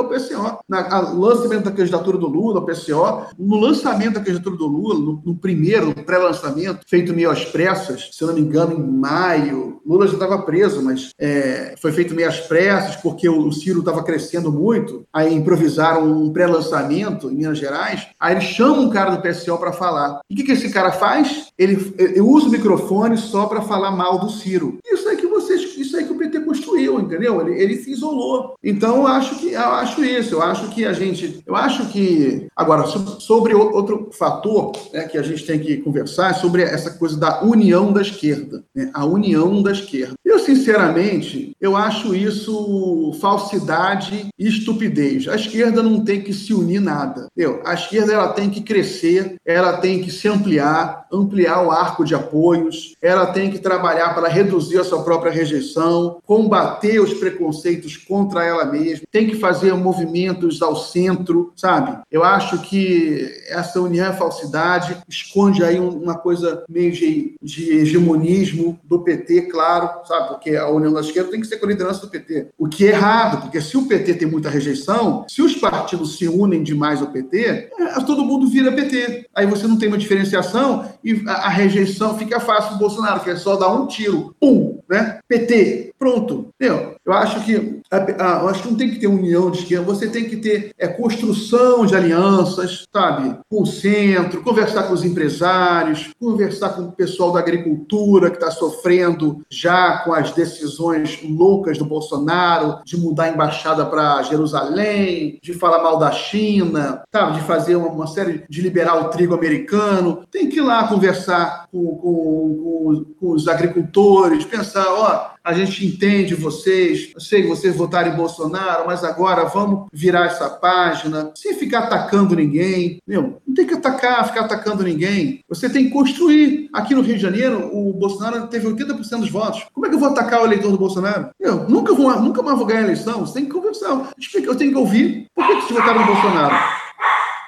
É. 0.72 1.14
No 1.14 1.20
lançamento 1.20 1.64
da 1.64 1.70
candidatura 1.70 2.18
do 2.18 2.26
Lula, 2.26 2.60
o 2.60 2.66
PCO, 2.66 3.26
no 3.38 3.56
lançamento 3.56 4.14
da 4.14 4.20
candidatura 4.20 4.56
do 4.56 4.66
Lula, 4.66 4.94
no, 4.94 5.22
no 5.24 5.36
primeiro, 5.36 5.94
pré-lançamento, 5.94 6.80
feito 6.86 7.14
meio 7.14 7.30
às 7.30 7.44
pressas, 7.44 8.10
se 8.12 8.22
eu 8.22 8.28
não 8.28 8.34
me 8.34 8.40
engano, 8.40 8.74
em 8.74 8.98
maio, 8.98 9.80
Lula 9.86 10.06
já 10.06 10.14
estava 10.14 10.42
preso, 10.42 10.82
mas 10.82 11.10
é, 11.18 11.74
foi 11.80 11.92
feito 11.92 12.14
meio 12.14 12.28
às 12.28 12.40
pressas, 12.40 12.85
porque 12.94 13.28
o, 13.28 13.50
Ciro 13.50 13.80
estava 13.80 14.04
crescendo 14.04 14.52
muito. 14.52 15.04
Aí 15.12 15.34
improvisaram 15.34 16.04
um 16.06 16.32
pré-lançamento 16.32 17.30
em 17.30 17.34
Minas 17.34 17.58
Gerais. 17.58 18.06
Aí 18.20 18.34
eles 18.34 18.44
chamam 18.44 18.82
um 18.82 18.90
cara 18.90 19.10
do 19.10 19.22
PSL 19.22 19.58
para 19.58 19.72
falar. 19.72 20.20
E 20.30 20.34
o 20.34 20.36
que, 20.36 20.44
que 20.44 20.52
esse 20.52 20.70
cara 20.70 20.92
faz? 20.92 21.48
Ele, 21.58 21.94
ele 21.98 22.20
usa 22.20 22.46
o 22.46 22.50
microfone 22.50 23.16
só 23.16 23.46
para 23.46 23.62
falar 23.62 23.90
mal 23.90 24.18
do 24.18 24.30
Ciro. 24.30 24.78
Isso 24.84 25.08
aí 25.08 25.16
que 25.16 25.26
vocês, 25.26 25.76
isso 25.76 25.96
aí 25.96 26.04
que 26.04 26.12
o 26.12 26.18
PT 26.18 26.40
construiu 26.40 26.75
saiu, 26.86 27.00
entendeu? 27.00 27.40
Ele, 27.40 27.60
ele 27.60 27.76
se 27.76 27.90
isolou. 27.90 28.54
Então, 28.62 28.96
eu 28.96 29.06
acho 29.06 29.36
que 29.36 29.52
eu 29.52 29.60
acho 29.60 30.04
isso. 30.04 30.34
Eu 30.34 30.42
acho 30.42 30.68
que 30.68 30.84
a 30.84 30.92
gente. 30.92 31.42
Eu 31.44 31.56
acho 31.56 31.86
que. 31.88 32.46
Agora, 32.54 32.86
sobre 32.86 33.54
outro 33.54 34.10
fator 34.12 34.72
né, 34.92 35.04
que 35.04 35.18
a 35.18 35.22
gente 35.22 35.44
tem 35.44 35.58
que 35.58 35.78
conversar 35.78 36.30
é 36.30 36.34
sobre 36.34 36.62
essa 36.62 36.90
coisa 36.90 37.18
da 37.18 37.42
união 37.42 37.92
da 37.92 38.00
esquerda. 38.00 38.62
Né? 38.74 38.90
A 38.94 39.04
união 39.04 39.62
da 39.62 39.72
esquerda. 39.72 40.14
Eu, 40.24 40.38
sinceramente, 40.38 41.56
eu 41.60 41.76
acho 41.76 42.14
isso 42.14 43.12
falsidade 43.20 44.28
e 44.38 44.48
estupidez. 44.48 45.28
A 45.28 45.36
esquerda 45.36 45.82
não 45.82 46.04
tem 46.04 46.20
que 46.20 46.32
se 46.32 46.54
unir 46.54 46.80
nada. 46.80 47.28
Eu, 47.36 47.60
a 47.64 47.74
esquerda 47.74 48.12
ela 48.12 48.28
tem 48.28 48.48
que 48.48 48.60
crescer, 48.60 49.36
ela 49.44 49.78
tem 49.78 50.02
que 50.02 50.10
se 50.10 50.28
ampliar, 50.28 51.06
ampliar 51.12 51.62
o 51.62 51.70
arco 51.70 52.04
de 52.04 52.14
apoios, 52.14 52.94
ela 53.02 53.26
tem 53.26 53.50
que 53.50 53.58
trabalhar 53.58 54.14
para 54.14 54.28
reduzir 54.28 54.78
a 54.78 54.84
sua 54.84 55.02
própria 55.02 55.32
rejeição, 55.32 56.18
combater 56.24 56.75
os 57.00 57.14
preconceitos 57.14 57.96
contra 57.96 58.44
ela 58.44 58.64
mesma, 58.64 59.06
tem 59.10 59.26
que 59.26 59.36
fazer 59.36 59.72
movimentos 59.74 60.62
ao 60.62 60.76
centro, 60.76 61.52
sabe? 61.56 61.98
Eu 62.10 62.24
acho 62.24 62.58
que 62.62 63.30
essa 63.48 63.80
união 63.80 64.06
é 64.06 64.12
falsidade, 64.12 64.96
esconde 65.08 65.62
aí 65.62 65.78
uma 65.78 66.16
coisa 66.16 66.64
meio 66.68 66.92
de, 66.92 67.34
de 67.42 67.72
hegemonismo 67.72 68.78
do 68.84 69.00
PT, 69.00 69.42
claro, 69.42 70.06
sabe? 70.06 70.28
Porque 70.28 70.56
a 70.56 70.68
união 70.68 70.92
da 70.92 71.00
esquerda 71.00 71.30
tem 71.30 71.40
que 71.40 71.46
ser 71.46 71.58
com 71.58 71.66
a 71.66 71.68
liderança 71.68 72.00
do 72.00 72.10
PT. 72.10 72.48
O 72.58 72.68
que 72.68 72.86
é 72.86 72.90
errado, 72.90 73.42
porque 73.42 73.60
se 73.60 73.76
o 73.76 73.86
PT 73.86 74.14
tem 74.14 74.28
muita 74.28 74.50
rejeição, 74.50 75.24
se 75.28 75.42
os 75.42 75.54
partidos 75.54 76.16
se 76.16 76.28
unem 76.28 76.62
demais 76.62 77.00
ao 77.00 77.08
PT, 77.08 77.70
é, 77.78 78.00
todo 78.06 78.24
mundo 78.24 78.48
vira 78.48 78.72
PT. 78.72 79.26
Aí 79.34 79.46
você 79.46 79.66
não 79.66 79.78
tem 79.78 79.88
uma 79.88 79.98
diferenciação 79.98 80.88
e 81.02 81.22
a, 81.26 81.46
a 81.46 81.48
rejeição 81.48 82.16
fica 82.18 82.40
fácil 82.40 82.72
do 82.72 82.78
Bolsonaro, 82.78 83.20
que 83.20 83.30
é 83.30 83.36
só 83.36 83.56
dar 83.56 83.68
um 83.68 83.86
tiro, 83.86 84.34
pum, 84.40 84.80
né? 84.88 85.18
PT, 85.28 85.94
pronto. 85.98 86.48
Entendeu? 86.58 86.96
Eu 87.04 87.12
acho 87.12 87.44
que 87.44 87.80
a, 87.90 87.96
a, 87.96 88.42
eu 88.42 88.48
acho 88.48 88.62
que 88.62 88.68
não 88.68 88.76
tem 88.76 88.90
que 88.90 88.98
ter 88.98 89.06
união 89.06 89.50
de 89.50 89.58
esquerda, 89.58 89.84
você 89.84 90.08
tem 90.08 90.24
que 90.24 90.36
ter 90.36 90.72
é, 90.78 90.88
construção 90.88 91.86
de 91.86 91.94
alianças, 91.94 92.84
sabe? 92.92 93.38
Com 93.48 93.62
o 93.62 93.66
centro, 93.66 94.42
conversar 94.42 94.84
com 94.84 94.94
os 94.94 95.04
empresários, 95.04 96.10
conversar 96.18 96.70
com 96.70 96.82
o 96.82 96.92
pessoal 96.92 97.30
da 97.30 97.38
agricultura 97.38 98.30
que 98.30 98.36
está 98.36 98.50
sofrendo 98.50 99.44
já 99.50 99.98
com 99.98 100.12
as 100.12 100.32
decisões 100.32 101.20
loucas 101.22 101.78
do 101.78 101.84
Bolsonaro 101.84 102.80
de 102.84 102.96
mudar 102.96 103.24
a 103.24 103.28
embaixada 103.28 103.84
para 103.84 104.22
Jerusalém, 104.22 105.38
de 105.42 105.52
falar 105.52 105.82
mal 105.82 105.98
da 105.98 106.10
China, 106.10 107.02
sabe? 107.14 107.38
De 107.38 107.46
fazer 107.46 107.76
uma, 107.76 107.88
uma, 107.88 108.06
série 108.06 108.44
de 108.48 108.62
liberar 108.62 108.96
o 108.96 109.10
trigo 109.10 109.34
americano. 109.34 110.24
Tem 110.30 110.48
que 110.48 110.58
ir 110.58 110.62
lá 110.62 110.88
conversar 110.88 111.66
com, 111.70 111.96
com, 111.96 112.14
com, 112.62 113.04
com 113.20 113.30
os 113.32 113.46
agricultores, 113.46 114.44
pensar, 114.44 114.86
ó, 114.88 115.35
a 115.46 115.52
gente 115.52 115.86
entende 115.86 116.34
vocês, 116.34 117.12
eu 117.14 117.20
sei 117.20 117.42
que 117.42 117.48
vocês 117.48 117.76
votaram 117.76 118.12
em 118.12 118.16
Bolsonaro, 118.16 118.84
mas 118.84 119.04
agora 119.04 119.44
vamos 119.44 119.86
virar 119.92 120.26
essa 120.26 120.50
página, 120.50 121.30
sem 121.36 121.54
ficar 121.54 121.84
atacando 121.84 122.34
ninguém. 122.34 123.00
Meu, 123.06 123.40
não 123.46 123.54
tem 123.54 123.64
que 123.64 123.74
atacar, 123.74 124.26
ficar 124.26 124.40
atacando 124.40 124.82
ninguém. 124.82 125.44
Você 125.48 125.70
tem 125.70 125.84
que 125.84 125.90
construir. 125.90 126.68
Aqui 126.72 126.96
no 126.96 127.00
Rio 127.00 127.14
de 127.14 127.22
Janeiro, 127.22 127.70
o 127.72 127.92
Bolsonaro 127.92 128.48
teve 128.48 128.66
80% 128.66 129.20
dos 129.20 129.30
votos. 129.30 129.64
Como 129.72 129.86
é 129.86 129.88
que 129.88 129.94
eu 129.94 130.00
vou 130.00 130.08
atacar 130.08 130.42
o 130.42 130.46
eleitor 130.46 130.72
do 130.72 130.78
Bolsonaro? 130.78 131.30
Eu 131.38 131.68
nunca, 131.68 131.94
vou, 131.94 132.10
nunca 132.20 132.42
mais 132.42 132.58
vou 132.58 132.66
ganhar 132.66 132.80
a 132.80 132.84
eleição. 132.84 133.20
Você 133.20 133.34
tem 133.34 133.44
que 133.44 133.52
conversar. 133.52 134.10
Eu 134.34 134.56
tenho 134.56 134.72
que 134.72 134.78
ouvir. 134.78 135.28
Por 135.32 135.46
que 135.46 135.54
vocês 135.54 135.78
votaram 135.78 136.00
no 136.00 136.06
Bolsonaro? 136.06 136.56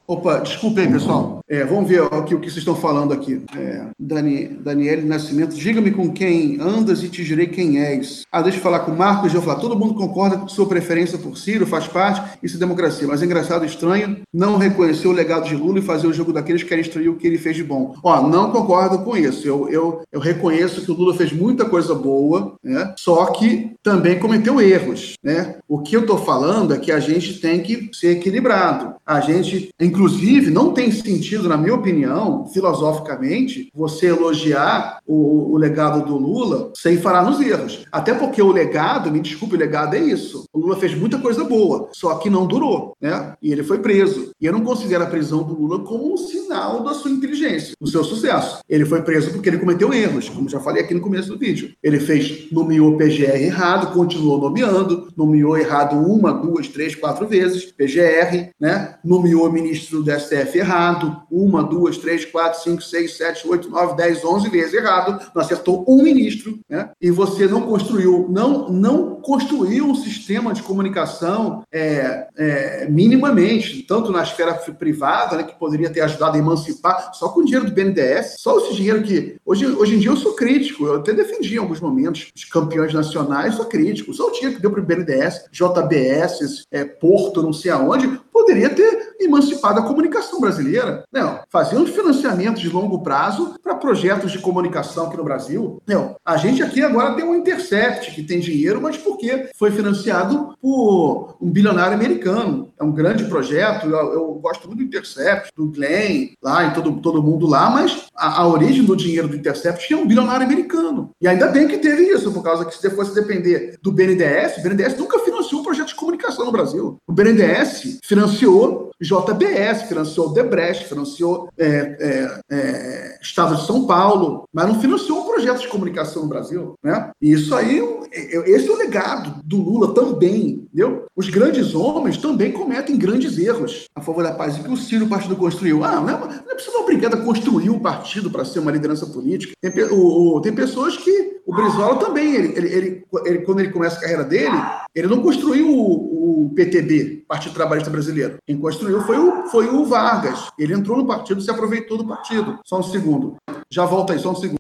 Opa, 0.07 0.39
desculpe 0.39 0.81
aí, 0.81 0.89
pessoal. 0.89 1.38
É, 1.49 1.65
vamos 1.65 1.89
ver 1.89 2.03
aqui 2.13 2.35
o 2.35 2.41
que 2.41 2.47
vocês 2.47 2.59
estão 2.59 2.77
falando 2.77 3.13
aqui. 3.13 3.43
É, 3.57 3.87
Dani, 3.99 4.49
Daniele 4.49 5.07
Nascimento, 5.07 5.57
diga-me 5.57 5.91
com 5.91 6.13
quem 6.13 6.61
andas 6.61 7.03
e 7.03 7.09
te 7.09 7.25
direi 7.25 7.47
quem 7.47 7.81
és. 7.81 8.23
Ah, 8.31 8.43
deixa 8.43 8.59
eu 8.59 8.63
falar 8.63 8.81
com 8.81 8.93
o 8.93 8.97
Marcos, 8.97 9.33
eu 9.33 9.41
falar. 9.41 9.59
Todo 9.59 9.79
mundo 9.79 9.95
concorda 9.95 10.37
com 10.37 10.47
sua 10.47 10.69
preferência 10.69 11.17
por 11.17 11.39
Ciro, 11.39 11.67
faz 11.67 11.87
parte, 11.87 12.39
isso 12.43 12.57
é 12.57 12.59
democracia. 12.59 13.09
Mas 13.09 13.23
é 13.23 13.25
engraçado, 13.25 13.65
estranho, 13.65 14.19
não 14.33 14.59
reconhecer 14.59 15.09
o 15.09 15.13
legado 15.13 15.49
de 15.49 15.57
Lula 15.57 15.79
e 15.79 15.83
fazer 15.83 16.07
o 16.07 16.13
jogo 16.13 16.35
daqueles 16.35 16.63
que 16.63 16.69
querem 16.69 16.85
destruir 16.85 17.09
o 17.09 17.17
que 17.17 17.27
ele 17.27 17.39
fez 17.39 17.57
de 17.57 17.65
bom. 17.65 17.95
Ó, 18.03 18.29
não 18.29 18.51
concordo 18.51 18.99
com 18.99 19.17
isso. 19.17 19.49
Eu, 19.49 19.69
eu, 19.71 20.03
eu 20.13 20.21
reconheço 20.21 20.83
que 20.83 20.91
o 20.91 20.95
Lula 20.95 21.15
fez 21.15 21.33
muita 21.33 21.65
coisa 21.65 21.95
boa, 21.95 22.57
né? 22.63 22.93
só 22.99 23.25
que 23.27 23.73
também 23.83 24.19
cometeu 24.19 24.61
erros. 24.61 25.15
Né? 25.25 25.57
O 25.67 25.81
que 25.81 25.97
eu 25.97 26.03
estou 26.03 26.19
falando 26.19 26.75
é 26.75 26.79
que 26.79 26.93
a 26.93 27.01
gente 27.01 27.41
tem 27.41 27.63
que 27.63 27.89
ser 27.95 28.19
equilibrado. 28.19 28.97
A 29.07 29.21
gente, 29.21 29.71
Inclusive, 29.81 30.51
não 30.51 30.73
tem 30.73 30.91
sentido, 30.91 31.38
na 31.47 31.57
minha 31.57 31.75
opinião, 31.75 32.47
filosoficamente, 32.47 33.71
você 33.75 34.07
elogiar 34.07 34.99
o, 35.07 35.53
o, 35.53 35.57
legado 35.57 36.05
do 36.05 36.17
Lula 36.17 36.73
sem 36.75 36.97
falar 36.97 37.23
nos 37.23 37.41
erros. 37.41 37.85
Até 37.93 38.15
porque 38.15 38.41
o 38.41 38.53
legado, 38.53 39.11
me 39.11 39.21
desculpe, 39.21 39.55
o 39.55 39.59
legado 39.59 39.95
é 39.95 39.99
isso. 39.99 40.45
O 40.53 40.59
Lula 40.59 40.77
fez 40.77 40.95
muita 40.95 41.19
coisa 41.19 41.45
boa, 41.45 41.89
só 41.93 42.15
que 42.17 42.31
não 42.31 42.47
durou, 42.47 42.95
né? 43.01 43.35
E 43.43 43.53
ele 43.53 43.63
foi 43.63 43.79
preso. 43.79 44.31
E 44.41 44.47
eu 44.47 44.53
não 44.53 44.63
considero 44.63 45.05
a 45.05 45.09
prisão 45.09 45.43
do 45.43 45.55
Lula 45.55 45.85
como 45.85 46.13
um 46.13 46.17
sinal 46.17 46.83
da 46.83 46.95
sua 46.95 47.11
inteligência, 47.11 47.75
do 47.81 47.89
seu 47.89 48.03
sucesso. 48.05 48.61
Ele 48.69 48.85
foi 48.85 49.03
preso 49.03 49.31
porque 49.33 49.49
ele 49.49 49.59
cometeu 49.59 49.93
erros, 49.93 50.29
como 50.29 50.49
já 50.49 50.61
falei 50.61 50.83
aqui 50.83 50.95
no 50.95 51.01
começo 51.01 51.29
do 51.29 51.39
vídeo. 51.39 51.73
Ele 51.83 52.01
fez, 52.01 52.51
nomeou 52.51 52.97
PGR 52.97 53.43
errado, 53.43 53.93
continuou 53.93 54.39
nomeando, 54.39 55.09
nomeou 55.17 55.57
errado 55.57 55.97
uma, 55.97 56.33
duas, 56.33 56.69
três, 56.69 56.95
quatro 56.95 57.27
vezes, 57.27 57.73
PGR, 57.73 58.51
né? 58.61 58.97
Nomeou 59.05 59.51
ministro 59.51 60.03
do 60.03 60.11
STF 60.11 60.59
errado, 60.59 61.23
uma, 61.31 61.63
duas, 61.63 61.99
três, 61.99 62.25
quatro, 62.25 62.61
cinco, 62.63 62.83
seis, 62.83 63.17
sete, 63.17 63.47
oito, 63.47 63.69
nove, 63.69 63.97
dez, 63.97 64.25
onze 64.25 64.49
vezes 64.49 64.75
errado, 64.75 65.21
não 65.35 65.43
acertou 65.43 65.85
um 65.89 66.03
ministro, 66.03 66.59
né? 66.69 66.91
E 67.01 67.11
você 67.11 67.47
não 67.47 67.63
construiu, 67.63 68.27
não, 68.31 68.69
não 68.69 69.17
construiu 69.21 69.87
um 69.87 69.95
sistema 69.95 70.53
de 70.53 70.63
comunicação 70.63 71.63
é, 71.73 72.27
é, 72.37 72.89
minimamente, 72.89 73.83
tanto 73.83 74.11
na 74.11 74.23
esfera 74.23 74.55
privada, 74.55 75.37
né, 75.37 75.43
que 75.43 75.59
poderia 75.59 75.91
ter 75.91 76.01
ajudado 76.01 76.37
a 76.37 76.41
emancipar, 76.41 77.13
só 77.15 77.29
com 77.29 77.41
o 77.41 77.45
dinheiro 77.45 77.67
do 77.67 77.73
BNDES, 77.73 78.37
só 78.39 78.59
esse 78.59 78.75
dinheiro 78.75 79.03
que. 79.03 79.37
Hoje, 79.45 79.67
hoje 79.67 79.95
em 79.95 79.99
dia 79.99 80.11
eu 80.11 80.17
sou 80.17 80.35
crítico, 80.35 80.87
eu 80.87 80.97
até 80.97 81.13
defendi 81.13 81.55
em 81.55 81.59
alguns 81.59 81.81
momentos 81.81 82.31
os 82.35 82.45
campeões 82.45 82.93
nacionais, 82.93 83.55
sou 83.55 83.65
crítico, 83.65 84.13
só 84.15 84.29
o 84.29 84.33
dinheiro 84.33 84.57
que 84.57 84.63
deu 84.63 84.71
para 84.71 84.81
o 84.81 84.85
BNDES, 84.85 85.45
JBS, 85.53 86.65
é, 86.71 86.85
Porto, 86.85 87.43
não 87.43 87.53
sei 87.53 87.71
aonde, 87.71 88.21
poderia 88.33 88.71
ter 88.71 89.08
emancipado 89.21 89.81
a 89.81 89.85
comunicação 89.85 90.41
brasileira. 90.41 91.05
Não, 91.13 91.41
fazer 91.49 91.77
um 91.77 91.87
financiamento 91.87 92.61
de 92.61 92.69
longo 92.69 93.03
prazo 93.03 93.55
para 93.63 93.75
projetos 93.75 94.33
de 94.33 94.39
comunicação 94.39 95.07
aqui 95.07 95.17
no 95.17 95.25
Brasil. 95.25 95.83
Não, 95.87 96.17
a 96.25 96.37
gente 96.37 96.63
aqui 96.63 96.83
agora 96.83 97.15
tem 97.15 97.25
um 97.25 97.35
Intercept 97.35 98.15
que 98.15 98.23
tem 98.23 98.41
dinheiro, 98.41 98.81
mas 98.81 98.97
porque 98.97 99.51
foi 99.57 99.71
financiado 99.71 100.55
por 100.61 101.37
um 101.41 101.51
bilionário 101.51 101.95
americano. 101.95 102.73
É 102.79 102.85
um 102.85 102.93
grande 102.93 103.25
projeto. 103.25 103.87
Eu, 103.87 104.13
eu 104.13 104.35
gosto 104.35 104.67
muito 104.67 104.79
do 104.79 104.85
Intercept, 104.85 105.51
do 105.57 105.67
Glenn, 105.67 106.31
lá 106.43 106.67
e 106.67 106.75
todo, 106.75 107.01
todo 107.01 107.23
mundo 107.23 107.47
lá, 107.47 107.71
mas 107.71 108.07
a, 108.15 108.41
a, 108.41 108.47
origem 108.47 108.85
do 108.85 108.97
dinheiro 108.97 109.29
do 109.29 109.37
Intercept 109.37 109.93
é 109.93 109.97
um 109.97 110.07
bilionário 110.07 110.45
americano. 110.45 111.11
E 111.21 111.29
ainda 111.29 111.49
bem 111.49 111.67
que 111.67 111.79
teve 111.79 112.03
isso, 112.03 112.33
por 112.33 112.43
causa 112.43 112.65
que 112.65 112.77
se 112.77 112.91
fosse 112.91 113.15
depender 113.15 113.79
do 113.83 113.93
BNDES, 113.93 114.59
o 114.59 114.63
BNDES 114.63 114.99
nunca 114.99 115.19
financiou 115.21 115.61
um 115.61 115.65
projeto 115.65 115.89
de 115.89 115.95
comunicação 115.95 116.45
no 116.45 116.53
Brasil. 116.53 116.97
O 117.07 117.13
BNDES 117.13 117.99
financiou 118.05 118.88
JBS, 119.01 119.83
financiou 119.83 120.33
Debrecht, 120.33 120.87
financiou 120.87 121.49
é, 121.57 121.67
é, 121.69 122.41
é, 122.51 123.19
Estado 123.23 123.57
de 123.57 123.67
São 123.67 123.87
Paulo, 123.87 124.45
mas 124.53 124.67
não 124.67 124.81
financiou 124.81 125.21
um 125.21 125.27
projeto 125.27 125.61
de 125.61 125.69
comunicação 125.69 126.23
no 126.23 126.29
Brasil. 126.29 126.75
Né? 126.83 127.11
E 127.23 127.33
isso 127.33 127.55
aí, 127.55 127.81
esse 128.13 128.69
é 128.69 128.73
o 128.73 128.77
legado 128.77 129.41
do 129.45 129.57
Lula 129.57 129.95
também, 129.95 130.67
entendeu? 130.67 131.07
Os 131.15 131.29
grandes 131.29 131.75
homens 131.75 132.17
também 132.17 132.53
cometem 132.53 132.99
grandes 132.99 133.39
erros 133.39 133.87
a 133.95 134.01
favor 134.01 134.23
da 134.23 134.33
paz. 134.33 134.57
E 134.57 134.63
que 134.63 134.71
o 134.71 134.77
Ciro 134.77 135.05
o 135.05 135.09
partido 135.09 135.37
construiu? 135.37 135.85
Ah, 135.85 136.01
não 136.01 136.09
é, 136.09 136.19
não 136.19 136.51
é 136.51 136.55
preciso 136.55 136.79
obrigado 136.79 137.15
a 137.15 137.25
construir 137.25 137.71
um 137.71 137.79
partido 137.79 138.31
para 138.31 138.45
ser 138.45 138.59
uma 138.59 138.73
liderança 138.73 139.07
política. 139.07 139.53
Tem, 139.61 139.85
o, 139.85 140.37
o, 140.37 140.41
tem 140.41 140.53
pessoas 140.53 140.97
que. 140.97 141.39
O 141.47 141.55
Brizola 141.55 141.97
também, 141.97 142.35
ele, 142.35 142.59
ele, 142.59 142.69
ele, 142.69 143.05
ele, 143.25 143.39
quando 143.39 143.61
ele 143.61 143.73
começa 143.73 143.97
a 143.97 144.01
carreira 144.01 144.23
dele, 144.23 144.55
ele 144.95 145.07
não 145.07 145.23
construiu 145.23 145.67
o, 145.71 146.38
o 146.38 146.38
PTB, 146.49 147.25
Partido 147.29 147.55
Trabalhista 147.55 147.91
Brasileiro. 147.91 148.37
Quem 148.47 148.59
construiu 148.59 149.01
foi 149.03 149.19
o, 149.19 149.47
foi 149.49 149.69
o 149.69 149.85
Vargas. 149.85 150.49
Ele 150.59 150.75
entrou 150.75 150.97
no 150.97 151.07
partido, 151.07 151.41
se 151.41 151.51
aproveitou 151.51 151.99
do 151.99 152.07
partido. 152.07 152.59
Só 152.65 152.79
um 152.81 152.83
segundo. 152.83 153.37
Já 153.71 153.85
volta 153.85 154.13
aí, 154.13 154.19
só 154.19 154.33
um 154.33 154.37
segundo. 154.37 154.59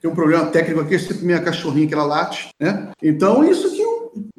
Tem 0.00 0.10
um 0.10 0.14
problema 0.14 0.46
técnico 0.46 0.80
aqui, 0.80 0.94
esse 0.94 1.24
minha 1.24 1.40
cachorrinha 1.40 1.86
que 1.86 1.94
ela 1.94 2.04
late, 2.04 2.50
né? 2.60 2.90
Então, 3.02 3.42
isso 3.42 3.70
que, 3.70 3.82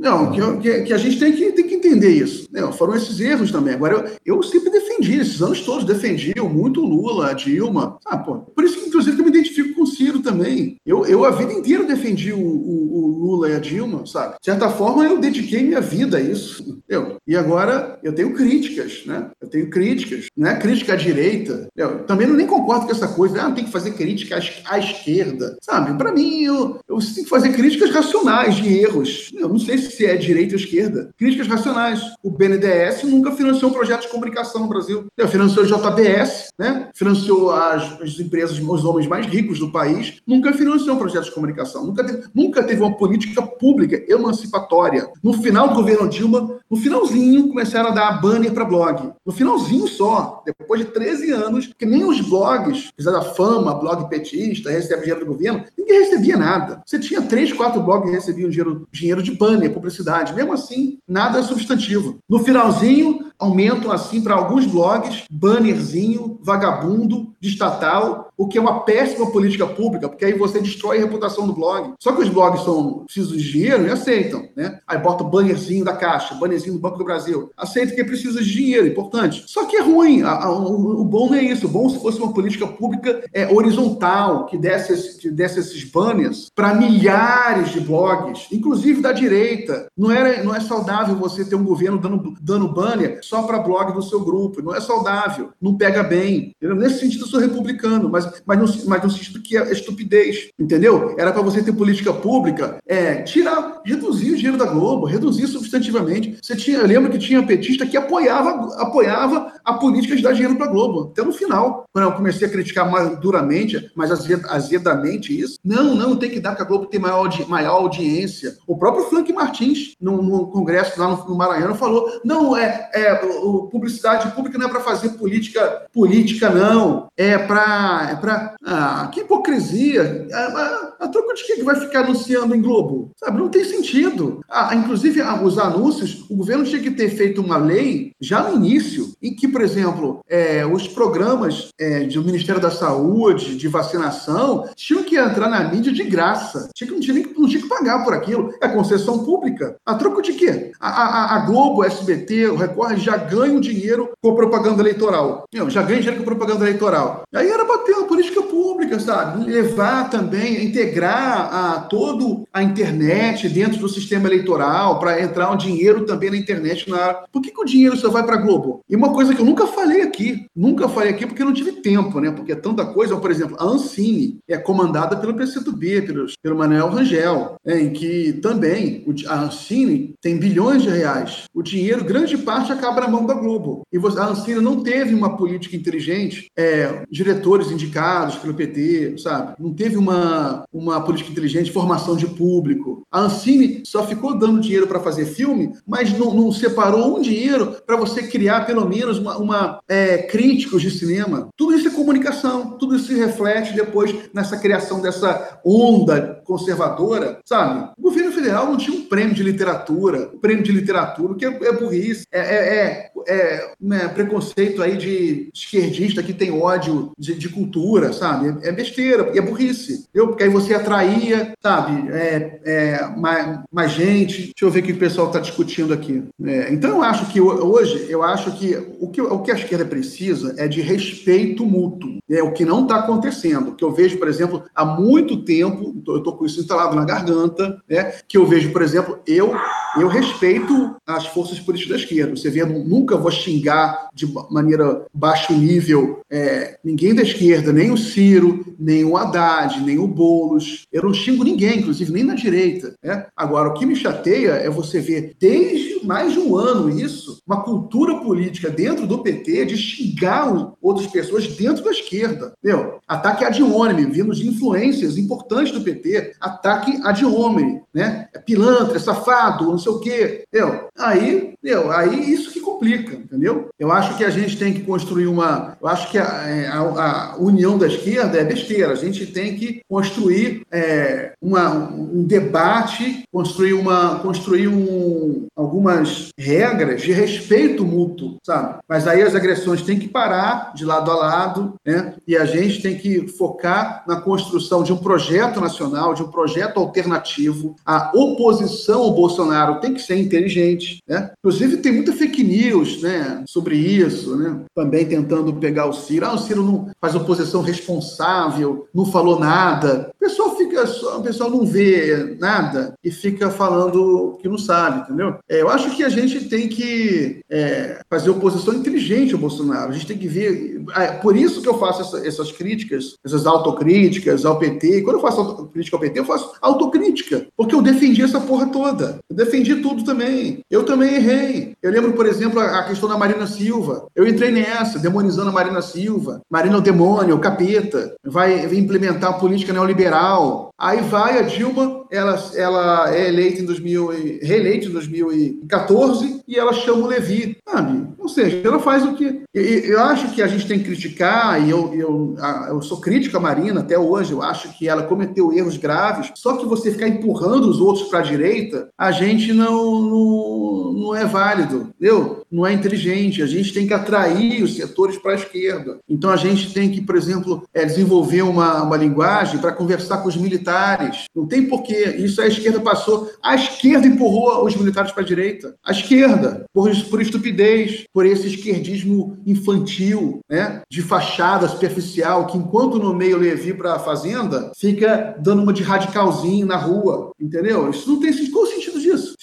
não, 0.05 0.59
que, 0.59 0.83
que, 0.83 0.93
a 0.93 0.97
gente 0.97 1.17
tem 1.17 1.33
que, 1.33 1.51
tem 1.51 1.67
que 1.67 1.75
entender 1.75 2.11
isso. 2.11 2.47
Né? 2.51 2.61
Foram 2.73 2.95
esses 2.95 3.19
erros 3.19 3.51
também. 3.51 3.73
Agora, 3.73 4.13
eu, 4.23 4.35
eu 4.35 4.43
sempre 4.43 4.69
defendi, 4.69 5.17
esses 5.17 5.41
anos 5.41 5.61
todos, 5.61 5.83
defendi 5.83 6.33
muito 6.41 6.81
Lula, 6.81 7.33
Dilma. 7.33 7.97
Ah, 8.05 8.17
pô, 8.17 8.35
por 8.35 8.63
isso 8.63 8.79
que, 8.79 8.87
inclusive, 8.87 9.15
que 9.15 9.21
eu 9.21 9.25
me 9.25 9.31
identifico 9.31 9.73
com 9.73 9.81
o 9.81 9.87
Ciro 9.87 10.19
também. 10.19 10.77
Eu, 10.85 11.05
eu 11.07 11.25
a 11.25 11.31
vida 11.31 11.51
inteira 11.51 11.83
defendi 11.83 12.31
o, 12.31 12.37
o, 12.37 13.03
o 13.03 13.07
Lula 13.25 13.49
e 13.49 13.55
a 13.55 13.59
Dilma, 13.59 14.05
sabe? 14.05 14.35
De 14.39 14.45
certa 14.45 14.69
forma, 14.69 15.03
eu 15.03 15.17
dediquei 15.17 15.63
minha 15.63 15.81
vida 15.81 16.17
a 16.17 16.21
isso. 16.21 16.79
Eu, 16.87 17.17
e 17.27 17.35
agora 17.35 17.99
eu 18.03 18.13
tenho 18.13 18.33
críticas, 18.33 19.03
né? 19.07 19.31
Eu 19.41 19.49
tenho 19.49 19.69
críticas, 19.71 20.27
não 20.37 20.49
é 20.49 20.55
crítica 20.55 20.93
à 20.93 20.95
direita. 20.95 21.67
Eu 21.75 22.03
também 22.03 22.27
não 22.27 22.35
nem 22.35 22.45
concordo 22.45 22.85
com 22.85 22.91
essa 22.91 23.07
coisa, 23.07 23.41
ah, 23.41 23.51
tem 23.51 23.65
que 23.65 23.71
fazer 23.71 23.91
crítica 23.93 24.37
à, 24.37 24.75
à 24.75 24.77
esquerda, 24.77 25.57
sabe? 25.61 25.97
Para 25.97 26.11
mim, 26.11 26.43
eu, 26.43 26.79
eu 26.87 26.99
tenho 26.99 27.23
que 27.23 27.29
fazer 27.29 27.53
críticas 27.53 27.89
racionais 27.89 28.55
de 28.55 28.71
erros. 28.71 29.31
Eu 29.35 29.49
não 29.49 29.57
sei 29.57 29.79
se 29.79 29.94
é 30.03 30.15
direita 30.17 30.55
ou 30.55 30.59
esquerda. 30.59 31.11
Críticas 31.17 31.47
racionais. 31.47 32.01
O 32.23 32.31
BNDES 32.31 33.03
nunca 33.03 33.31
financiou 33.31 33.69
um 33.69 33.73
projeto 33.73 34.01
de 34.01 34.07
comunicação 34.07 34.61
no 34.61 34.67
Brasil. 34.67 35.05
Eu 35.15 35.27
financiou 35.27 35.63
o 35.63 35.67
JBS, 35.67 36.49
né? 36.57 36.89
Financiou 36.95 37.51
as, 37.51 38.01
as 38.01 38.19
empresas, 38.19 38.59
os 38.59 38.85
homens 38.85 39.07
mais 39.07 39.27
ricos 39.27 39.59
do 39.59 39.71
país. 39.71 40.21
Nunca 40.25 40.51
financiou 40.53 40.95
um 40.95 40.99
projeto 40.99 41.25
de 41.25 41.31
comunicação. 41.31 41.85
Nunca 41.85 42.03
teve, 42.03 42.23
nunca 42.33 42.63
teve 42.63 42.81
uma 42.81 42.97
política 42.97 43.41
pública 43.41 44.03
emancipatória. 44.11 45.07
No 45.23 45.33
final 45.33 45.69
do 45.69 45.75
governo 45.75 46.09
Dilma, 46.09 46.59
no 46.69 46.77
finalzinho, 46.77 47.47
começaram 47.49 47.89
a 47.89 47.93
dar 47.93 48.21
banner 48.21 48.51
para 48.51 48.65
blog. 48.65 49.11
No 49.25 49.31
finalzinho 49.31 49.87
só, 49.87 50.43
depois 50.65 50.81
de 50.81 50.87
13 50.87 51.31
anos, 51.31 51.71
que 51.77 51.85
nem 51.85 52.03
os 52.03 52.19
blogs, 52.21 52.89
apesar 52.93 53.11
da 53.11 53.21
fama, 53.21 53.75
blog 53.75 54.09
petista, 54.09 54.71
recebe 54.71 55.01
dinheiro 55.01 55.23
do 55.23 55.31
governo, 55.31 55.63
ninguém 55.77 55.99
recebia 55.99 56.35
nada. 56.35 56.81
Você 56.83 56.99
tinha 56.99 57.21
três, 57.21 57.53
quatro 57.53 57.81
blogs 57.81 58.09
que 58.09 58.15
recebiam 58.15 58.49
dinheiro, 58.49 58.87
dinheiro 58.91 59.21
de 59.21 59.31
banner, 59.31 59.71
publicidade. 59.71 60.33
Mesmo 60.33 60.53
assim, 60.53 60.97
nada 61.07 61.43
substantivo. 61.43 62.17
No 62.27 62.39
finalzinho, 62.39 63.24
aumentam 63.39 63.91
assim 63.91 64.21
para 64.21 64.35
alguns 64.35 64.65
blogs, 64.65 65.23
bannerzinho, 65.29 66.39
vagabundo, 66.41 67.33
de 67.45 67.49
estatal, 67.49 68.31
o 68.35 68.47
que 68.47 68.57
é 68.57 68.61
uma 68.61 68.81
péssima 68.81 69.29
política 69.31 69.67
pública, 69.67 70.09
porque 70.09 70.25
aí 70.25 70.33
você 70.33 70.59
destrói 70.59 70.97
a 70.97 71.01
reputação 71.01 71.45
do 71.45 71.53
blog. 71.53 71.93
Só 71.99 72.11
que 72.11 72.21
os 72.21 72.29
blogs 72.29 72.63
são 72.63 73.03
precisam 73.05 73.37
de 73.37 73.51
dinheiro 73.51 73.85
e 73.85 73.91
aceitam, 73.91 74.47
né? 74.55 74.79
Aí 74.87 74.97
bota 74.97 75.23
o 75.23 75.29
bannerzinho 75.29 75.85
da 75.85 75.95
Caixa, 75.95 76.35
bannerzinho 76.35 76.73
do 76.73 76.79
Banco 76.79 76.97
do 76.97 77.05
Brasil. 77.05 77.51
Aceita 77.55 77.93
que 77.93 78.03
precisa 78.03 78.43
de 78.43 78.51
dinheiro, 78.51 78.87
importante. 78.87 79.43
Só 79.47 79.65
que 79.65 79.77
é 79.77 79.81
ruim. 79.81 80.23
A, 80.23 80.45
a, 80.45 80.51
o, 80.51 81.01
o, 81.01 81.05
bom 81.05 81.29
não 81.29 81.35
é 81.35 81.43
isso. 81.43 81.67
O 81.67 81.69
bom 81.69 81.87
se 81.89 81.99
fosse 81.99 82.17
uma 82.19 82.33
política 82.33 82.67
pública 82.67 83.23
é, 83.33 83.47
horizontal, 83.53 84.45
que 84.47 84.57
desse, 84.57 85.17
que 85.19 85.29
desse 85.29 85.59
esses 85.59 85.83
banners 85.83 86.49
para 86.53 86.73
milhares 86.73 87.69
de 87.69 87.79
blogs, 87.79 88.47
inclusive 88.51 89.01
da 89.01 89.11
direita. 89.11 89.87
Não, 89.95 90.11
era, 90.11 90.43
não 90.43 90.53
é 90.53 90.59
saudável 90.59 91.15
você 91.15 91.45
ter 91.45 91.55
um 91.55 91.63
governo 91.63 91.99
dando, 91.99 92.33
dando 92.41 92.73
banner 92.73 93.19
só 93.27 93.43
para 93.43 93.59
blog 93.59 93.93
do 93.93 94.01
seu 94.01 94.21
grupo. 94.23 94.61
Não 94.61 94.75
é 94.75 94.81
saudável. 94.81 95.49
Não 95.61 95.75
pega 95.75 96.03
bem. 96.03 96.53
Entendeu? 96.55 96.75
Nesse 96.75 96.99
sentido, 96.99 97.25
eu 97.25 97.27
sou 97.27 97.39
republicano, 97.39 98.09
mas, 98.09 98.41
mas, 98.45 98.59
no, 98.59 98.87
mas 98.87 99.03
no 99.03 99.09
sentido 99.09 99.41
que 99.41 99.57
é 99.57 99.71
estupidez. 99.71 100.49
Entendeu? 100.59 101.15
Era 101.17 101.31
para 101.31 101.41
você 101.41 101.61
ter 101.61 101.73
política 101.73 102.13
pública, 102.13 102.77
é, 102.87 103.21
tirar, 103.23 103.81
reduzir 103.85 104.31
o 104.31 104.35
dinheiro 104.35 104.57
da 104.57 104.65
Globo, 104.65 105.05
reduzir 105.05 105.47
substantivamente. 105.47 106.37
Você 106.41 106.55
tinha, 106.55 106.77
eu 106.77 106.87
lembro 106.87 107.11
que 107.11 107.17
tinha 107.17 107.45
petista 107.45 107.85
que 107.85 107.97
apoiava, 107.97 108.75
apoiava 108.81 109.53
a 109.63 109.73
política 109.73 110.15
de 110.15 110.21
dar 110.21 110.33
dinheiro 110.33 110.55
para 110.55 110.67
a 110.67 110.71
Globo, 110.71 111.09
até 111.11 111.23
no 111.23 111.33
final. 111.33 111.85
Quando 111.91 112.05
eu 112.05 112.11
comecei 112.13 112.47
a 112.47 112.51
criticar 112.51 112.89
mais 112.89 113.17
duramente, 113.19 113.91
mas 113.95 114.11
azedamente 114.11 115.37
isso. 115.37 115.57
Não, 115.63 115.95
não, 115.95 116.15
tem 116.15 116.29
que 116.29 116.39
dar, 116.39 116.55
que 116.55 116.61
a 116.61 116.65
Globo 116.65 116.85
tem 116.85 116.99
maior, 116.99 117.29
maior 117.47 117.75
audiência. 117.75 118.57
O 118.67 118.77
próprio 118.77 119.05
Frank 119.05 119.31
Martins, 119.33 119.93
no, 119.99 120.21
no 120.21 120.47
congresso 120.47 120.99
lá 120.99 121.09
no, 121.09 121.25
no 121.25 121.35
Maranhão, 121.35 121.75
falou: 121.75 122.21
não, 122.23 122.55
é, 122.55 122.89
é 122.93 123.14
o, 123.23 123.67
publicidade 123.67 124.31
pública 124.31 124.57
não 124.57 124.67
é 124.67 124.69
para 124.69 124.81
fazer 124.81 125.09
política 125.09 125.85
política, 125.93 126.49
não. 126.49 127.07
É 127.17 127.37
para. 127.37 128.09
É 128.11 128.15
pra, 128.15 128.55
ah, 128.65 129.09
que 129.13 129.21
hipocrisia. 129.21 130.27
A, 130.31 130.37
a, 130.37 131.05
a 131.05 131.07
troco 131.07 131.33
de 131.33 131.43
que 131.43 131.63
vai 131.63 131.75
ficar 131.75 132.01
anunciando 132.01 132.55
em 132.55 132.61
Globo? 132.61 133.11
Sabe, 133.17 133.37
não 133.37 133.49
tem 133.49 133.63
sentido. 133.63 134.41
Ah, 134.49 134.75
inclusive, 134.75 135.21
ah, 135.21 135.41
os 135.41 135.57
anúncios, 135.57 136.25
o 136.29 136.35
governo 136.35 136.65
tinha 136.65 136.81
que 136.81 136.91
ter 136.91 137.09
feito 137.09 137.41
uma 137.41 137.57
lei 137.57 138.11
já 138.19 138.43
no 138.43 138.55
início, 138.55 139.13
em 139.21 139.35
que, 139.35 139.47
por 139.47 139.61
exemplo, 139.61 140.19
é, 140.27 140.65
os 140.65 140.87
programas 140.87 141.69
é, 141.79 142.05
do 142.05 142.23
Ministério 142.23 142.61
da 142.61 142.71
Saúde, 142.71 143.55
de 143.55 143.67
vacinação, 143.67 144.67
tinham 144.75 145.03
que 145.03 145.17
entrar 145.17 145.49
na 145.49 145.63
mídia 145.69 145.91
de 145.91 146.03
graça. 146.03 146.69
Tinha 146.73 146.87
que, 146.87 146.93
não, 146.93 147.01
tinha 147.01 147.27
não 147.37 147.47
tinha 147.47 147.61
que 147.61 147.69
pagar 147.69 148.03
por 148.03 148.13
aquilo. 148.13 148.53
É 148.61 148.67
concessão 148.67 149.23
pública. 149.23 149.75
A 149.85 149.95
troco 149.95 150.21
de 150.21 150.33
quê? 150.33 150.71
A, 150.79 150.89
a, 150.89 151.35
a 151.35 151.39
Globo, 151.45 151.81
o 151.81 151.83
SBT, 151.83 152.47
o 152.47 152.55
Record 152.55 152.97
já 153.05 153.17
ganham 153.17 153.59
dinheiro 153.59 154.09
com 154.21 154.35
propaganda 154.35 154.81
eleitoral. 154.81 155.45
Já 155.67 155.81
ganham 155.81 156.01
dinheiro 156.01 156.17
com 156.17 156.25
propaganda 156.25 156.65
eleitoral. 156.65 157.23
Aí 157.33 157.49
era 157.49 157.63
bater 157.63 157.93
uma 157.93 158.07
política 158.07 158.41
pública, 158.41 158.99
sabe? 158.99 159.45
Levar 159.45 160.09
também, 160.09 160.65
integrar 160.65 161.53
a, 161.53 161.79
todo 161.81 162.47
a 162.51 162.63
internet 162.63 163.47
dentro 163.49 163.79
do 163.79 163.89
sistema 163.89 164.27
eleitoral 164.27 164.99
para 164.99 165.21
entrar 165.21 165.51
um 165.51 165.57
dinheiro 165.57 166.05
também 166.05 166.31
na 166.31 166.37
internet. 166.37 166.89
Na... 166.89 167.13
Por 167.31 167.41
que, 167.41 167.51
que 167.51 167.61
o 167.61 167.65
dinheiro 167.65 167.95
só 167.95 168.09
vai 168.09 168.23
para 168.23 168.35
a 168.35 168.41
Globo? 168.41 168.81
E 168.89 168.95
uma 168.95 169.13
coisa 169.13 169.33
que 169.33 169.41
eu 169.41 169.45
nunca 169.45 169.67
falei 169.67 170.01
aqui, 170.01 170.47
nunca 170.55 170.89
falei 170.89 171.11
aqui 171.11 171.25
porque 171.25 171.43
não 171.43 171.53
tive 171.53 171.73
tempo, 171.73 172.19
né? 172.19 172.31
Porque 172.31 172.51
é 172.51 172.55
tanta 172.55 172.85
coisa. 172.85 173.15
Por 173.17 173.31
exemplo, 173.31 173.57
a 173.59 173.63
Ancine 173.63 174.39
é 174.47 174.57
comandada 174.57 175.15
pelo 175.15 175.35
PCdoB, 175.35 176.01
pelo, 176.01 176.25
pelo 176.41 176.57
Manuel 176.57 176.89
Rangel, 176.89 177.55
é, 177.65 177.79
em 177.79 177.91
que 177.91 178.33
também 178.33 179.05
a 179.27 179.41
Ancine 179.41 180.15
tem 180.21 180.37
bilhões 180.37 180.81
de 180.81 180.89
reais. 180.89 181.43
O 181.53 181.61
dinheiro, 181.61 182.03
grande 182.03 182.37
parte, 182.37 182.71
acaba 182.71 182.94
na 183.01 183.07
mão 183.07 183.25
da 183.25 183.33
Globo. 183.33 183.83
E 183.91 183.97
a 183.97 184.27
Ancine 184.27 184.61
não 184.61 184.83
teve 184.83 185.13
uma 185.13 185.37
política 185.37 185.75
inteligente, 185.75 186.47
é, 186.57 187.03
diretores 187.09 187.71
indicados 187.71 188.35
pelo 188.35 188.53
PT, 188.53 189.17
sabe? 189.17 189.55
Não 189.59 189.73
teve 189.73 189.97
uma, 189.97 190.65
uma 190.71 191.01
política 191.01 191.31
inteligente, 191.31 191.71
formação 191.71 192.15
de 192.15 192.27
público. 192.27 193.03
A 193.11 193.21
Ancine 193.21 193.81
só 193.85 194.05
ficou 194.05 194.37
dando 194.37 194.61
dinheiro 194.61 194.87
para 194.87 194.99
fazer 194.99 195.25
filme, 195.25 195.73
mas 195.87 196.17
não, 196.17 196.33
não 196.33 196.51
separou 196.51 197.17
um 197.17 197.21
dinheiro 197.21 197.77
para 197.85 197.97
você 197.97 198.23
criar 198.23 198.65
pelo 198.65 198.87
menos 198.87 199.17
uma, 199.17 199.37
uma 199.37 199.79
é, 199.87 200.17
críticos 200.19 200.81
de 200.81 200.91
cinema. 200.91 201.49
Tudo 201.55 201.75
isso 201.75 201.87
é 201.87 201.91
comunicação, 201.91 202.77
tudo 202.77 202.95
isso 202.95 203.07
se 203.07 203.15
reflete 203.15 203.73
depois 203.73 204.13
nessa 204.33 204.57
criação 204.57 205.01
dessa 205.01 205.59
onda 205.65 206.41
conservadora, 206.43 207.39
sabe? 207.45 207.91
O 207.97 208.03
governo 208.03 208.31
federal 208.31 208.67
não 208.67 208.77
tinha 208.77 208.97
um 208.97 209.03
prêmio 209.03 209.33
de 209.33 209.43
literatura, 209.43 210.29
um 210.33 210.39
prêmio 210.39 210.63
de 210.63 210.71
literatura, 210.71 211.33
o 211.33 211.35
que 211.35 211.45
é, 211.45 211.49
é 211.49 211.71
burrice, 211.73 212.25
é, 212.31 212.39
é, 212.39 212.84
é, 212.85 213.11
é 213.27 213.71
né, 213.79 214.07
preconceito 214.07 214.81
aí 214.81 214.97
de 214.97 215.49
esquerdista 215.53 216.23
que 216.23 216.33
tem 216.33 216.51
ódio 216.51 217.11
de, 217.17 217.35
de 217.35 217.49
cultura, 217.49 218.13
sabe? 218.13 218.55
É, 218.67 218.71
besteira, 218.71 219.31
é 219.35 219.41
burrice, 219.41 220.05
eu, 220.13 220.27
porque 220.27 220.43
aí 220.43 220.49
você 220.49 220.73
atraía, 220.73 221.53
sabe, 221.61 222.09
é, 222.11 222.59
é, 222.63 223.07
mais, 223.15 223.59
mais 223.71 223.91
gente. 223.91 224.37
Deixa 224.37 224.63
eu 224.63 224.71
ver 224.71 224.79
o 224.79 224.83
que 224.83 224.91
o 224.93 224.97
pessoal 224.97 225.27
está 225.27 225.39
discutindo 225.39 225.93
aqui. 225.93 226.23
É, 226.43 226.71
então, 226.71 226.91
eu 226.91 227.01
acho 227.01 227.31
que 227.31 227.39
hoje, 227.41 228.05
eu 228.09 228.23
acho 228.23 228.51
que 228.57 228.75
o, 228.99 229.09
que 229.09 229.21
o 229.21 229.39
que 229.39 229.51
a 229.51 229.55
esquerda 229.55 229.85
precisa 229.85 230.55
é 230.57 230.67
de 230.67 230.81
respeito 230.81 231.65
mútuo. 231.65 232.17
É 232.29 232.41
o 232.41 232.51
que 232.51 232.65
não 232.65 232.83
está 232.83 232.97
acontecendo. 232.97 233.73
Que 233.73 233.83
eu 233.83 233.91
vejo, 233.91 234.17
por 234.17 234.27
exemplo, 234.27 234.63
há 234.73 234.85
muito 234.85 235.43
tempo, 235.43 235.95
eu 236.07 236.17
estou 236.17 236.35
com 236.35 236.45
isso 236.45 236.59
instalado 236.59 236.95
na 236.95 237.05
garganta, 237.05 237.81
né? 237.89 238.13
Que 238.27 238.37
eu 238.37 238.45
vejo, 238.45 238.71
por 238.71 238.81
exemplo, 238.81 239.19
eu 239.27 239.55
eu 239.97 240.07
respeito 240.07 240.95
as 241.07 241.25
forças 241.27 241.59
políticas 241.59 241.97
da 241.97 242.03
esquerda. 242.03 242.35
Você 242.35 242.49
vê, 242.49 242.65
nunca 242.65 243.14
vou 243.21 243.31
xingar 243.31 244.09
de 244.13 244.27
maneira 244.49 245.05
baixo 245.13 245.53
nível 245.53 246.21
é, 246.31 246.77
ninguém 246.83 247.13
da 247.13 247.21
esquerda, 247.21 247.71
nem 247.71 247.91
o 247.91 247.97
Ciro, 247.97 248.75
nem 248.79 249.05
o 249.05 249.15
Haddad, 249.15 249.81
nem 249.81 249.97
o 249.97 250.07
Boulos. 250.07 250.85
Eu 250.91 251.03
não 251.03 251.13
xingo 251.13 251.43
ninguém, 251.43 251.79
inclusive 251.79 252.11
nem 252.11 252.23
na 252.23 252.35
direita. 252.35 252.93
Né? 253.03 253.25
Agora, 253.35 253.69
o 253.69 253.73
que 253.73 253.85
me 253.85 253.95
chateia 253.95 254.51
é 254.51 254.69
você 254.69 254.99
ver 254.99 255.35
desde 255.39 256.05
mais 256.05 256.33
de 256.33 256.39
um 256.39 256.55
ano 256.55 256.89
isso, 256.89 257.39
uma 257.47 257.63
cultura 257.63 258.15
política 258.19 258.69
dentro 258.69 259.07
do 259.07 259.23
PT 259.23 259.65
de 259.65 259.77
xingar 259.77 260.73
outras 260.81 261.07
pessoas 261.07 261.47
dentro 261.47 261.83
da 261.83 261.91
esquerda. 261.91 262.53
Meu, 262.63 262.99
ataque 263.07 263.43
ad 263.43 263.61
hominem, 263.63 264.09
vindo 264.09 264.33
de 264.33 264.47
influências 264.47 265.17
importantes 265.17 265.71
do 265.71 265.81
PT, 265.81 266.33
ataque 266.39 266.99
ad 267.03 267.25
hominem, 267.25 267.81
né? 267.93 268.27
É 268.33 268.39
pilantra, 268.39 268.97
é 268.97 268.99
safado, 268.99 269.65
não 269.65 269.79
sei 269.79 269.91
o 269.91 269.99
quê. 269.99 270.43
Meu, 270.53 270.89
aí, 270.97 271.54
meu, 271.65 271.91
aí 271.91 272.31
isso 272.31 272.51
que 272.51 272.59
complica, 272.59 273.15
entendeu? 273.15 273.69
Eu 273.79 273.91
acho 273.91 274.15
que 274.15 274.23
a 274.23 274.29
gente 274.29 274.55
tem 274.55 274.71
que 274.71 274.81
construir 274.81 275.25
uma. 275.25 275.75
Eu 275.81 275.87
acho 275.87 276.11
que 276.11 276.17
a, 276.19 276.47
é, 276.47 276.67
a, 276.67 277.31
a 277.33 277.37
união 277.39 277.75
da 277.75 277.87
esquerda 277.87 278.37
é 278.37 278.43
besteira. 278.43 278.91
A 278.91 278.95
gente 278.95 279.25
tem 279.25 279.55
que 279.55 279.81
construir 279.89 280.61
é, 280.71 281.33
uma, 281.41 281.71
um 281.71 282.23
debate, 282.23 283.23
construir, 283.31 283.73
uma, 283.73 284.19
construir 284.19 284.67
um, 284.67 285.47
algumas 285.55 286.29
regras 286.37 287.01
de 287.01 287.11
respeito 287.11 287.83
mútuo, 287.83 288.37
sabe? 288.43 288.79
Mas 288.87 289.07
aí 289.07 289.23
as 289.23 289.33
agressões 289.33 289.81
têm 289.81 289.97
que 289.97 290.07
parar 290.07 290.71
de 290.75 290.85
lado 290.85 291.09
a 291.09 291.15
lado, 291.15 291.73
né? 291.83 292.13
E 292.27 292.37
a 292.37 292.45
gente 292.45 292.79
tem 292.79 292.95
que 292.95 293.27
focar 293.27 294.03
na 294.07 294.21
construção 294.21 294.83
de 294.83 294.93
um 294.93 294.97
projeto 294.97 295.59
nacional, 295.59 296.13
de 296.13 296.21
um 296.21 296.29
projeto 296.29 296.79
alternativo. 296.79 297.75
A 297.83 298.11
oposição 298.13 299.01
ao 299.01 299.15
Bolsonaro 299.15 299.79
tem 299.79 299.95
que 299.95 300.01
ser 300.01 300.17
inteligente, 300.17 300.99
né? 301.07 301.31
Inclusive 301.55 301.77
tem 301.77 301.93
muita 301.93 302.11
fake 302.11 302.43
news, 302.43 303.01
né? 303.01 303.41
Sobre 303.47 303.77
isso, 303.77 304.35
né? 304.35 304.59
Também 304.75 305.05
tentando 305.05 305.53
pegar 305.53 305.85
o 305.85 305.93
Ciro. 305.93 306.25
Ah, 306.25 306.33
o 306.33 306.37
Ciro 306.37 306.61
não 306.63 306.89
faz 306.99 307.15
oposição 307.15 307.61
responsável, 307.61 308.87
não 308.93 309.05
falou 309.05 309.39
nada. 309.39 310.11
O 310.15 310.19
pessoal 310.19 310.55
fica, 310.57 310.83
o 310.83 311.21
pessoal 311.21 311.49
não 311.49 311.65
vê 311.65 312.35
nada 312.39 312.93
e 313.01 313.09
fica 313.09 313.49
falando 313.49 314.37
que 314.41 314.49
não 314.49 314.57
sabe, 314.57 315.01
entendeu? 315.01 315.35
É, 315.47 315.61
eu 315.61 315.69
acho 315.69 315.95
que 315.95 316.03
a 316.03 316.09
gente 316.09 316.49
tem 316.49 316.67
que 316.67 317.39
é, 317.49 318.01
fazer 318.09 318.29
oposição 318.31 318.73
inteligente 318.73 319.33
ao 319.33 319.39
Bolsonaro. 319.39 319.91
A 319.91 319.93
gente 319.93 320.07
tem 320.07 320.17
que 320.17 320.27
ver. 320.27 320.83
É, 320.95 321.07
por 321.13 321.37
isso 321.37 321.61
que 321.61 321.69
eu 321.69 321.79
faço 321.79 322.01
essa, 322.01 322.27
essas 322.27 322.51
críticas, 322.51 323.15
essas 323.23 323.45
autocríticas 323.45 324.45
ao 324.45 324.59
PT. 324.59 325.03
Quando 325.03 325.17
eu 325.17 325.21
faço 325.21 325.39
autocrítica 325.39 325.95
ao 325.95 326.01
PT, 326.01 326.19
eu 326.19 326.25
faço 326.25 326.51
autocrítica, 326.61 327.47
porque 327.55 327.73
eu 327.73 327.81
defendi 327.81 328.21
essa 328.21 328.41
porra 328.41 328.67
toda. 328.67 329.19
Eu 329.29 329.35
defendi 329.35 329.75
tudo 329.75 330.03
também. 330.03 330.59
Eu 330.69 330.83
também 330.83 331.15
errei. 331.15 331.44
Eu 331.81 331.91
lembro, 331.91 332.13
por 332.13 332.25
exemplo, 332.25 332.59
a 332.59 332.83
questão 332.83 333.09
da 333.09 333.17
Marina 333.17 333.47
Silva. 333.47 334.07
Eu 334.15 334.27
entrei 334.27 334.51
nessa, 334.51 334.99
demonizando 334.99 335.49
a 335.49 335.53
Marina 335.53 335.81
Silva. 335.81 336.41
Marina 336.49 336.75
é 336.75 336.77
o 336.77 336.81
demônio, 336.81 337.31
é 337.31 337.35
o 337.35 337.39
capeta. 337.39 338.15
Vai, 338.23 338.65
implementar 338.75 339.31
a 339.31 339.39
política 339.39 339.73
neoliberal. 339.73 340.69
Aí 340.77 341.01
vai 341.01 341.39
a 341.39 341.41
Dilma 341.43 342.05
ela, 342.11 342.51
ela 342.55 343.15
é 343.15 343.27
eleita 343.27 343.61
em 343.61 343.65
2000, 343.65 344.39
reeleita 344.41 344.87
em 344.87 344.91
2014 344.91 346.41
e 346.47 346.57
ela 346.57 346.73
chama 346.73 347.03
o 347.03 347.07
Levi, 347.07 347.57
sabe? 347.67 348.07
Ou 348.17 348.29
seja, 348.29 348.61
ela 348.63 348.79
faz 348.79 349.03
o 349.03 349.13
que. 349.13 349.43
Eu 349.53 350.01
acho 350.01 350.31
que 350.33 350.41
a 350.41 350.47
gente 350.47 350.67
tem 350.67 350.79
que 350.79 350.85
criticar, 350.85 351.61
e 351.65 351.69
eu, 351.69 351.93
eu, 351.93 352.35
eu 352.69 352.81
sou 352.81 352.99
crítica 352.99 353.37
à 353.37 353.41
Marina 353.41 353.81
até 353.81 353.97
hoje, 353.97 354.31
eu 354.31 354.41
acho 354.41 354.77
que 354.77 354.87
ela 354.87 355.03
cometeu 355.03 355.53
erros 355.53 355.77
graves, 355.77 356.31
só 356.35 356.57
que 356.57 356.65
você 356.65 356.91
ficar 356.91 357.07
empurrando 357.07 357.69
os 357.69 357.79
outros 357.79 358.07
para 358.07 358.19
a 358.19 358.23
direita, 358.23 358.89
a 358.97 359.11
gente 359.11 359.53
não, 359.53 360.01
não, 360.01 360.84
não 360.95 361.15
é 361.15 361.25
válido, 361.25 361.93
entendeu? 361.99 362.43
Não 362.51 362.65
é 362.65 362.73
inteligente. 362.73 363.41
A 363.41 363.47
gente 363.47 363.73
tem 363.73 363.87
que 363.87 363.93
atrair 363.93 364.63
os 364.63 364.75
setores 364.75 365.17
para 365.17 365.33
a 365.33 365.35
esquerda. 365.35 365.99
Então 366.09 366.29
a 366.29 366.37
gente 366.37 366.73
tem 366.73 366.89
que, 366.91 367.01
por 367.01 367.15
exemplo, 367.15 367.63
é, 367.73 367.85
desenvolver 367.85 368.41
uma, 368.41 368.83
uma 368.83 368.97
linguagem 368.97 369.59
para 369.59 369.73
conversar 369.73 370.19
com 370.19 370.29
os 370.29 370.37
militares. 370.37 371.25
Não 371.35 371.45
tem 371.45 371.67
porquê 371.67 372.15
isso 372.17 372.41
a 372.41 372.47
esquerda 372.47 372.79
passou. 372.79 373.29
A 373.43 373.55
esquerda 373.55 374.07
empurrou 374.07 374.65
os 374.65 374.75
militares 374.75 375.11
para 375.11 375.23
a 375.23 375.25
direita. 375.25 375.75
A 375.83 375.91
esquerda, 375.91 376.65
por, 376.73 376.89
por 377.09 377.21
estupidez, 377.21 378.05
por 378.13 378.25
esse 378.25 378.47
esquerdismo 378.47 379.37
infantil, 379.45 380.39
né? 380.49 380.81
de 380.89 381.01
fachada 381.01 381.67
superficial, 381.67 382.47
que 382.47 382.57
enquanto 382.57 382.99
no 382.99 383.13
meio 383.13 383.37
Levi 383.37 383.73
para 383.73 383.95
a 383.95 383.99
fazenda, 383.99 384.71
fica 384.77 385.35
dando 385.39 385.61
uma 385.63 385.73
de 385.73 385.83
radicalzinho 385.83 386.65
na 386.65 386.77
rua. 386.77 387.31
Entendeu? 387.39 387.89
Isso 387.89 388.09
não 388.09 388.19
tem. 388.19 388.35
Qual 388.51 388.63
o 388.63 388.67
sentido? 388.67 388.84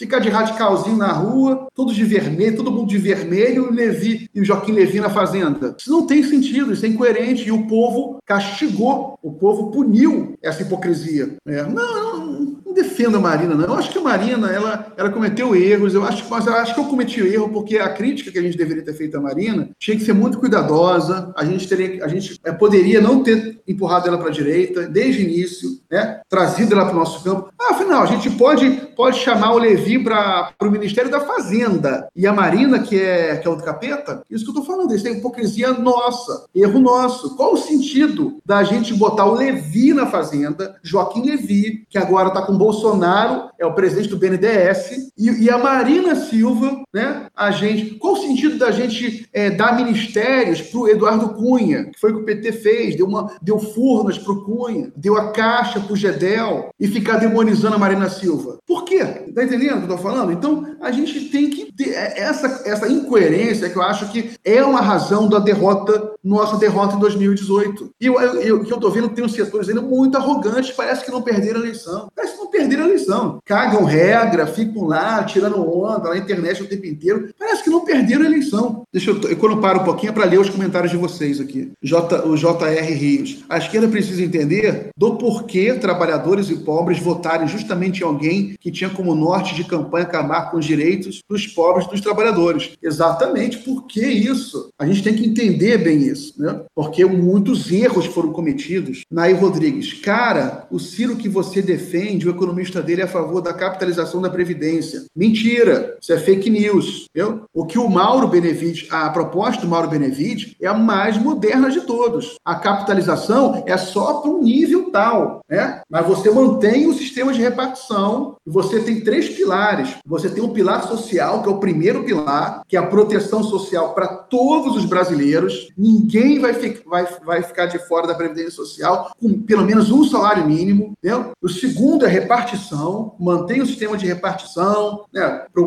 Ficar 0.03 0.19
de 0.19 0.29
radicalzinho 0.29 0.97
na 0.97 1.13
rua, 1.13 1.69
todos 1.73 1.95
de 1.95 2.03
vermelho, 2.03 2.57
todo 2.57 2.73
mundo 2.73 2.89
de 2.89 2.99
vermelho, 2.99 3.69
e 3.71 3.73
Levi 3.73 4.29
e 4.35 4.41
o 4.41 4.45
Joaquim 4.45 4.73
Levi 4.73 4.99
na 4.99 5.09
fazenda. 5.09 5.77
Isso 5.79 5.93
não 5.93 6.05
tem 6.05 6.25
sentido, 6.25 6.73
isso 6.73 6.85
é 6.85 6.89
incoerente. 6.89 7.47
E 7.47 7.53
o 7.53 7.69
povo 7.69 8.19
castigou, 8.27 9.17
o 9.23 9.31
povo 9.31 9.71
puniu 9.71 10.37
essa 10.43 10.63
hipocrisia. 10.63 11.37
É, 11.47 11.63
não, 11.63 12.17
não 12.19 12.63
não 12.73 12.75
defendo 12.75 13.19
a 13.19 13.21
Marina, 13.21 13.55
não. 13.55 13.65
Eu 13.65 13.75
acho 13.75 13.93
que 13.93 13.99
a 13.99 14.03
Marina, 14.03 14.51
ela, 14.51 14.93
ela 14.97 15.11
cometeu 15.11 15.55
erros, 15.55 15.95
eu 15.95 16.03
acho, 16.03 16.25
mas 16.29 16.47
eu 16.47 16.55
acho 16.55 16.75
que 16.75 16.81
eu 16.81 16.87
cometi 16.87 17.21
erro, 17.21 17.51
porque 17.51 17.77
a 17.79 17.91
crítica 17.91 18.33
que 18.33 18.39
a 18.39 18.43
gente 18.43 18.57
deveria 18.57 18.83
ter 18.83 18.95
feito 18.95 19.17
à 19.17 19.21
Marina 19.21 19.69
tinha 19.79 19.97
que 19.97 20.05
ser 20.05 20.15
muito 20.15 20.39
cuidadosa, 20.39 21.33
a 21.37 21.45
gente 21.45 21.69
teria, 21.69 22.05
a 22.05 22.09
gente 22.09 22.41
é, 22.43 22.51
poderia 22.51 23.01
não 23.01 23.23
ter 23.23 23.61
empurrado 23.69 24.09
ela 24.09 24.19
para 24.19 24.29
a 24.29 24.33
direita 24.33 24.89
desde 24.89 25.23
o 25.23 25.29
início, 25.29 25.69
né? 25.91 26.21
Trazido 26.29 26.73
ela 26.73 26.87
para 26.87 26.95
o 26.95 26.99
nosso 26.99 27.23
campo. 27.23 27.52
Ah, 27.65 27.75
afinal, 27.75 28.03
a 28.03 28.07
gente 28.07 28.29
pode, 28.31 28.71
pode 28.97 29.21
chamar 29.21 29.53
o 29.53 29.59
Levi 29.59 30.03
para 30.03 30.53
o 30.61 30.71
Ministério 30.71 31.09
da 31.09 31.21
Fazenda 31.21 32.09
e 32.15 32.27
a 32.27 32.33
Marina, 32.33 32.81
que 32.81 33.01
é, 33.01 33.37
que 33.37 33.47
é 33.47 33.51
o 33.51 33.55
do 33.55 33.63
capeta, 33.63 34.23
isso 34.29 34.45
que 34.45 34.51
eu 34.51 34.61
estou 34.61 34.65
falando, 34.65 34.93
isso 34.93 35.07
é 35.07 35.13
hipocrisia 35.13 35.73
nossa, 35.73 36.47
erro 36.53 36.81
nosso. 36.81 37.37
Qual 37.37 37.55
o 37.55 37.57
sentido 37.57 38.41
da 38.45 38.65
gente 38.65 38.93
botar 38.95 39.27
o 39.27 39.35
Levi 39.35 39.95
na 39.95 40.07
Fazenda, 40.07 40.75
Joaquim 40.83 41.23
Levi, 41.25 41.87
que 41.89 41.99
agora 41.99 42.29
está 42.29 42.43
com 42.43 42.59
Bolsonaro 42.59 43.51
é 43.59 43.65
o 43.65 43.75
presidente 43.75 44.09
do 44.09 44.17
BNDES 44.17 45.13
e, 45.17 45.45
e 45.45 45.51
a 45.51 45.57
Marina 45.57 46.17
Silva, 46.17 46.83
né? 46.93 47.27
A 47.37 47.53
gente, 47.53 47.95
qual 47.95 48.15
o 48.15 48.21
sentido 48.21 48.59
da 48.59 48.73
gente 48.73 49.29
é, 49.33 49.51
dar 49.51 49.77
ministérios 49.77 50.61
para 50.61 50.81
o 50.81 50.89
Eduardo 50.89 51.29
Cunha, 51.35 51.85
que 51.85 52.01
foi 52.01 52.11
o 52.11 52.17
que 52.17 52.23
o 52.23 52.25
PT 52.25 52.53
fez, 52.53 52.97
deu 52.97 53.07
uma, 53.07 53.31
deu 53.41 53.61
Furnas 53.61 54.19
para 54.19 54.33
o 54.33 54.45
Cunha, 54.45 54.93
deu 54.97 55.17
a 55.17 55.31
Caixa 55.31 55.79
para 55.79 55.93
o 55.93 55.97
Gedel 55.97 56.71
e 56.81 56.89
ficar 56.89 57.19
demonizando 57.19 57.52
a 57.75 57.79
Marina 57.79 58.09
Silva? 58.09 58.59
Por 58.67 58.85
quê? 58.85 59.05
Tá 59.05 59.45
entendendo 59.45 59.77
o 59.77 59.79
que 59.79 59.93
eu 59.93 59.97
tô 59.97 59.99
falando? 59.99 60.33
Então 60.33 60.77
a 60.81 60.91
gente 60.91 61.29
tem 61.29 61.51
que 61.51 61.73
ter 61.73 61.91
essa 61.91 62.63
essa 62.69 62.89
incoerência 62.89 63.69
que 63.69 63.77
eu 63.77 63.83
acho 63.83 64.11
que 64.11 64.33
é 64.45 64.63
uma 64.63 64.81
razão 64.81 65.29
da 65.29 65.39
derrota 65.39 66.12
nossa 66.23 66.57
derrota 66.57 66.97
em 66.97 67.01
2018. 67.01 67.91
E 68.01 68.07
eu, 68.07 68.65
que 68.65 68.73
eu 68.73 68.79
tô 68.79 68.91
vendo 68.91 69.09
tem 69.09 69.25
uns 69.25 69.33
setores 69.33 69.69
ainda 69.69 69.83
muito 69.83 70.17
arrogantes, 70.17 70.71
parece 70.71 71.05
que 71.05 71.11
não 71.11 71.23
perderam 71.23 71.61
a 71.61 71.65
eleição. 71.65 72.09
Parece 72.15 72.35
que 72.35 72.41
não 72.41 72.51
perderam 72.51 72.85
a 72.85 72.89
eleição. 72.89 73.39
Cagam 73.45 73.85
regra, 73.85 74.47
ficam 74.47 74.85
lá 74.85 75.25
tirando 75.25 75.61
onda 75.61 76.11
na 76.11 76.19
internet 76.19 76.63
o 76.63 76.69
tempo 76.69 76.87
inteiro. 76.87 77.29
Parece 77.39 77.63
que 77.65 77.71
não 77.71 77.85
perderam 77.85 78.23
a 78.23 78.27
eleição. 78.27 78.85
Deixa 78.93 79.11
eu, 79.11 79.21
eu 79.23 79.37
quando 79.37 79.57
eu 79.57 79.61
paro 79.61 79.81
um 79.81 79.85
pouquinho 79.85 80.11
é 80.11 80.15
para 80.15 80.25
ler 80.25 80.39
os 80.39 80.51
comentários 80.51 80.91
de 80.91 80.97
vocês 80.97 81.41
aqui. 81.41 81.73
J, 81.83 82.27
o 82.27 82.37
JR 82.37 82.93
Rios. 82.93 83.45
A 83.49 83.59
esquerda 83.59 83.89
precisa 83.89 84.23
entender 84.23 84.91
do 84.97 85.17
porquê 85.17 85.75
trabalhadores 85.75 86.51
e 86.51 86.57
pobres 86.57 86.99
votarem 86.99 87.49
justamente 87.49 88.01
em 88.01 88.05
alguém 88.05 88.55
que 88.61 88.71
tinha 88.71 88.91
como 88.91 89.15
norte 89.15 89.55
de 89.55 89.65
campanha 89.65 90.05
acabar 90.05 90.51
com 90.51 90.59
os 90.59 90.65
direitos 90.65 91.21
dos 91.29 91.47
pobres 91.47 91.87
dos 91.87 92.01
trabalhadores. 92.01 92.73
Exatamente 92.83 93.59
por 93.59 93.87
que 93.87 94.05
isso? 94.05 94.71
A 94.79 94.87
gente 94.87 95.03
tem 95.03 95.15
que 95.15 95.27
entender 95.27 95.79
bem 95.79 96.03
isso, 96.03 96.12
né? 96.37 96.61
Porque 96.75 97.05
muitos 97.05 97.71
erros 97.71 98.07
foram 98.07 98.33
cometidos. 98.33 99.03
Nair 99.11 99.39
Rodrigues, 99.39 99.93
cara, 99.95 100.67
o 100.71 100.79
Ciro 100.79 101.17
que 101.17 101.29
você 101.29 101.63
defende, 101.63 102.27
o 102.27 102.31
economista 102.31 102.83
dele 102.83 103.03
é 103.03 103.05
a 103.05 103.09
favor 103.09 103.41
da 103.41 103.53
capitalização 103.53 104.21
da 104.21 104.31
Previdência. 104.31 105.05
Mentira, 105.15 105.97
isso 106.01 106.13
é 106.13 106.19
fake 106.19 106.51
news. 106.51 107.07
Entendeu? 107.11 107.45
O 107.53 107.67
que 107.67 107.79
o 107.79 107.89
Mauro 107.89 108.29
Benevides, 108.29 108.89
a 108.91 109.09
proposta 109.11 109.63
do 109.63 109.69
Mauro 109.69 109.89
Benevides 109.89 110.55
é 110.61 110.67
a 110.67 110.75
mais 110.75 111.19
moderna 111.19 111.71
de 111.71 111.83
todos. 111.83 112.37
A 112.45 112.55
capitalização 112.55 113.65
é 113.67 113.77
só 113.77 114.15
para 114.15 114.31
um 114.31 114.43
nível 114.43 114.91
tal, 114.91 115.41
né? 115.49 115.83
Mas 115.89 116.07
você 116.07 116.31
mantém 116.31 116.87
o 116.87 116.95
sistema 116.95 117.33
de 117.33 117.41
repartição 117.41 118.37
você 118.45 118.81
tem 118.81 119.01
três 119.01 119.29
pilares. 119.29 119.97
Você 120.05 120.29
tem 120.29 120.43
um 120.43 120.53
pilar 120.53 120.87
social, 120.87 121.43
que 121.43 121.49
é 121.49 121.53
o 121.53 121.59
primeiro 121.59 122.05
pilar, 122.05 122.63
que 122.67 122.77
é 122.77 122.81
a 122.81 122.87
proteção 122.87 123.43
social 123.43 123.95
para 123.95 124.09
todos 124.09 124.77
os 124.77 124.85
brasileiros. 124.85 125.69
Ninguém 125.79 126.02
vai, 126.39 126.55
fi 126.55 126.83
vai, 126.87 127.07
vai 127.25 127.43
ficar 127.43 127.67
de 127.67 127.79
fora 127.87 128.07
da 128.07 128.15
Previdência 128.15 128.53
Social 128.53 129.13
com 129.21 129.43
pelo 129.43 129.65
menos 129.65 129.91
um 129.91 130.05
salário 130.05 130.47
mínimo. 130.47 130.95
Entendeu? 130.99 131.33
O 131.41 131.49
segundo 131.49 132.05
é 132.05 132.09
repartição, 132.09 133.15
mantém 133.19 133.61
o 133.61 133.67
sistema 133.67 133.97
de 133.97 134.07
repartição 134.07 135.05
né, 135.13 135.47
para 135.53 135.63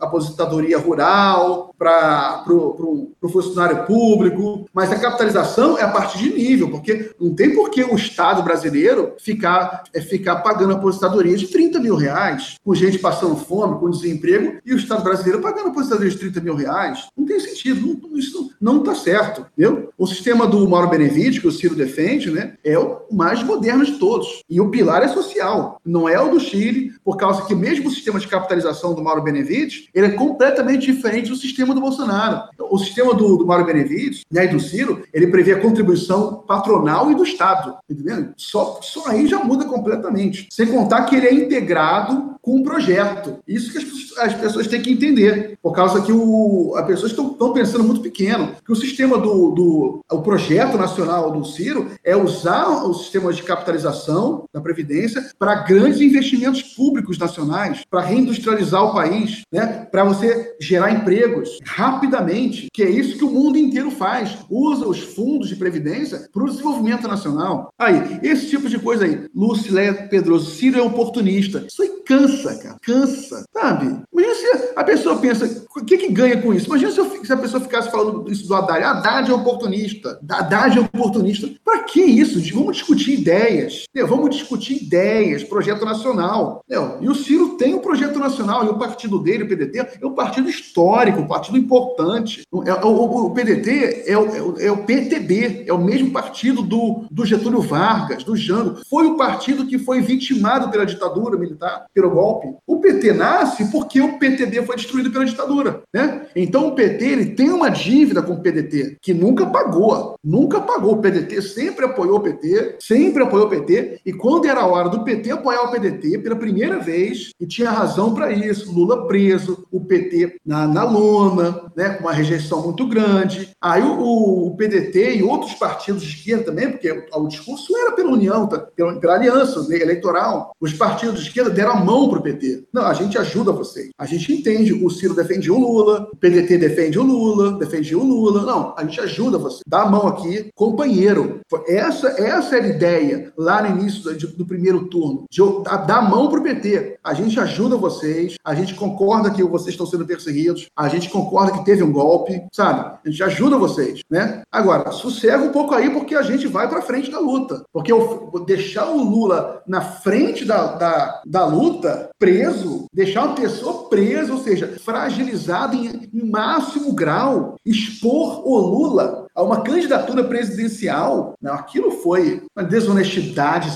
a 0.00 0.06
aposentadoria 0.06 0.78
rural, 0.78 1.71
para 1.82 2.44
o 2.46 3.28
funcionário 3.28 3.84
público, 3.86 4.68
mas 4.72 4.92
a 4.92 5.00
capitalização 5.00 5.76
é 5.76 5.82
a 5.82 5.88
partir 5.88 6.18
de 6.18 6.32
nível, 6.32 6.70
porque 6.70 7.10
não 7.20 7.34
tem 7.34 7.52
por 7.52 7.70
que 7.70 7.82
o 7.82 7.96
Estado 7.96 8.40
brasileiro 8.40 9.14
ficar, 9.18 9.82
é, 9.92 10.00
ficar 10.00 10.36
pagando 10.36 10.74
aposentadoria 10.74 11.36
de 11.36 11.48
30 11.48 11.80
mil 11.80 11.96
reais, 11.96 12.54
com 12.64 12.72
gente 12.72 13.00
passando 13.00 13.34
fome, 13.34 13.80
com 13.80 13.90
desemprego, 13.90 14.60
e 14.64 14.72
o 14.72 14.76
Estado 14.76 15.02
brasileiro 15.02 15.40
pagando 15.40 15.70
aposentadoria 15.70 16.10
de 16.12 16.18
30 16.18 16.40
mil 16.40 16.54
reais. 16.54 17.08
Não 17.16 17.26
tem 17.26 17.40
sentido, 17.40 17.80
não, 17.80 18.16
isso 18.16 18.52
não 18.60 18.78
está 18.78 18.94
certo. 18.94 19.44
Entendeu? 19.58 19.90
O 19.98 20.06
sistema 20.06 20.46
do 20.46 20.68
Mauro 20.68 20.88
Benevides, 20.88 21.40
que 21.40 21.48
o 21.48 21.52
Ciro 21.52 21.74
defende, 21.74 22.30
né, 22.30 22.54
é 22.62 22.78
o 22.78 23.02
mais 23.10 23.42
moderno 23.42 23.84
de 23.84 23.98
todos. 23.98 24.40
E 24.48 24.60
o 24.60 24.70
pilar 24.70 25.02
é 25.02 25.08
social, 25.08 25.80
não 25.84 26.08
é 26.08 26.20
o 26.20 26.30
do 26.30 26.38
Chile, 26.38 26.92
por 27.04 27.16
causa 27.16 27.42
que 27.42 27.56
mesmo 27.56 27.88
o 27.88 27.92
sistema 27.92 28.20
de 28.20 28.28
capitalização 28.28 28.94
do 28.94 29.02
Mauro 29.02 29.22
Benevides, 29.22 29.88
ele 29.92 30.06
é 30.06 30.10
completamente 30.10 30.86
diferente 30.86 31.28
do 31.28 31.36
sistema 31.36 31.71
do 31.74 31.80
Bolsonaro. 31.80 32.42
O 32.58 32.78
sistema 32.78 33.14
do, 33.14 33.36
do 33.36 33.46
Mauro 33.46 33.64
Benevides 33.64 34.22
né, 34.30 34.44
e 34.44 34.48
do 34.48 34.60
Ciro, 34.60 35.02
ele 35.12 35.26
prevê 35.26 35.52
a 35.52 35.60
contribuição 35.60 36.42
patronal 36.46 37.10
e 37.10 37.14
do 37.14 37.24
Estado, 37.24 37.76
entendeu? 37.88 38.28
Só, 38.36 38.78
só 38.82 39.08
aí 39.08 39.26
já 39.26 39.42
muda 39.42 39.64
completamente. 39.64 40.48
Sem 40.50 40.66
contar 40.66 41.02
que 41.02 41.16
ele 41.16 41.26
é 41.26 41.34
integrado 41.34 42.32
com 42.42 42.56
um 42.56 42.62
projeto. 42.62 43.38
Isso 43.46 43.70
que 43.70 43.78
as, 43.78 44.18
as 44.18 44.34
pessoas 44.34 44.66
têm 44.66 44.82
que 44.82 44.92
entender, 44.92 45.56
por 45.62 45.72
causa 45.72 46.02
que 46.02 46.12
o, 46.12 46.74
as 46.76 46.86
pessoas 46.86 47.12
estão 47.12 47.52
pensando 47.52 47.84
muito 47.84 48.00
pequeno, 48.00 48.54
que 48.64 48.72
o 48.72 48.76
sistema 48.76 49.16
do, 49.16 49.50
do 49.50 50.00
o 50.10 50.22
projeto 50.22 50.76
nacional 50.76 51.30
do 51.30 51.44
Ciro 51.44 51.90
é 52.04 52.16
usar 52.16 52.68
o 52.84 52.92
sistema 52.94 53.32
de 53.32 53.42
capitalização 53.42 54.44
da 54.52 54.60
Previdência 54.60 55.30
para 55.38 55.62
grandes 55.62 56.00
investimentos 56.00 56.62
públicos 56.62 57.16
nacionais, 57.16 57.82
para 57.88 58.00
reindustrializar 58.00 58.84
o 58.84 58.92
país, 58.92 59.42
né? 59.52 59.86
para 59.90 60.04
você 60.04 60.56
gerar 60.60 60.90
empregos 60.90 61.58
rapidamente, 61.64 62.68
que 62.72 62.82
é 62.82 62.90
isso 62.90 63.16
que 63.16 63.24
o 63.24 63.30
mundo 63.30 63.58
inteiro 63.58 63.90
faz. 63.90 64.38
Usa 64.50 64.86
os 64.86 65.00
fundos 65.00 65.48
de 65.48 65.56
Previdência 65.56 66.28
para 66.32 66.42
o 66.42 66.50
desenvolvimento 66.50 67.06
nacional. 67.06 67.72
Aí, 67.78 68.18
esse 68.22 68.48
tipo 68.48 68.68
de 68.68 68.78
coisa 68.78 69.04
aí. 69.04 69.26
Lucilé 69.34 69.92
Pedroso, 69.92 70.50
Ciro 70.50 70.78
é 70.78 70.82
oportunista. 70.82 71.64
Isso 71.68 71.82
aí 71.82 72.02
cansa, 72.04 72.54
cara. 72.56 72.76
Cansa, 72.82 73.44
sabe? 73.52 74.02
Imagina 74.12 74.34
se 74.34 74.72
a 74.76 74.84
pessoa 74.84 75.16
pensa, 75.16 75.64
o 75.76 75.84
que, 75.84 75.96
que 75.96 76.12
ganha 76.12 76.40
com 76.40 76.52
isso? 76.52 76.66
Imagina 76.66 76.90
se, 76.90 76.98
eu, 76.98 77.24
se 77.24 77.32
a 77.32 77.36
pessoa 77.36 77.62
ficasse 77.62 77.90
falando 77.90 78.30
isso 78.30 78.46
do 78.46 78.54
Haddad. 78.54 78.82
Haddad 78.82 79.30
é 79.30 79.34
oportunista. 79.34 80.18
Haddad 80.28 80.78
é 80.78 80.80
oportunista. 80.80 81.48
Para 81.64 81.84
que 81.84 82.00
isso? 82.00 82.40
Vamos 82.54 82.76
discutir 82.76 83.18
ideias. 83.18 83.84
Entendeu? 83.88 84.08
Vamos 84.08 84.30
discutir 84.30 84.82
ideias, 84.82 85.44
projeto 85.44 85.84
nacional. 85.84 86.62
Entendeu? 86.68 86.98
E 87.00 87.08
o 87.08 87.14
Ciro 87.14 87.56
tem 87.56 87.74
um 87.74 87.78
projeto 87.78 88.18
nacional, 88.18 88.64
e 88.64 88.68
o 88.68 88.78
partido 88.78 89.18
dele, 89.18 89.44
o 89.44 89.48
PDT, 89.48 89.98
é 90.00 90.06
um 90.06 90.14
partido 90.14 90.48
histórico, 90.48 91.20
um 91.20 91.26
partido 91.26 91.51
importante. 91.56 92.42
É, 92.66 92.70
é, 92.70 92.84
o, 92.84 93.26
o 93.26 93.30
PDT 93.30 94.04
é 94.06 94.18
o, 94.18 94.56
é, 94.58 94.66
é 94.66 94.72
o 94.72 94.84
PTB, 94.84 95.64
é 95.66 95.72
o 95.72 95.82
mesmo 95.82 96.10
partido 96.10 96.62
do, 96.62 97.04
do 97.10 97.24
Getúlio 97.24 97.60
Vargas, 97.60 98.24
do 98.24 98.36
Jango. 98.36 98.80
Foi 98.88 99.06
o 99.06 99.16
partido 99.16 99.66
que 99.66 99.78
foi 99.78 100.00
vitimado 100.00 100.70
pela 100.70 100.86
ditadura 100.86 101.38
militar, 101.38 101.86
pelo 101.94 102.10
golpe. 102.10 102.48
O 102.66 102.80
PT 102.80 103.12
nasce 103.12 103.70
porque 103.70 104.00
o 104.00 104.18
PTB 104.18 104.62
foi 104.62 104.76
destruído 104.76 105.10
pela 105.10 105.24
ditadura. 105.24 105.82
Né? 105.92 106.26
Então 106.34 106.68
o 106.68 106.74
PT 106.74 107.04
ele 107.04 107.26
tem 107.26 107.50
uma 107.50 107.68
dívida 107.68 108.22
com 108.22 108.34
o 108.34 108.40
PDT 108.40 108.98
que 109.00 109.14
nunca 109.14 109.46
pagou. 109.46 110.16
Nunca 110.24 110.60
pagou. 110.60 110.94
O 110.94 111.00
PDT 111.00 111.42
sempre 111.42 111.84
apoiou 111.84 112.16
o 112.16 112.20
PT, 112.20 112.76
sempre 112.80 113.22
apoiou 113.22 113.46
o 113.46 113.50
PT. 113.50 114.00
E 114.04 114.12
quando 114.12 114.46
era 114.46 114.60
a 114.60 114.66
hora 114.66 114.88
do 114.88 115.04
PT 115.04 115.30
apoiar 115.30 115.62
o 115.62 115.70
PDT, 115.70 116.18
pela 116.18 116.36
primeira 116.36 116.78
vez, 116.78 117.30
e 117.40 117.46
tinha 117.46 117.70
razão 117.70 118.14
para 118.14 118.32
isso, 118.32 118.72
Lula 118.72 119.06
preso, 119.06 119.66
o 119.70 119.80
PT 119.80 120.36
na, 120.44 120.66
na 120.66 120.84
lona, 120.84 121.31
né, 121.76 121.90
com 121.90 122.04
uma 122.04 122.12
rejeição 122.12 122.62
muito 122.62 122.86
grande. 122.86 123.50
Aí 123.60 123.82
o, 123.82 124.46
o 124.46 124.56
PDT 124.56 125.16
e 125.16 125.22
outros 125.22 125.54
partidos 125.54 126.02
de 126.02 126.08
esquerda 126.08 126.44
também, 126.44 126.70
porque 126.70 126.90
o, 126.90 127.22
o 127.22 127.28
discurso 127.28 127.76
era 127.76 127.92
pela 127.92 128.12
União, 128.12 128.46
tá, 128.46 128.58
pela, 128.58 128.94
pela 128.98 129.14
aliança 129.14 129.60
eleitoral. 129.74 130.52
Os 130.60 130.72
partidos 130.72 131.20
de 131.20 131.28
esquerda 131.28 131.50
deram 131.50 131.72
a 131.72 131.84
mão 131.84 132.08
para 132.08 132.18
o 132.18 132.22
PT. 132.22 132.64
Não, 132.72 132.86
a 132.86 132.94
gente 132.94 133.18
ajuda 133.18 133.52
vocês. 133.52 133.90
A 133.98 134.06
gente 134.06 134.32
entende. 134.32 134.72
O 134.72 134.90
Ciro 134.90 135.14
defendia 135.14 135.52
o 135.52 135.58
Lula, 135.58 136.08
o 136.12 136.16
PDT 136.16 136.58
defende 136.58 136.98
o 136.98 137.02
Lula, 137.02 137.58
defendia 137.58 137.98
o 137.98 138.04
Lula. 138.04 138.42
Não, 138.42 138.74
a 138.76 138.84
gente 138.84 139.00
ajuda 139.00 139.38
você. 139.38 139.60
Dá 139.66 139.82
a 139.82 139.90
mão 139.90 140.06
aqui, 140.06 140.50
companheiro. 140.54 141.40
Essa, 141.66 142.08
essa 142.20 142.56
era 142.56 142.66
a 142.66 142.68
ideia 142.68 143.32
lá 143.36 143.62
no 143.62 143.80
início 143.80 144.02
do, 144.02 144.28
do 144.28 144.46
primeiro 144.46 144.86
turno, 144.86 145.24
de 145.30 145.40
dar 145.86 145.98
a 145.98 146.02
mão 146.02 146.28
para 146.28 146.40
o 146.40 146.42
PT. 146.42 146.98
A 147.02 147.14
gente 147.14 147.38
ajuda 147.38 147.76
vocês, 147.76 148.34
a 148.44 148.54
gente 148.54 148.74
concorda 148.74 149.30
que 149.30 149.42
vocês 149.42 149.70
estão 149.70 149.86
sendo 149.86 150.06
perseguidos, 150.06 150.66
a 150.76 150.88
gente 150.88 151.08
concorda 151.08 151.21
que 151.30 151.64
teve 151.64 151.82
um 151.82 151.92
golpe, 151.92 152.42
sabe? 152.52 152.98
A 153.04 153.10
gente 153.10 153.22
ajuda 153.22 153.58
vocês, 153.58 154.00
né? 154.10 154.42
Agora, 154.50 154.90
sossega 154.92 155.42
um 155.42 155.52
pouco 155.52 155.74
aí, 155.74 155.90
porque 155.90 156.14
a 156.14 156.22
gente 156.22 156.46
vai 156.46 156.68
para 156.68 156.82
frente 156.82 157.10
da 157.10 157.18
luta. 157.18 157.64
Porque 157.72 157.92
eu, 157.92 158.30
deixar 158.46 158.90
o 158.90 159.02
Lula 159.02 159.62
na 159.66 159.80
frente 159.80 160.44
da, 160.44 160.74
da, 160.76 161.22
da 161.26 161.46
luta, 161.46 162.10
preso, 162.18 162.86
deixar 162.92 163.26
uma 163.26 163.34
pessoa 163.34 163.88
presa, 163.88 164.32
ou 164.32 164.40
seja, 164.40 164.76
fragilizada 164.82 165.74
em, 165.74 166.08
em 166.12 166.30
máximo 166.30 166.92
grau, 166.92 167.56
expor 167.64 168.46
o 168.46 168.58
Lula 168.58 169.21
a 169.34 169.42
uma 169.42 169.62
candidatura 169.62 170.24
presidencial, 170.24 171.34
não, 171.40 171.54
aquilo 171.54 171.90
foi 171.90 172.42
uma 172.56 172.64
desonestidade. 172.64 173.70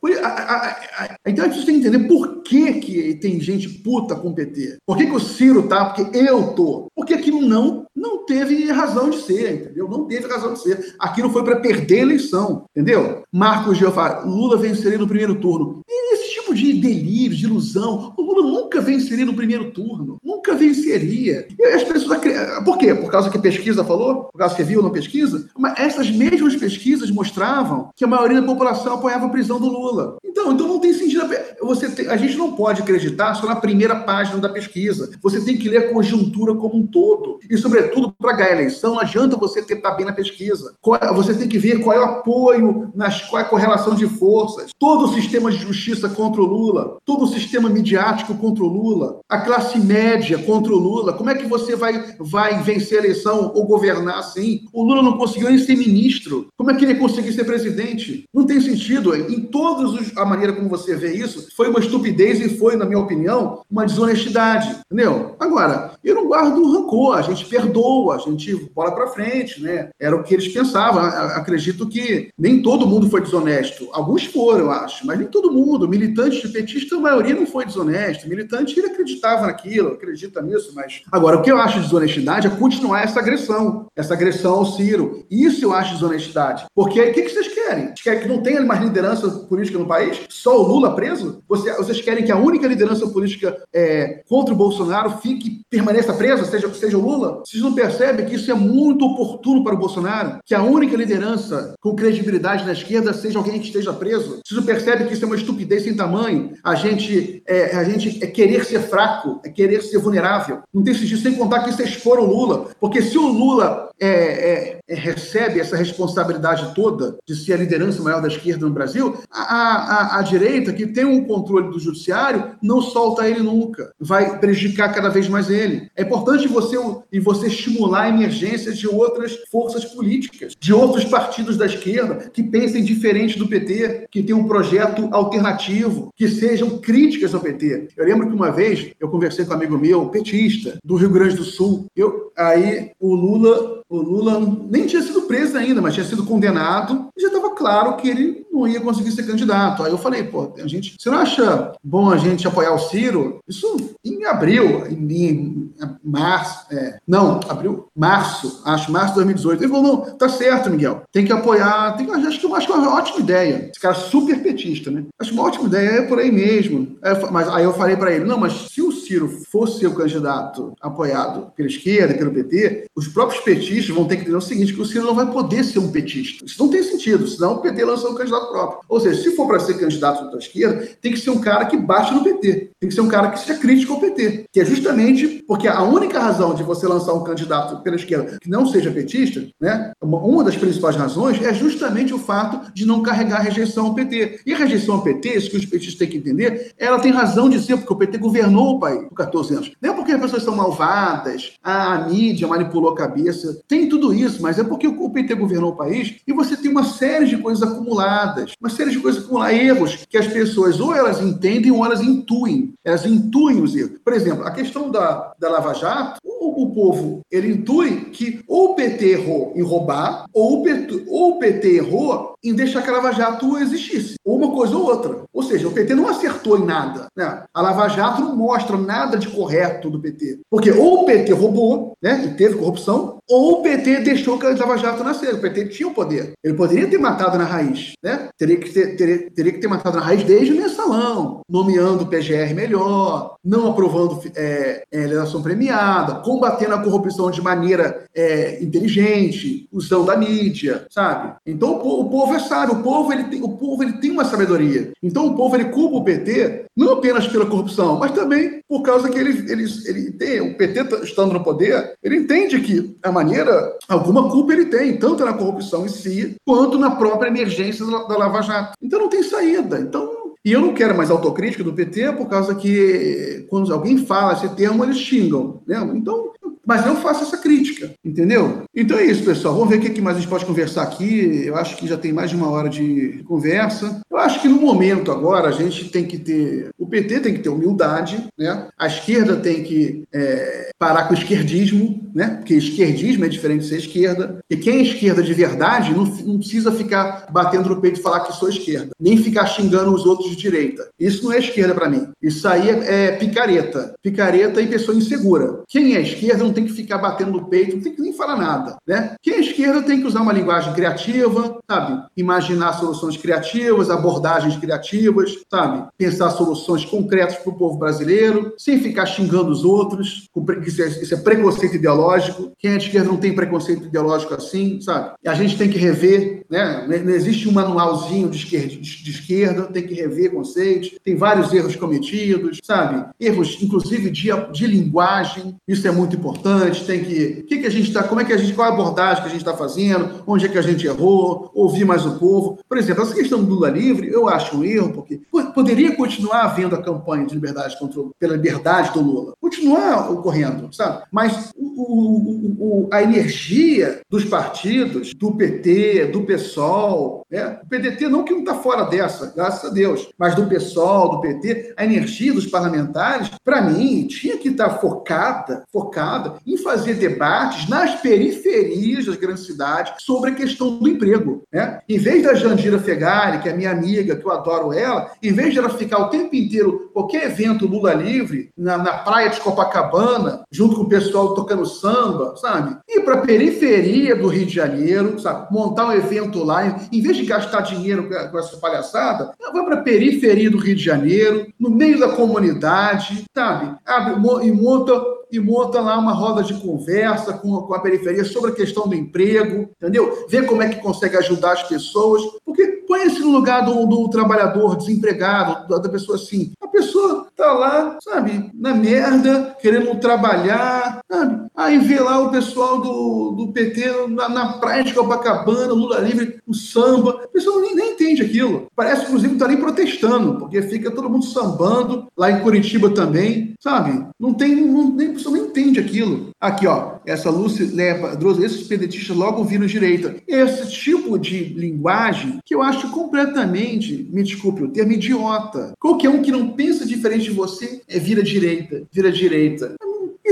Foi, 0.00 0.18
a, 0.18 0.26
a, 0.26 0.66
a, 0.66 1.16
então 1.26 1.44
a 1.44 1.48
gente 1.48 1.66
tem 1.66 1.80
que 1.80 1.86
entender 1.86 2.08
por 2.08 2.42
que, 2.42 2.74
que 2.74 3.14
tem 3.16 3.40
gente 3.40 3.68
puta 3.68 4.14
com 4.14 4.28
o 4.28 4.34
PT. 4.34 4.78
Por 4.86 4.96
que, 4.96 5.06
que 5.06 5.14
o 5.14 5.20
Ciro 5.20 5.68
tá? 5.68 5.86
Porque 5.86 6.16
eu 6.16 6.54
tô. 6.54 6.86
Porque 6.94 7.14
aquilo 7.14 7.40
não, 7.40 7.86
não 7.94 8.24
teve 8.24 8.70
razão 8.70 9.10
de 9.10 9.18
ser, 9.18 9.54
entendeu? 9.54 9.88
Não 9.88 10.06
teve 10.06 10.26
razão 10.26 10.54
de 10.54 10.62
ser. 10.62 10.94
Aquilo 10.98 11.30
foi 11.30 11.44
para 11.44 11.60
perder 11.60 12.00
a 12.00 12.02
eleição, 12.02 12.64
entendeu? 12.74 13.22
Marcos 13.32 13.78
Geofá, 13.78 14.20
Lula 14.20 14.56
venceria 14.56 14.98
no 14.98 15.08
primeiro 15.08 15.34
turno. 15.34 15.80
E 15.88 16.14
esse 16.14 16.34
tipo 16.34 16.54
de 16.54 16.71
delírio, 16.82 17.36
de 17.36 17.44
ilusão, 17.44 18.12
o 18.16 18.22
Lula 18.22 18.42
nunca 18.42 18.80
venceria 18.80 19.24
no 19.24 19.34
primeiro 19.34 19.70
turno. 19.70 20.18
Nunca 20.22 20.54
venceria. 20.54 21.46
E 21.58 21.64
as 21.64 21.84
pessoas. 21.84 22.20
Por 22.64 22.76
quê? 22.76 22.94
Por 22.94 23.10
causa 23.10 23.30
que 23.30 23.38
a 23.38 23.40
pesquisa 23.40 23.84
falou? 23.84 24.24
Por 24.24 24.38
causa 24.38 24.54
que 24.54 24.62
viu 24.62 24.82
na 24.82 24.90
pesquisa? 24.90 25.12
pesquisa, 25.12 25.48
mas 25.56 25.78
essas 25.78 26.10
mesmas 26.10 26.56
pesquisas 26.56 27.10
mostravam 27.10 27.90
que 27.94 28.04
a 28.04 28.08
maioria 28.08 28.40
da 28.40 28.46
população 28.46 28.94
apoiava 28.94 29.26
a 29.26 29.28
prisão 29.28 29.60
do 29.60 29.68
Lula. 29.68 30.16
Então, 30.24 30.52
então 30.52 30.66
não 30.66 30.78
tem 30.78 30.92
sentido. 30.92 31.28
Você 31.60 31.90
tem, 31.90 32.08
a 32.08 32.16
gente 32.16 32.36
não 32.36 32.52
pode 32.52 32.82
acreditar 32.82 33.34
só 33.34 33.46
na 33.46 33.56
primeira 33.56 33.96
página 33.96 34.38
da 34.38 34.48
pesquisa. 34.48 35.10
Você 35.22 35.40
tem 35.40 35.56
que 35.56 35.68
ler 35.68 35.78
a 35.78 35.92
conjuntura 35.92 36.54
como 36.54 36.76
um 36.76 36.86
todo. 36.86 37.38
E, 37.48 37.56
sobretudo, 37.56 38.12
para 38.18 38.32
ganhar 38.32 38.50
a 38.50 38.52
eleição, 38.52 38.94
não 38.94 39.00
adianta 39.00 39.36
você 39.36 39.62
tentar 39.62 39.92
bem 39.92 40.06
na 40.06 40.12
pesquisa. 40.12 40.74
É, 41.00 41.12
você 41.12 41.34
tem 41.34 41.48
que 41.48 41.58
ver 41.58 41.80
qual 41.80 41.96
é 41.96 42.00
o 42.00 42.04
apoio, 42.04 42.90
nas, 42.94 43.22
qual 43.22 43.40
é 43.40 43.44
a 43.44 43.48
correlação 43.48 43.94
de 43.94 44.06
forças. 44.06 44.70
Todo 44.78 45.04
o 45.04 45.14
sistema 45.14 45.50
de 45.50 45.58
justiça 45.58 46.08
contra 46.08 46.40
o 46.40 46.46
Lula, 46.46 46.71
todo 47.04 47.24
o 47.24 47.28
sistema 47.28 47.68
midiático 47.68 48.34
contra 48.34 48.62
o 48.64 48.68
Lula, 48.68 49.20
a 49.28 49.38
classe 49.38 49.78
média 49.78 50.38
contra 50.38 50.72
o 50.72 50.78
Lula. 50.78 51.12
Como 51.12 51.30
é 51.30 51.34
que 51.34 51.46
você 51.46 51.76
vai, 51.76 52.14
vai 52.18 52.62
vencer 52.62 52.98
a 52.98 53.04
eleição 53.04 53.52
ou 53.54 53.66
governar 53.66 54.18
assim? 54.18 54.62
O 54.72 54.82
Lula 54.82 55.02
não 55.02 55.16
conseguiu 55.16 55.48
nem 55.48 55.58
ser 55.58 55.76
ministro. 55.76 56.48
Como 56.56 56.70
é 56.70 56.74
que 56.74 56.84
ele 56.84 56.96
conseguiu 56.96 57.32
ser 57.32 57.44
presidente? 57.44 58.24
Não 58.32 58.46
tem 58.46 58.60
sentido. 58.60 59.14
Em 59.14 59.40
todos 59.40 60.16
a 60.16 60.24
maneira 60.24 60.52
como 60.52 60.68
você 60.68 60.96
vê 60.96 61.14
isso, 61.14 61.48
foi 61.56 61.68
uma 61.68 61.80
estupidez 61.80 62.40
e 62.40 62.56
foi, 62.56 62.76
na 62.76 62.84
minha 62.84 62.98
opinião, 62.98 63.62
uma 63.70 63.86
desonestidade. 63.86 64.76
Entendeu? 64.86 65.36
Agora, 65.38 65.92
eu 66.02 66.14
não 66.14 66.26
guardo 66.26 66.72
rancor, 66.72 67.16
a 67.16 67.22
gente 67.22 67.44
perdoa, 67.46 68.16
a 68.16 68.18
gente 68.18 68.54
bola 68.74 68.92
para 68.92 69.08
frente, 69.08 69.62
né? 69.62 69.90
Era 70.00 70.16
o 70.16 70.22
que 70.22 70.34
eles 70.34 70.48
pensavam. 70.48 71.02
Acredito 71.02 71.88
que 71.88 72.30
nem 72.38 72.62
todo 72.62 72.86
mundo 72.86 73.08
foi 73.08 73.20
desonesto. 73.20 73.88
Alguns 73.92 74.24
foram, 74.24 74.60
eu 74.60 74.70
acho, 74.70 75.06
mas 75.06 75.18
nem 75.18 75.28
todo 75.28 75.52
mundo. 75.52 75.88
Militante 75.88 76.40
petista, 76.62 76.96
a 76.96 77.00
maioria 77.00 77.34
não 77.34 77.46
foi 77.46 77.66
desonesto. 77.66 78.28
Militante, 78.28 78.78
ele 78.78 78.88
acreditava 78.88 79.46
naquilo, 79.46 79.92
acredita 79.92 80.40
nisso, 80.40 80.72
mas. 80.74 81.02
Agora, 81.10 81.38
o 81.38 81.42
que 81.42 81.50
eu 81.50 81.58
acho 81.58 81.78
de 81.78 81.84
desonestidade 81.84 82.46
é 82.46 82.50
continuar 82.50 83.02
essa 83.02 83.20
agressão, 83.20 83.86
essa 83.96 84.14
agressão 84.14 84.54
ao 84.54 84.66
Ciro. 84.66 85.24
Isso 85.30 85.64
eu 85.64 85.72
acho 85.72 85.94
desonestidade. 85.94 86.64
Porque 86.74 87.00
o 87.00 87.12
que, 87.12 87.22
que 87.22 87.28
vocês 87.30 87.48
querem? 87.48 87.86
Vocês 87.86 88.02
querem 88.02 88.20
que 88.20 88.28
não 88.28 88.42
tenha 88.42 88.60
mais 88.62 88.82
liderança 88.82 89.28
política 89.30 89.78
no 89.78 89.86
país? 89.86 90.20
Só 90.28 90.60
o 90.60 90.66
Lula 90.66 90.94
preso? 90.94 91.42
vocês 91.48 92.00
querem 92.00 92.24
que 92.24 92.32
a 92.32 92.36
única 92.36 92.66
liderança 92.66 93.06
política 93.08 93.56
é, 93.72 94.22
contra 94.28 94.54
o 94.54 94.56
Bolsonaro 94.56 95.18
fique, 95.18 95.62
permaneça 95.68 96.12
presa, 96.12 96.44
seja, 96.44 96.72
seja 96.74 96.96
o 96.96 97.00
Lula? 97.00 97.42
Vocês 97.44 97.62
não 97.62 97.74
percebem 97.74 98.26
que 98.26 98.36
isso 98.36 98.50
é 98.50 98.54
muito 98.54 99.04
oportuno 99.04 99.64
para 99.64 99.74
o 99.74 99.78
Bolsonaro? 99.78 100.38
Que 100.44 100.54
a 100.54 100.62
única 100.62 100.96
liderança 100.96 101.74
com 101.80 101.94
credibilidade 101.94 102.64
na 102.64 102.72
esquerda 102.72 103.12
seja 103.12 103.38
alguém 103.38 103.58
que 103.58 103.66
esteja 103.66 103.92
preso? 103.92 104.40
Vocês 104.44 104.58
não 104.58 104.64
percebem 104.64 105.06
que 105.06 105.14
isso 105.14 105.24
é 105.24 105.26
uma 105.26 105.36
estupidez 105.36 105.82
sem 105.84 105.94
tamanho? 105.94 106.51
A 106.62 106.74
gente 106.74 107.42
é, 107.46 107.76
a 107.76 107.84
gente 107.84 108.22
é 108.22 108.26
querer 108.26 108.64
ser 108.64 108.80
fraco, 108.80 109.40
é 109.44 109.48
querer 109.48 109.82
ser 109.82 109.98
vulnerável. 109.98 110.62
Não 110.72 110.82
tem 110.82 110.94
sentido, 110.94 111.20
sem 111.20 111.34
contar 111.34 111.60
que 111.60 111.70
isso 111.70 111.82
é 111.82 111.84
expor 111.84 112.18
o 112.18 112.26
Lula. 112.26 112.70
Porque 112.80 113.02
se 113.02 113.16
o 113.18 113.26
Lula 113.26 113.90
é, 114.00 114.08
é, 114.08 114.78
é, 114.88 114.94
recebe 114.94 115.60
essa 115.60 115.76
responsabilidade 115.76 116.74
toda 116.74 117.16
de 117.26 117.34
ser 117.36 117.54
a 117.54 117.56
liderança 117.56 118.02
maior 118.02 118.20
da 118.20 118.28
esquerda 118.28 118.66
no 118.66 118.72
Brasil, 118.72 119.16
a, 119.30 119.42
a, 119.42 120.18
a, 120.18 120.22
direita, 120.22 120.72
que 120.72 120.86
tem 120.86 121.04
um 121.04 121.24
controle 121.24 121.70
do 121.70 121.78
judiciário, 121.78 122.52
não 122.62 122.80
solta 122.80 123.28
ele 123.28 123.40
nunca. 123.40 123.92
Vai 123.98 124.38
prejudicar 124.38 124.92
cada 124.94 125.08
vez 125.08 125.28
mais 125.28 125.50
ele. 125.50 125.90
É 125.96 126.02
importante 126.02 126.48
você, 126.48 126.76
e 127.12 127.20
você 127.20 127.46
estimular 127.46 128.02
a 128.02 128.08
emergência 128.08 128.72
de 128.72 128.88
outras 128.88 129.38
forças 129.50 129.84
políticas, 129.84 130.54
de 130.58 130.72
outros 130.72 131.04
partidos 131.04 131.56
da 131.56 131.66
esquerda 131.66 132.30
que 132.32 132.42
pensem 132.42 132.82
diferente 132.82 133.38
do 133.38 133.48
PT, 133.48 134.06
que 134.10 134.22
tenham 134.22 134.40
um 134.40 134.48
projeto 134.48 135.08
alternativo, 135.12 136.10
que 136.16 136.28
sejam 136.28 136.78
críticas 136.78 137.34
ao 137.34 137.40
PT. 137.40 137.88
Eu 137.96 138.04
lembro 138.04 138.28
que 138.28 138.34
uma 138.34 138.50
vez 138.50 138.92
eu 138.98 139.08
conversei 139.08 139.44
com 139.44 139.52
um 139.52 139.56
amigo 139.56 139.78
meu, 139.78 140.06
petista, 140.06 140.78
do 140.84 140.96
Rio 140.96 141.10
Grande 141.10 141.36
do 141.36 141.44
Sul. 141.44 141.86
Eu, 141.96 142.32
aí 142.36 142.90
o 142.98 143.14
Lula 143.14 143.82
o 143.92 144.00
Lula 144.00 144.40
nem 144.70 144.86
tinha 144.86 145.02
sido 145.02 145.22
preso 145.22 145.56
ainda, 145.58 145.82
mas 145.82 145.92
tinha 145.92 146.06
sido 146.06 146.24
condenado 146.24 147.08
e 147.14 147.20
já 147.20 147.28
estava 147.28 147.54
claro 147.54 147.96
que 147.96 148.08
ele 148.08 148.46
não 148.50 148.66
ia 148.66 148.80
conseguir 148.80 149.12
ser 149.12 149.26
candidato. 149.26 149.82
Aí 149.82 149.92
eu 149.92 149.98
falei, 149.98 150.22
pô, 150.22 150.52
a 150.56 150.66
gente, 150.66 150.96
você 150.98 151.10
não 151.10 151.18
acha 151.18 151.72
bom 151.84 152.10
a 152.10 152.16
gente 152.16 152.48
apoiar 152.48 152.72
o 152.72 152.78
Ciro? 152.78 153.40
Isso 153.46 153.94
em 154.02 154.24
abril, 154.24 154.86
em, 154.86 155.12
em 155.12 155.72
março, 156.02 156.66
é, 156.70 156.98
não, 157.06 157.40
abril, 157.48 157.88
março, 157.96 158.62
acho, 158.64 158.90
março 158.90 159.08
de 159.08 159.14
2018. 159.16 159.62
Ele 159.62 159.72
falou, 159.72 159.82
não, 159.82 160.16
tá 160.16 160.28
certo, 160.28 160.70
Miguel, 160.70 161.02
tem 161.12 161.24
que 161.24 161.32
apoiar, 161.32 161.96
tem 161.96 162.06
que, 162.06 162.12
acho 162.12 162.40
que 162.40 162.52
acho 162.52 162.66
que 162.66 162.72
é 162.72 162.76
uma 162.76 162.94
ótima 162.94 163.20
ideia. 163.20 163.70
Esse 163.70 163.80
cara 163.80 163.94
super 163.94 164.42
petista, 164.42 164.90
né? 164.90 165.04
Acho 165.18 165.32
uma 165.32 165.44
ótima 165.44 165.66
ideia, 165.66 165.90
é 165.90 166.02
por 166.02 166.18
aí 166.18 166.30
mesmo. 166.32 166.96
Aí 167.02 167.12
eu, 167.12 167.30
mas 167.30 167.48
aí 167.48 167.64
eu 167.64 167.72
falei 167.74 167.96
para 167.96 168.12
ele, 168.12 168.24
não, 168.24 168.38
mas 168.38 168.52
se 168.70 168.80
o 168.80 168.92
Ciro 168.92 169.28
fosse 169.50 169.86
o 169.86 169.94
candidato 169.94 170.72
apoiado 170.80 171.52
pela 171.56 171.68
esquerda, 171.68 172.14
pelo 172.14 172.32
PT, 172.32 172.86
os 172.96 173.08
próprios 173.08 173.42
petistas 173.42 173.94
vão 173.94 174.06
ter 174.06 174.16
que 174.16 174.22
entender 174.22 174.36
o 174.36 174.40
seguinte, 174.40 174.72
que 174.72 174.80
o 174.80 174.86
Ciro 174.86 175.06
não 175.06 175.14
vai 175.14 175.30
poder 175.30 175.64
ser 175.64 175.78
um 175.78 175.90
petista. 175.90 176.44
Isso 176.44 176.62
não 176.62 176.70
tem 176.70 176.82
sentido, 176.82 177.26
senão 177.26 177.54
o 177.54 177.58
PT 177.58 177.84
lançou 177.84 178.12
um 178.12 178.14
candidato 178.14 178.50
próprio. 178.50 178.80
Ou 178.88 179.00
seja, 179.00 179.22
se 179.22 179.36
for 179.36 179.46
para 179.46 179.60
ser 179.60 179.74
candidato 179.74 180.30
da 180.30 180.38
esquerda, 180.38 180.88
tem 181.00 181.12
que 181.12 181.18
ser 181.18 181.30
um 181.30 181.40
cara 181.40 181.66
que 181.66 181.76
bate 181.76 182.14
no 182.14 182.24
PT. 182.24 182.70
Tem 182.80 182.88
que 182.88 182.94
ser 182.94 183.00
um 183.00 183.08
cara 183.08 183.30
que 183.30 183.40
seja 183.40 183.58
crítico 183.58 183.94
ao 183.94 184.00
PT. 184.00 184.44
Que 184.52 184.60
é 184.60 184.64
justamente 184.64 185.42
porque 185.46 185.68
a 185.68 185.82
única 185.82 186.18
razão 186.18 186.54
de 186.54 186.62
você 186.62 186.86
lançar 186.86 187.12
um 187.12 187.24
candidato 187.24 187.81
pela 187.82 187.96
esquerda 187.96 188.38
que 188.40 188.48
não 188.48 188.66
seja 188.66 188.90
petista, 188.90 189.46
né? 189.60 189.92
Uma 190.00 190.44
das 190.44 190.56
principais 190.56 190.96
razões 190.96 191.40
é 191.42 191.52
justamente 191.54 192.12
o 192.14 192.18
fato 192.18 192.72
de 192.72 192.86
não 192.86 193.02
carregar 193.02 193.40
a 193.40 193.42
rejeição 193.42 193.86
ao 193.86 193.94
PT. 193.94 194.40
E 194.46 194.54
a 194.54 194.58
rejeição 194.58 194.96
ao 194.96 195.02
PT, 195.02 195.36
isso 195.36 195.50
que 195.50 195.56
os 195.56 195.66
petistas 195.66 195.96
têm 195.96 196.08
que 196.08 196.16
entender, 196.18 196.72
ela 196.78 196.98
tem 196.98 197.12
razão 197.12 197.48
de 197.48 197.60
ser, 197.60 197.76
porque 197.76 197.92
o 197.92 197.96
PT 197.96 198.18
governou 198.18 198.76
o 198.76 198.80
país 198.80 199.02
por 199.08 199.14
14 199.14 199.54
anos. 199.54 199.72
Não 199.80 199.92
é 199.92 199.94
porque 199.94 200.12
as 200.12 200.20
pessoas 200.20 200.42
são 200.42 200.54
malvadas, 200.56 201.52
a 201.62 202.06
mídia 202.08 202.48
manipulou 202.48 202.92
a 202.92 202.96
cabeça. 202.96 203.60
Tem 203.66 203.88
tudo 203.88 204.12
isso, 204.12 204.42
mas 204.42 204.58
é 204.58 204.64
porque 204.64 204.86
o 204.86 205.10
PT 205.10 205.34
governou 205.34 205.72
o 205.72 205.76
país 205.76 206.16
e 206.26 206.32
você 206.32 206.56
tem 206.56 206.70
uma 206.70 206.84
série 206.84 207.26
de 207.26 207.38
coisas 207.38 207.62
acumuladas, 207.62 208.52
uma 208.60 208.70
série 208.70 208.90
de 208.90 209.00
coisas 209.00 209.24
acumuladas, 209.24 209.56
erros 209.58 210.06
que 210.08 210.18
as 210.18 210.26
pessoas 210.26 210.80
ou 210.80 210.94
elas 210.94 211.20
entendem 211.20 211.70
ou 211.70 211.84
elas 211.84 212.00
intuem. 212.00 212.72
Elas 212.84 213.04
intuem 213.06 213.60
os 213.60 213.74
erros. 213.74 213.98
Por 214.04 214.12
exemplo, 214.12 214.44
a 214.44 214.50
questão 214.50 214.90
da, 214.90 215.32
da 215.38 215.50
Lava 215.50 215.74
Jato, 215.74 216.20
o, 216.42 216.62
o 216.64 216.70
povo 216.74 217.20
ele 217.30 217.52
intui 217.52 218.06
que 218.06 218.40
ou 218.46 218.72
o 218.72 218.74
PT 218.74 219.06
errou 219.06 219.52
em 219.54 219.62
roubar, 219.62 220.26
ou 220.32 220.60
o 220.60 220.62
PT, 220.62 221.04
ou 221.08 221.30
o 221.30 221.38
PT 221.38 221.76
errou 221.76 222.34
em 222.44 222.54
deixar 222.54 222.82
que 222.82 222.90
a 222.90 222.92
Lava 222.92 223.12
Jato 223.12 223.56
existisse. 223.58 224.14
Ou 224.24 224.36
uma 224.36 224.52
coisa 224.52 224.76
ou 224.76 224.84
outra. 224.84 225.22
Ou 225.32 225.42
seja, 225.42 225.68
o 225.68 225.72
PT 225.72 225.94
não 225.94 226.08
acertou 226.08 226.58
em 226.58 226.64
nada. 226.64 227.06
Né? 227.16 227.44
A 227.54 227.62
Lava 227.62 227.88
Jato 227.88 228.22
não 228.22 228.36
mostra 228.36 228.76
nada 228.76 229.16
de 229.16 229.28
correto 229.28 229.88
do 229.88 230.00
PT. 230.00 230.40
Porque 230.50 230.70
ou 230.70 231.02
o 231.02 231.04
PT 231.04 231.32
roubou, 231.32 231.96
né, 232.02 232.24
e 232.24 232.34
teve 232.34 232.56
corrupção, 232.56 233.11
ou 233.28 233.60
o 233.60 233.62
PT 233.62 234.00
deixou 234.00 234.38
que 234.38 234.46
a 234.46 234.50
Lava 234.50 234.76
Jato 234.76 235.04
nascer. 235.04 235.34
O 235.34 235.40
PT 235.40 235.66
tinha 235.66 235.88
o 235.88 235.94
poder. 235.94 236.32
Ele 236.42 236.54
poderia 236.54 236.88
ter 236.88 236.98
matado 236.98 237.38
na 237.38 237.44
raiz, 237.44 237.92
né? 238.02 238.28
Teria 238.36 238.56
que 238.56 238.70
ter, 238.70 238.96
teria, 238.96 239.30
teria 239.30 239.52
que 239.52 239.60
ter 239.60 239.68
matado 239.68 239.96
na 239.96 240.02
raiz 240.02 240.24
desde 240.24 240.52
o 240.52 240.56
mensalão, 240.56 241.40
nomeando 241.48 242.04
o 242.04 242.06
PGR 242.06 242.54
melhor, 242.54 243.36
não 243.44 243.70
aprovando 243.70 244.20
é, 244.36 244.84
é, 244.90 245.42
premiada, 245.42 246.16
combatendo 246.16 246.74
a 246.74 246.82
corrupção 246.82 247.30
de 247.30 247.40
maneira 247.40 248.04
é, 248.14 248.62
inteligente, 248.62 249.68
usando 249.72 250.10
a 250.10 250.16
mídia, 250.16 250.86
sabe? 250.90 251.34
Então 251.46 251.72
o, 251.74 252.00
o 252.00 252.10
povo 252.10 252.34
é 252.34 252.38
sábio, 252.38 252.76
o 252.76 252.82
povo 252.82 253.12
ele 253.12 253.24
tem, 253.24 253.42
o 253.42 253.56
povo 253.56 253.82
ele 253.82 253.94
tem 253.94 254.10
uma 254.10 254.24
sabedoria. 254.24 254.92
Então 255.02 255.26
o 255.26 255.34
povo 255.34 255.56
ele 255.56 255.66
culpa 255.66 255.96
o 255.96 256.04
PT 256.04 256.66
não 256.76 256.94
apenas 256.94 257.28
pela 257.28 257.46
corrupção, 257.46 257.98
mas 257.98 258.12
também 258.12 258.62
por 258.68 258.82
causa 258.82 259.10
que 259.10 259.18
ele, 259.18 259.50
ele, 259.50 259.64
ele 259.86 260.12
tem, 260.12 260.40
o 260.40 260.56
PT 260.56 261.04
estando 261.04 261.34
no 261.34 261.44
poder, 261.44 261.94
ele 262.02 262.16
entende 262.16 262.60
que 262.60 262.96
a 263.02 263.11
maneira, 263.12 263.76
alguma 263.88 264.30
culpa 264.30 264.52
ele 264.52 264.66
tem, 264.66 264.96
tanto 264.96 265.24
na 265.24 265.34
corrupção 265.34 265.84
em 265.84 265.88
si, 265.88 266.36
quanto 266.44 266.78
na 266.78 266.92
própria 266.92 267.28
emergência 267.28 267.84
da 267.86 268.16
Lava 268.16 268.42
Jato. 268.42 268.72
Então 268.82 269.00
não 269.00 269.08
tem 269.08 269.22
saída. 269.22 269.78
Então 269.78 270.22
e 270.44 270.50
eu 270.50 270.60
não 270.60 270.74
quero 270.74 270.96
mais 270.96 271.10
autocrítica 271.10 271.62
do 271.62 271.72
PT 271.72 272.12
por 272.12 272.28
causa 272.28 272.54
que 272.54 273.46
quando 273.48 273.72
alguém 273.72 273.98
fala 273.98 274.32
esse 274.32 274.48
termo, 274.56 274.82
eles 274.82 274.98
xingam. 274.98 275.62
Né? 275.64 275.78
Então, 275.94 276.32
mas 276.66 276.86
não 276.86 276.96
faça 276.96 277.24
essa 277.24 277.36
crítica, 277.36 277.92
entendeu? 278.04 278.62
Então 278.74 278.96
é 278.96 279.04
isso, 279.04 279.24
pessoal. 279.24 279.54
Vamos 279.54 279.70
ver 279.70 279.78
o 279.78 279.80
que 279.92 280.00
mais 280.00 280.16
a 280.16 280.20
gente 280.20 280.28
pode 280.28 280.46
conversar 280.46 280.82
aqui. 280.82 281.44
Eu 281.44 281.56
acho 281.56 281.76
que 281.76 281.86
já 281.86 281.96
tem 281.96 282.12
mais 282.12 282.30
de 282.30 282.36
uma 282.36 282.48
hora 282.50 282.68
de 282.68 283.22
conversa. 283.26 284.00
Eu 284.10 284.16
acho 284.16 284.40
que 284.40 284.48
no 284.48 284.60
momento 284.60 285.10
agora 285.10 285.48
a 285.48 285.52
gente 285.52 285.90
tem 285.90 286.04
que 286.04 286.18
ter. 286.18 286.70
O 286.78 286.86
PT 286.86 287.20
tem 287.20 287.34
que 287.34 287.40
ter 287.40 287.48
humildade, 287.48 288.28
né? 288.38 288.68
A 288.78 288.86
esquerda 288.86 289.36
tem 289.36 289.62
que 289.62 290.04
é, 290.12 290.70
parar 290.82 291.04
com 291.04 291.14
o 291.14 291.16
esquerdismo, 291.16 292.10
né? 292.12 292.38
Porque 292.38 292.54
esquerdismo 292.54 293.24
é 293.24 293.28
diferente 293.28 293.60
de 293.60 293.68
ser 293.68 293.78
esquerda. 293.78 294.40
E 294.50 294.56
quem 294.56 294.80
é 294.80 294.82
esquerda 294.82 295.22
de 295.22 295.32
verdade 295.32 295.94
não, 295.94 296.04
não 296.04 296.38
precisa 296.38 296.72
ficar 296.72 297.28
batendo 297.30 297.68
no 297.68 297.80
peito 297.80 298.00
e 298.00 298.02
falar 298.02 298.20
que 298.20 298.32
sou 298.32 298.48
esquerda, 298.48 298.90
nem 298.98 299.16
ficar 299.16 299.46
xingando 299.46 299.94
os 299.94 300.04
outros 300.04 300.28
de 300.28 300.34
direita. 300.34 300.88
Isso 300.98 301.22
não 301.22 301.32
é 301.32 301.38
esquerda 301.38 301.72
para 301.72 301.88
mim. 301.88 302.08
Isso 302.20 302.48
aí 302.48 302.68
é, 302.68 303.06
é 303.06 303.12
picareta. 303.12 303.94
Picareta 304.02 304.60
e 304.60 304.66
pessoa 304.66 304.98
insegura. 304.98 305.62
Quem 305.68 305.94
é 305.94 306.00
esquerda 306.00 306.42
não 306.42 306.52
tem 306.52 306.64
que 306.64 306.72
ficar 306.72 306.98
batendo 306.98 307.30
no 307.30 307.46
peito, 307.46 307.76
não 307.76 307.82
tem 307.82 307.94
que 307.94 308.02
nem 308.02 308.12
falar 308.12 308.36
nada, 308.36 308.76
né? 308.84 309.14
Quem 309.22 309.34
é 309.34 309.40
esquerda 309.40 309.82
tem 309.82 310.00
que 310.00 310.06
usar 310.08 310.22
uma 310.22 310.32
linguagem 310.32 310.72
criativa, 310.72 311.60
sabe? 311.70 312.02
Imaginar 312.16 312.72
soluções 312.72 313.16
criativas, 313.16 313.88
abordagens 313.88 314.56
criativas, 314.56 315.36
sabe? 315.48 315.86
Pensar 315.96 316.30
soluções 316.30 316.84
concretas 316.84 317.36
para 317.36 317.52
o 317.52 317.56
povo 317.56 317.78
brasileiro, 317.78 318.52
sem 318.58 318.80
ficar 318.80 319.06
xingando 319.06 319.52
os 319.52 319.64
outros, 319.64 320.28
isso 320.72 320.82
é, 320.82 320.88
isso 321.02 321.14
é 321.14 321.16
preconceito 321.16 321.76
ideológico. 321.76 322.52
Quem 322.58 322.72
é 322.72 322.76
de 322.76 322.86
esquerda 322.86 323.08
não 323.08 323.16
tem 323.16 323.34
preconceito 323.34 323.86
ideológico 323.86 324.34
assim, 324.34 324.80
sabe? 324.80 325.12
E 325.22 325.28
a 325.28 325.34
gente 325.34 325.56
tem 325.56 325.68
que 325.68 325.78
rever, 325.78 326.44
né? 326.50 326.86
Não 327.04 327.12
existe 327.12 327.48
um 327.48 327.52
manualzinho 327.52 328.28
de 328.28 328.38
esquerda, 328.38 328.68
de 328.68 329.10
esquerda 329.10 329.62
tem 329.64 329.86
que 329.86 329.94
rever 329.94 330.32
conceitos, 330.32 330.92
tem 331.04 331.16
vários 331.16 331.52
erros 331.52 331.76
cometidos, 331.76 332.58
sabe? 332.62 333.04
Erros, 333.20 333.58
inclusive, 333.60 334.10
de, 334.10 334.28
de 334.52 334.66
linguagem, 334.66 335.56
isso 335.66 335.86
é 335.86 335.90
muito 335.90 336.16
importante, 336.16 336.84
tem 336.84 337.04
que... 337.04 337.42
O 337.42 337.46
que, 337.46 337.58
que 337.58 337.66
a 337.66 337.70
gente 337.70 337.88
está... 337.88 338.02
Como 338.02 338.20
é 338.20 338.24
que 338.24 338.32
a 338.32 338.36
gente... 338.36 338.52
Qual 338.54 338.68
a 338.68 338.72
abordagem 338.72 339.22
que 339.22 339.28
a 339.28 339.32
gente 339.32 339.40
está 339.40 339.56
fazendo? 339.56 340.22
Onde 340.26 340.46
é 340.46 340.48
que 340.48 340.58
a 340.58 340.62
gente 340.62 340.86
errou? 340.86 341.50
Ouvir 341.54 341.84
mais 341.84 342.04
o 342.06 342.18
povo? 342.18 342.58
Por 342.68 342.78
exemplo, 342.78 343.02
essa 343.02 343.14
questão 343.14 343.42
do 343.42 343.54
Lula 343.54 343.70
livre, 343.70 344.08
eu 344.08 344.28
acho 344.28 344.56
um 344.56 344.64
erro, 344.64 344.92
porque 344.92 345.20
poderia 345.54 345.96
continuar 345.96 346.42
havendo 346.42 346.74
a 346.74 346.82
campanha 346.82 347.26
de 347.26 347.34
liberdade 347.34 347.78
contra, 347.78 348.02
pela 348.18 348.34
liberdade 348.34 348.92
do 348.92 349.00
Lula. 349.00 349.32
Continuar 349.40 350.10
ocorrendo, 350.10 350.61
sabe? 350.70 351.04
Mas 351.10 351.50
o, 351.56 351.64
o, 351.64 352.56
o, 352.58 352.88
a 352.92 353.02
energia 353.02 354.00
dos 354.08 354.24
partidos, 354.24 355.14
do 355.14 355.32
PT, 355.32 356.06
do 356.06 356.22
PSOL, 356.22 357.26
né? 357.30 357.58
o 357.62 357.66
PDT 357.66 358.08
não 358.08 358.24
que 358.24 358.32
não 358.32 358.40
está 358.40 358.54
fora 358.54 358.84
dessa, 358.84 359.32
graças 359.34 359.70
a 359.70 359.72
Deus, 359.72 360.10
mas 360.18 360.34
do 360.34 360.46
PSOL, 360.46 361.12
do 361.12 361.20
PT, 361.20 361.74
a 361.76 361.84
energia 361.84 362.32
dos 362.32 362.46
parlamentares, 362.46 363.30
para 363.44 363.62
mim, 363.62 364.06
tinha 364.06 364.36
que 364.36 364.48
estar 364.48 364.68
tá 364.68 364.78
focada, 364.78 365.64
focada 365.72 366.34
em 366.46 366.56
fazer 366.56 366.94
debates 366.94 367.68
nas 367.68 367.94
periferias 368.00 369.06
das 369.06 369.16
grandes 369.16 369.46
cidades 369.46 369.94
sobre 370.04 370.30
a 370.30 370.34
questão 370.34 370.78
do 370.78 370.88
emprego. 370.88 371.42
Né? 371.52 371.80
Em 371.88 371.98
vez 371.98 372.22
da 372.22 372.34
Jandira 372.34 372.78
Fegari, 372.78 373.40
que 373.40 373.48
é 373.48 373.56
minha 373.56 373.70
amiga, 373.70 374.16
que 374.16 374.24
eu 374.24 374.30
adoro 374.30 374.72
ela, 374.72 375.10
em 375.22 375.32
vez 375.32 375.52
de 375.52 375.58
ela 375.58 375.70
ficar 375.70 375.98
o 375.98 376.08
tempo 376.10 376.34
inteiro, 376.34 376.90
qualquer 376.92 377.24
evento 377.24 377.66
Lula 377.66 377.94
livre, 377.94 378.50
na, 378.56 378.76
na 378.78 378.92
praia 378.98 379.30
de 379.30 379.40
Copacabana, 379.40 380.44
junto 380.52 380.76
com 380.76 380.82
o 380.82 380.88
pessoal 380.88 381.34
tocando 381.34 381.64
samba, 381.64 382.36
sabe? 382.36 382.76
Ir 382.88 383.00
para 383.00 383.14
a 383.14 383.20
periferia 383.22 384.14
do 384.14 384.28
Rio 384.28 384.46
de 384.46 384.54
Janeiro, 384.54 385.18
sabe? 385.18 385.52
Montar 385.52 385.86
um 385.86 385.92
evento 385.92 386.44
lá, 386.44 386.78
em 386.92 387.00
vez 387.00 387.16
de 387.16 387.24
gastar 387.24 387.62
dinheiro 387.62 388.08
com 388.30 388.38
essa 388.38 388.58
palhaçada, 388.58 389.32
vai 389.52 389.64
para 389.64 389.76
a 389.76 389.82
periferia 389.82 390.50
do 390.50 390.58
Rio 390.58 390.76
de 390.76 390.84
Janeiro, 390.84 391.46
no 391.58 391.70
meio 391.70 391.98
da 391.98 392.10
comunidade, 392.10 393.24
sabe? 393.34 393.76
Abre 393.84 394.14
e 394.46 394.52
monta 394.52 394.92
e 395.32 395.40
monta 395.40 395.80
lá 395.80 395.98
uma 395.98 396.12
roda 396.12 396.42
de 396.42 396.52
conversa 396.52 397.32
com 397.32 397.72
a, 397.72 397.80
periferia 397.80 398.22
sobre 398.22 398.50
a 398.50 398.54
questão 398.54 398.86
do 398.86 398.94
emprego, 398.94 399.70
entendeu? 399.80 400.26
Vê 400.28 400.42
como 400.42 400.62
é 400.62 400.68
que 400.68 400.82
consegue 400.82 401.16
ajudar 401.16 401.52
as 401.52 401.62
pessoas, 401.62 402.22
porque 402.44 402.84
põe-se 402.86 403.20
no 403.20 403.30
lugar 403.30 403.64
do, 403.64 403.86
do 403.86 404.10
trabalhador 404.10 404.76
desempregado, 404.76 405.66
da 405.80 405.88
pessoa 405.88 406.16
assim. 406.16 406.52
A 406.60 406.68
pessoa 406.68 407.28
tá 407.42 407.52
lá, 407.52 407.98
sabe, 408.00 408.50
na 408.54 408.72
merda, 408.72 409.56
querendo 409.60 409.98
trabalhar, 409.98 411.00
sabe? 411.10 411.48
Aí 411.56 411.78
vê 411.78 411.98
lá 411.98 412.20
o 412.20 412.30
pessoal 412.30 412.80
do, 412.80 413.32
do 413.32 413.52
PT 413.52 414.06
na, 414.10 414.28
na 414.28 414.52
praia 414.54 414.84
de 414.84 414.94
Copacabana, 414.94 415.72
Lula 415.72 415.98
livre, 415.98 416.38
o 416.46 416.54
samba. 416.54 417.20
A 417.24 417.28
pessoa 417.28 417.60
nem, 417.60 417.74
nem 417.74 417.92
entende 417.94 418.22
aquilo. 418.22 418.68
Parece, 418.76 419.04
inclusive, 419.04 419.32
que 419.32 419.38
tá 419.40 419.46
ali 419.46 419.56
protestando, 419.56 420.38
porque 420.38 420.62
fica 420.62 420.90
todo 420.90 421.10
mundo 421.10 421.24
sambando, 421.24 422.06
lá 422.16 422.30
em 422.30 422.40
Curitiba 422.40 422.90
também, 422.90 423.54
sabe? 423.58 424.06
Não 424.18 424.32
tem, 424.32 424.54
não, 424.54 424.94
nem 424.94 425.12
pessoa 425.12 425.36
não 425.36 425.46
entende 425.46 425.80
aquilo. 425.80 426.30
Aqui, 426.40 426.66
ó, 426.66 426.91
essa 427.06 427.30
Lúcia 427.30 427.68
leva, 427.72 428.18
esses 428.44 428.66
pedetistas 428.66 429.16
logo 429.16 429.44
viram 429.44 429.66
direita. 429.66 430.16
Esse 430.26 430.70
tipo 430.70 431.18
de 431.18 431.44
linguagem 431.44 432.38
que 432.44 432.54
eu 432.54 432.62
acho 432.62 432.90
completamente, 432.90 434.08
me 434.10 434.22
desculpe 434.22 434.62
o 434.62 434.68
termo, 434.68 434.92
idiota. 434.92 435.72
Qualquer 435.78 436.08
um 436.08 436.22
que 436.22 436.32
não 436.32 436.50
pensa 436.50 436.86
diferente 436.86 437.24
de 437.24 437.30
você 437.30 437.80
é 437.88 437.98
vira 437.98 438.22
direita, 438.22 438.82
vira 438.92 439.10
direita. 439.10 439.74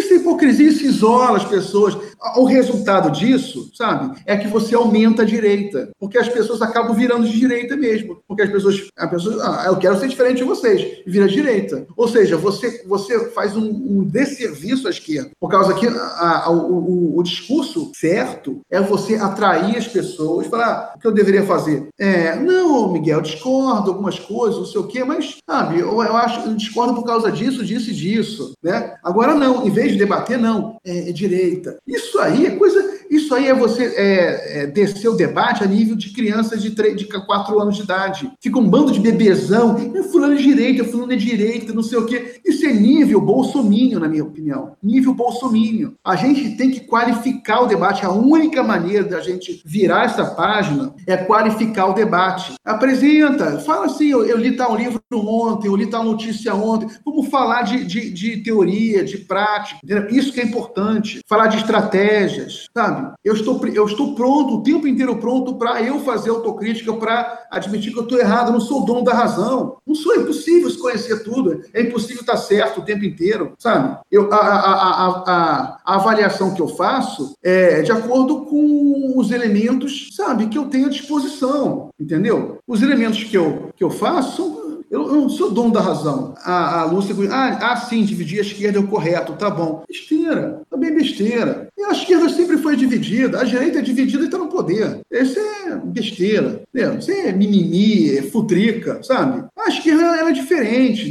É 0.08 0.16
hipocrisia, 0.16 0.68
isso 0.68 0.84
isola 0.84 1.36
as 1.36 1.44
pessoas. 1.44 1.96
O 2.36 2.44
resultado 2.44 3.10
disso, 3.10 3.70
sabe, 3.74 4.14
é 4.26 4.36
que 4.36 4.46
você 4.46 4.74
aumenta 4.74 5.22
a 5.22 5.24
direita, 5.24 5.90
porque 5.98 6.18
as 6.18 6.28
pessoas 6.28 6.60
acabam 6.60 6.94
virando 6.94 7.26
de 7.26 7.38
direita 7.38 7.76
mesmo, 7.76 8.22
porque 8.28 8.42
as 8.42 8.50
pessoas, 8.50 8.88
a 8.96 9.06
pessoa, 9.08 9.36
ah, 9.42 9.66
eu 9.68 9.76
quero 9.76 9.98
ser 9.98 10.08
diferente 10.08 10.38
de 10.38 10.44
vocês, 10.44 11.02
vira 11.06 11.26
direita. 11.26 11.86
Ou 11.96 12.06
seja, 12.06 12.36
você, 12.36 12.84
você 12.86 13.30
faz 13.30 13.56
um, 13.56 13.68
um 13.68 14.04
desserviço 14.04 14.86
à 14.86 14.90
esquerda, 14.90 15.30
por 15.40 15.50
causa 15.50 15.72
que 15.72 15.86
a, 15.86 16.44
a, 16.44 16.50
o, 16.50 17.18
o, 17.18 17.22
discurso 17.22 17.90
certo 17.94 18.60
é 18.70 18.80
você 18.80 19.14
atrair 19.14 19.76
as 19.76 19.88
pessoas, 19.88 20.46
falar 20.46 20.66
ah, 20.66 20.92
o 20.96 21.00
que 21.00 21.06
eu 21.06 21.12
deveria 21.12 21.44
fazer. 21.44 21.88
É, 21.98 22.36
não, 22.36 22.92
Miguel, 22.92 23.22
discordo 23.22 23.90
algumas 23.90 24.18
coisas, 24.18 24.58
não 24.58 24.66
sei 24.66 24.80
o 24.80 24.86
quê, 24.86 25.04
mas, 25.04 25.36
sabe, 25.48 25.80
eu, 25.80 25.90
eu 26.02 26.16
acho, 26.16 26.48
eu 26.48 26.54
discordo 26.54 26.94
por 26.94 27.04
causa 27.04 27.32
disso, 27.32 27.64
disso 27.64 27.90
e 27.90 27.94
disso, 27.94 28.52
né? 28.62 28.94
Agora 29.02 29.34
não, 29.34 29.66
em 29.66 29.70
vez 29.70 29.89
debater, 29.98 30.38
não, 30.38 30.78
é, 30.84 31.10
é 31.10 31.12
direita. 31.12 31.78
Isso 31.86 32.18
aí 32.18 32.46
é 32.46 32.56
coisa 32.56 32.99
isso 33.10 33.34
aí 33.34 33.48
é 33.48 33.54
você 33.54 33.84
é, 33.96 34.62
é, 34.62 34.66
descer 34.66 35.08
o 35.08 35.16
debate 35.16 35.64
a 35.64 35.66
nível 35.66 35.96
de 35.96 36.10
crianças 36.10 36.62
de, 36.62 36.70
3, 36.70 36.96
de 36.96 37.06
4 37.06 37.60
anos 37.60 37.74
de 37.76 37.82
idade. 37.82 38.30
Fica 38.40 38.58
um 38.58 38.68
bando 38.68 38.92
de 38.92 39.00
bebezão, 39.00 39.76
é 39.94 40.02
fulano 40.04 40.36
de 40.36 40.44
direita, 40.44 40.84
fulano 40.84 41.16
de 41.16 41.24
direita, 41.24 41.72
não 41.72 41.82
sei 41.82 41.98
o 41.98 42.06
quê. 42.06 42.40
Isso 42.46 42.64
é 42.64 42.72
nível 42.72 43.20
bolsomínio, 43.20 43.98
na 43.98 44.08
minha 44.08 44.22
opinião. 44.22 44.76
Nível 44.80 45.12
bolsomínio. 45.12 45.96
A 46.04 46.14
gente 46.14 46.56
tem 46.56 46.70
que 46.70 46.80
qualificar 46.80 47.62
o 47.62 47.66
debate. 47.66 48.06
A 48.06 48.12
única 48.12 48.62
maneira 48.62 49.02
da 49.02 49.20
gente 49.20 49.60
virar 49.64 50.04
essa 50.04 50.24
página 50.24 50.94
é 51.04 51.16
qualificar 51.16 51.86
o 51.86 51.94
debate. 51.94 52.54
Apresenta, 52.64 53.58
fala 53.58 53.86
assim, 53.86 54.06
eu, 54.06 54.24
eu 54.24 54.36
li 54.36 54.56
tal 54.56 54.76
livro 54.76 55.00
ontem, 55.12 55.66
eu 55.66 55.74
li 55.74 55.86
tal 55.86 56.04
notícia 56.04 56.54
ontem. 56.54 56.88
Vamos 57.04 57.28
falar 57.28 57.62
de, 57.62 57.84
de, 57.84 58.10
de 58.10 58.36
teoria, 58.44 59.02
de 59.02 59.18
prática. 59.18 59.80
Isso 60.10 60.32
que 60.32 60.40
é 60.40 60.44
importante. 60.44 61.20
Falar 61.26 61.48
de 61.48 61.56
estratégias, 61.56 62.66
sabe? 62.72 62.99
Eu 63.24 63.34
estou, 63.34 63.60
eu 63.66 63.86
estou 63.86 64.14
pronto, 64.14 64.56
o 64.56 64.62
tempo 64.62 64.86
inteiro 64.86 65.16
pronto 65.16 65.54
para 65.54 65.82
eu 65.82 66.00
fazer 66.00 66.30
autocrítica, 66.30 66.92
para 66.94 67.46
admitir 67.50 67.92
que 67.92 67.98
eu 67.98 68.04
estou 68.04 68.18
errado, 68.18 68.52
não 68.52 68.60
sou 68.60 68.82
o 68.82 68.84
dono 68.84 69.04
da 69.04 69.12
razão. 69.12 69.76
Não 69.86 69.94
sou, 69.94 70.14
é 70.14 70.18
impossível 70.18 70.70
se 70.70 70.78
conhecer 70.78 71.22
tudo, 71.22 71.62
é 71.72 71.82
impossível 71.82 72.20
estar 72.20 72.36
certo 72.36 72.80
o 72.80 72.84
tempo 72.84 73.04
inteiro, 73.04 73.52
sabe? 73.58 73.98
Eu, 74.10 74.32
a, 74.32 74.36
a, 74.36 75.06
a, 75.06 75.80
a, 75.84 75.94
avaliação 75.94 76.54
que 76.54 76.62
eu 76.62 76.68
faço 76.68 77.34
é 77.42 77.82
de 77.82 77.92
acordo 77.92 78.46
com 78.46 79.14
os 79.16 79.30
elementos, 79.30 80.08
sabe, 80.12 80.48
que 80.48 80.58
eu 80.58 80.66
tenho 80.66 80.86
à 80.86 80.90
disposição, 80.90 81.90
entendeu? 81.98 82.58
Os 82.66 82.82
elementos 82.82 83.24
que 83.24 83.36
eu, 83.36 83.70
que 83.76 83.84
eu 83.84 83.90
faço 83.90 84.36
são 84.36 84.70
eu, 84.90 85.06
eu 85.06 85.20
não 85.20 85.28
sou 85.28 85.52
dono 85.52 85.72
da 85.72 85.80
razão. 85.80 86.34
A, 86.42 86.80
a 86.80 86.84
Lúcia, 86.84 87.14
ah, 87.30 87.72
ah, 87.72 87.76
sim, 87.76 88.04
dividir 88.04 88.40
a 88.40 88.42
esquerda 88.42 88.78
é 88.78 88.82
o 88.82 88.88
correto, 88.88 89.34
tá 89.34 89.48
bom. 89.48 89.84
Besteira, 89.88 90.62
também 90.68 90.92
besteira. 90.92 91.68
A 91.90 91.92
esquerda 91.92 92.28
sempre 92.28 92.56
foi 92.56 92.76
dividida, 92.76 93.40
a 93.40 93.44
direita 93.44 93.80
é 93.80 93.82
dividida 93.82 94.22
e 94.22 94.26
está 94.26 94.38
no 94.38 94.48
poder. 94.48 95.00
Isso 95.10 95.40
é 95.40 95.74
besteira, 95.74 96.62
entendeu? 96.72 97.00
isso 97.00 97.10
é 97.10 97.32
mimimi, 97.32 98.16
é 98.16 98.22
futrica, 98.22 99.02
sabe? 99.02 99.44
A 99.64 99.68
esquerda 99.68 100.02
ela 100.02 100.30
é 100.30 100.32
diferente, 100.32 101.08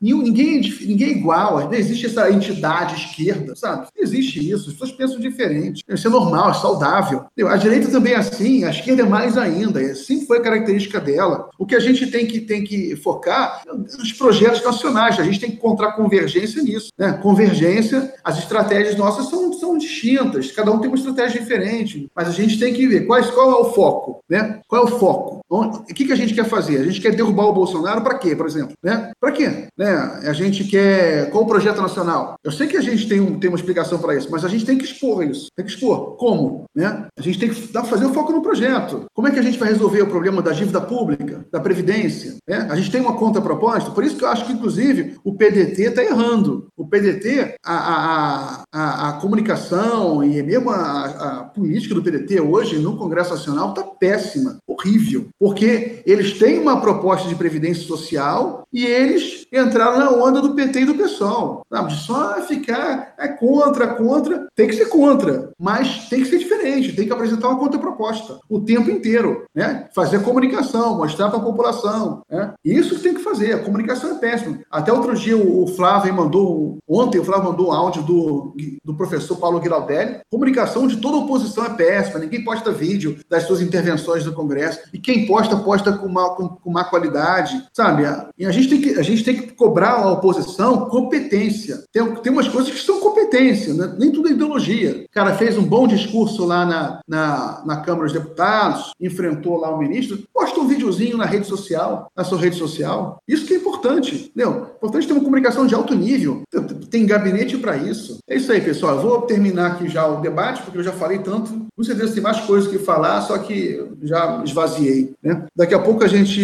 ninguém, 0.00 0.60
ninguém 0.82 1.08
é 1.08 1.10
igual, 1.10 1.60
não 1.60 1.74
existe 1.74 2.06
essa 2.06 2.30
entidade 2.30 2.94
esquerda, 2.94 3.54
sabe? 3.54 3.86
Não 3.96 4.02
existe 4.02 4.50
isso, 4.50 4.70
as 4.70 4.72
pessoas 4.72 4.92
pensam 4.92 5.20
diferente. 5.20 5.84
Isso 5.88 6.06
é 6.06 6.10
normal, 6.10 6.50
é 6.50 6.54
saudável. 6.54 7.26
A 7.48 7.56
direita 7.56 7.90
também 7.90 8.14
é 8.14 8.16
assim, 8.16 8.64
a 8.64 8.70
esquerda 8.70 9.02
é 9.02 9.06
mais 9.06 9.36
ainda, 9.36 9.80
assim 9.80 10.26
foi 10.26 10.38
a 10.38 10.42
característica 10.42 11.00
dela. 11.00 11.50
O 11.58 11.66
que 11.66 11.74
a 11.74 11.80
gente 11.80 12.06
tem 12.06 12.26
que, 12.26 12.40
tem 12.40 12.64
que 12.64 12.96
focar 12.96 13.62
nos 13.66 14.12
projetos 14.12 14.62
nacionais. 14.62 15.18
A 15.18 15.24
gente 15.24 15.40
tem 15.40 15.50
que 15.50 15.56
encontrar 15.56 15.92
convergência 15.92 16.62
nisso. 16.62 16.90
Né? 16.98 17.12
Convergência, 17.22 18.12
as 18.24 18.38
estratégias 18.38 18.96
nossas 18.96 19.28
são, 19.28 19.52
são 19.52 19.76
distintas, 19.76 20.50
cada 20.50 20.70
um 20.70 20.78
tem 20.78 20.88
uma 20.88 20.96
estratégia 20.96 21.40
diferente, 21.40 22.10
mas 22.14 22.28
a 22.28 22.32
gente 22.32 22.58
tem 22.58 22.72
que 22.72 22.86
ver 22.86 23.06
quais, 23.06 23.30
qual 23.30 23.50
é 23.50 23.54
o 23.56 23.72
foco. 23.72 24.22
Né? 24.28 24.60
Qual 24.66 24.82
é 24.82 24.84
o 24.84 24.98
foco? 24.98 25.40
O 25.48 25.82
que, 25.94 26.04
que 26.04 26.12
a 26.12 26.16
gente 26.16 26.34
quer 26.34 26.44
fazer? 26.44 26.78
A 26.78 26.84
gente 26.84 27.00
quer 27.00 27.14
derrubar 27.14 27.49
o 27.50 27.54
Bolsonaro 27.54 28.02
para 28.02 28.18
quê, 28.18 28.34
por 28.34 28.46
exemplo? 28.46 28.74
Né? 28.82 29.10
Para 29.20 29.32
quê? 29.32 29.68
Né? 29.76 29.88
A 30.24 30.32
gente 30.32 30.64
quer. 30.64 31.30
Qual 31.30 31.44
o 31.44 31.46
projeto 31.46 31.80
nacional? 31.80 32.34
Eu 32.42 32.52
sei 32.52 32.66
que 32.66 32.76
a 32.76 32.80
gente 32.80 33.08
tem, 33.08 33.20
um, 33.20 33.38
tem 33.38 33.50
uma 33.50 33.56
explicação 33.56 33.98
para 33.98 34.14
isso, 34.14 34.28
mas 34.30 34.44
a 34.44 34.48
gente 34.48 34.64
tem 34.64 34.78
que 34.78 34.84
expor 34.84 35.24
isso. 35.24 35.48
Tem 35.56 35.64
que 35.64 35.72
expor. 35.72 36.16
Como? 36.16 36.64
Né? 36.74 37.06
A 37.18 37.22
gente 37.22 37.38
tem 37.38 37.50
que 37.50 37.72
dar, 37.72 37.84
fazer 37.84 38.06
o 38.06 38.12
foco 38.12 38.32
no 38.32 38.42
projeto. 38.42 39.04
Como 39.14 39.28
é 39.28 39.30
que 39.30 39.38
a 39.38 39.42
gente 39.42 39.58
vai 39.58 39.68
resolver 39.68 40.02
o 40.02 40.06
problema 40.06 40.42
da 40.42 40.52
dívida 40.52 40.80
pública, 40.80 41.44
da 41.50 41.60
Previdência? 41.60 42.36
Né? 42.48 42.66
A 42.70 42.76
gente 42.76 42.90
tem 42.90 43.00
uma 43.00 43.16
contraproposta, 43.16 43.90
por 43.90 44.04
isso 44.04 44.16
que 44.16 44.24
eu 44.24 44.28
acho 44.28 44.46
que, 44.46 44.52
inclusive, 44.52 45.16
o 45.24 45.34
PDT 45.34 45.82
está 45.82 46.02
errando. 46.02 46.68
O 46.76 46.86
PDT, 46.86 47.54
a, 47.64 47.74
a, 47.74 48.64
a, 48.72 49.08
a, 49.08 49.12
comunicação 49.14 50.22
e 50.24 50.42
mesmo 50.42 50.70
a, 50.70 51.04
a 51.04 51.44
política 51.44 51.94
do 51.94 52.02
PDT 52.02 52.40
hoje 52.40 52.78
no 52.78 52.96
Congresso 52.96 53.30
Nacional 53.30 53.70
está 53.70 53.82
péssima, 53.82 54.58
horrível, 54.66 55.28
porque 55.38 56.02
eles 56.06 56.38
têm 56.38 56.58
uma 56.58 56.80
proposta 56.80 57.28
de 57.28 57.34
previdência 57.40 57.86
social 57.86 58.59
e 58.72 58.84
eles 58.84 59.46
entraram 59.52 59.98
na 59.98 60.10
onda 60.10 60.40
do 60.40 60.54
PT 60.54 60.80
e 60.80 60.84
do 60.84 60.94
PSOL. 60.94 61.62
Sabe? 61.72 61.92
Só 61.94 62.40
ficar 62.42 63.14
é 63.18 63.28
contra, 63.28 63.94
contra, 63.94 64.46
tem 64.54 64.68
que 64.68 64.74
ser 64.74 64.86
contra, 64.86 65.52
mas 65.58 66.08
tem 66.08 66.20
que 66.20 66.28
ser 66.28 66.38
diferente, 66.38 66.94
tem 66.94 67.06
que 67.06 67.12
apresentar 67.12 67.48
uma 67.48 67.58
contraproposta 67.58 68.38
o 68.48 68.60
tempo 68.60 68.90
inteiro, 68.90 69.44
né? 69.54 69.88
Fazer 69.94 70.22
comunicação, 70.22 70.96
mostrar 70.96 71.28
para 71.28 71.38
a 71.38 71.42
população, 71.42 72.22
né? 72.30 72.54
Isso 72.64 72.96
que 72.96 73.02
tem 73.02 73.14
que 73.14 73.22
fazer. 73.22 73.54
A 73.54 73.62
comunicação 73.62 74.12
é 74.12 74.14
péssima. 74.14 74.60
Até 74.70 74.92
outro 74.92 75.14
dia 75.14 75.36
o 75.36 75.66
Flávio 75.68 76.14
mandou, 76.14 76.78
ontem 76.88 77.18
o 77.18 77.24
Flávio 77.24 77.50
mandou 77.50 77.68
um 77.68 77.72
áudio 77.72 78.02
do, 78.02 78.54
do 78.84 78.94
professor 78.94 79.36
Paulo 79.36 79.62
Giraldelli. 79.62 80.20
Comunicação 80.30 80.86
de 80.86 80.96
toda 80.96 81.18
oposição 81.18 81.64
é 81.64 81.70
péssima. 81.70 82.18
Ninguém 82.18 82.44
posta 82.44 82.70
vídeo 82.70 83.18
das 83.28 83.44
suas 83.44 83.60
intervenções 83.60 84.24
no 84.24 84.32
Congresso. 84.32 84.80
E 84.92 84.98
quem 84.98 85.26
posta, 85.26 85.56
posta 85.56 85.92
com 85.92 86.08
má, 86.08 86.30
com, 86.30 86.48
com 86.48 86.70
má 86.70 86.84
qualidade, 86.84 87.66
sabe? 87.72 88.04
E 88.38 88.46
a 88.46 88.50
gente, 88.50 88.59
tem 88.68 88.80
que, 88.80 88.98
a 88.98 89.02
gente 89.02 89.24
tem 89.24 89.36
que 89.36 89.52
cobrar 89.52 89.92
a 89.92 90.12
oposição 90.12 90.86
competência. 90.88 91.84
Tem, 91.92 92.04
tem 92.16 92.32
umas 92.32 92.48
coisas 92.48 92.70
que 92.70 92.80
são 92.80 93.00
competência, 93.00 93.74
né? 93.74 93.94
nem 93.98 94.10
tudo 94.10 94.28
é 94.28 94.32
ideologia. 94.32 95.04
O 95.08 95.12
cara 95.12 95.34
fez 95.34 95.56
um 95.56 95.64
bom 95.64 95.86
discurso 95.86 96.44
lá 96.44 96.64
na, 96.66 97.00
na, 97.06 97.62
na 97.64 97.76
Câmara 97.78 98.04
dos 98.04 98.12
Deputados, 98.12 98.92
enfrentou 99.00 99.56
lá 99.56 99.70
o 99.70 99.78
ministro, 99.78 100.18
posta 100.32 100.60
um 100.60 100.66
videozinho 100.66 101.16
na 101.16 101.24
rede 101.24 101.46
social, 101.46 102.10
na 102.16 102.24
sua 102.24 102.38
rede 102.38 102.56
social. 102.56 103.18
Isso 103.26 103.46
que 103.46 103.54
é 103.54 103.56
importante, 103.56 104.30
entendeu? 104.34 104.70
Importante 104.76 105.06
ter 105.06 105.12
uma 105.12 105.24
comunicação 105.24 105.66
de 105.66 105.74
alto 105.74 105.94
nível. 105.94 106.42
Tem 106.90 107.06
gabinete 107.06 107.56
para 107.58 107.76
isso. 107.76 108.18
É 108.28 108.36
isso 108.36 108.50
aí, 108.50 108.60
pessoal. 108.60 108.96
Eu 108.96 109.02
vou 109.02 109.22
terminar 109.22 109.72
aqui 109.72 109.88
já 109.88 110.06
o 110.06 110.20
debate, 110.20 110.62
porque 110.62 110.78
eu 110.78 110.82
já 110.82 110.92
falei 110.92 111.18
tanto. 111.18 111.66
Com 111.80 111.84
certeza 111.84 112.12
tem 112.12 112.22
mais 112.22 112.38
coisas 112.40 112.70
que 112.70 112.78
falar, 112.78 113.22
só 113.22 113.38
que 113.38 113.82
já 114.02 114.42
esvaziei. 114.44 115.14
Né? 115.22 115.46
Daqui 115.56 115.72
a 115.72 115.78
pouco 115.78 116.04
a 116.04 116.08
gente, 116.08 116.38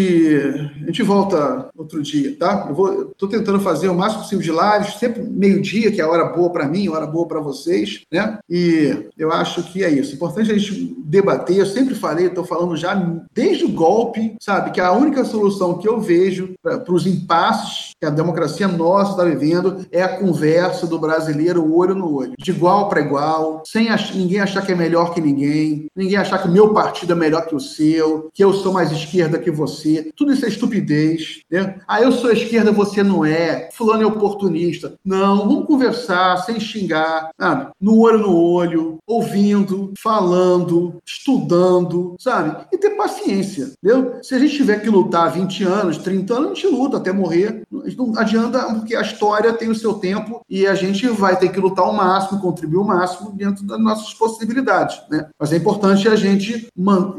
a 0.82 0.86
gente 0.86 1.02
volta 1.02 1.68
outro 1.76 2.02
dia, 2.02 2.34
tá? 2.38 2.66
Eu 2.70 3.10
estou 3.10 3.28
tentando 3.28 3.60
fazer 3.60 3.90
o 3.90 3.94
máximo 3.94 4.22
possível 4.22 4.42
de 4.42 4.50
lives, 4.50 4.98
sempre 4.98 5.22
meio-dia, 5.22 5.92
que 5.92 6.00
é 6.00 6.04
a 6.04 6.08
hora 6.08 6.24
boa 6.24 6.48
para 6.48 6.66
mim, 6.66 6.88
hora 6.88 7.06
boa 7.06 7.28
para 7.28 7.38
vocês, 7.38 8.00
né? 8.10 8.38
E 8.48 9.08
eu 9.18 9.30
acho 9.30 9.62
que 9.64 9.84
é 9.84 9.90
isso. 9.90 10.14
Importante 10.14 10.50
a 10.50 10.56
gente 10.56 10.96
debater. 11.04 11.58
Eu 11.58 11.66
sempre 11.66 11.94
falei, 11.94 12.28
estou 12.28 12.42
falando 12.42 12.74
já 12.74 12.94
desde 13.34 13.66
o 13.66 13.72
golpe, 13.72 14.36
sabe? 14.40 14.70
Que 14.70 14.80
a 14.80 14.92
única 14.92 15.22
solução 15.22 15.76
que 15.76 15.86
eu 15.86 16.00
vejo 16.00 16.54
para 16.62 16.94
os 16.94 17.06
impasses 17.06 17.90
que 18.00 18.06
a 18.06 18.10
democracia 18.10 18.68
nossa 18.68 19.12
está 19.12 19.24
vivendo 19.24 19.86
é 19.90 20.02
a 20.02 20.18
conversa 20.18 20.86
do 20.86 20.98
brasileiro 20.98 21.74
olho 21.74 21.94
no 21.94 22.14
olho, 22.14 22.34
de 22.38 22.50
igual 22.50 22.88
para 22.88 23.00
igual, 23.00 23.62
sem 23.66 23.88
ach 23.88 24.14
ninguém 24.14 24.40
achar 24.40 24.64
que 24.64 24.72
é 24.72 24.74
melhor 24.74 25.14
que 25.14 25.20
ninguém, 25.20 25.86
ninguém 25.96 26.16
achar 26.16 26.38
que 26.38 26.48
o 26.48 26.52
meu 26.52 26.72
partido 26.74 27.12
é 27.12 27.16
melhor 27.16 27.46
que 27.46 27.54
o 27.54 27.60
seu, 27.60 28.28
que 28.32 28.44
eu 28.44 28.52
sou 28.52 28.72
mais 28.72 28.92
esquerda 28.92 29.38
que 29.38 29.50
você. 29.50 30.10
Tudo 30.14 30.32
isso 30.32 30.44
é 30.44 30.48
estupidez. 30.48 31.40
Né? 31.50 31.78
Ah, 31.88 32.02
eu 32.02 32.12
sou 32.12 32.30
esquerda, 32.30 32.70
você 32.70 33.02
não 33.02 33.24
é. 33.24 33.70
Fulano 33.72 34.02
é 34.02 34.06
oportunista. 34.06 34.94
Não, 35.04 35.48
vamos 35.48 35.66
conversar 35.66 36.36
sem 36.38 36.60
xingar, 36.60 37.30
sabe? 37.38 37.70
No 37.80 37.98
olho 37.98 38.18
no 38.18 38.36
olho, 38.36 38.98
ouvindo, 39.06 39.92
falando, 39.98 40.96
estudando, 41.04 42.16
sabe? 42.18 42.66
E 42.72 42.78
ter 42.78 42.90
paciência, 42.90 43.72
entendeu? 43.82 44.18
Se 44.22 44.34
a 44.34 44.38
gente 44.38 44.56
tiver 44.56 44.80
que 44.80 44.90
lutar 44.90 45.32
20 45.32 45.64
anos, 45.64 45.98
30 45.98 46.34
anos, 46.34 46.50
a 46.50 46.54
gente 46.54 46.66
luta 46.66 46.96
até 46.96 47.12
morrer. 47.12 47.62
Não 47.94 48.18
adianta, 48.18 48.62
porque 48.74 48.96
a 48.96 49.02
história 49.02 49.52
tem 49.52 49.68
o 49.68 49.74
seu 49.74 49.94
tempo 49.94 50.40
e 50.48 50.66
a 50.66 50.74
gente 50.74 51.06
vai 51.08 51.38
ter 51.38 51.50
que 51.50 51.60
lutar 51.60 51.88
o 51.88 51.92
máximo, 51.92 52.40
contribuir 52.40 52.78
o 52.78 52.84
máximo 52.84 53.32
dentro 53.32 53.64
das 53.64 53.80
nossas 53.80 54.14
possibilidades, 54.14 55.00
né? 55.10 55.28
Mas 55.38 55.52
é 55.52 55.56
importante 55.56 56.08
a 56.08 56.16
gente 56.16 56.68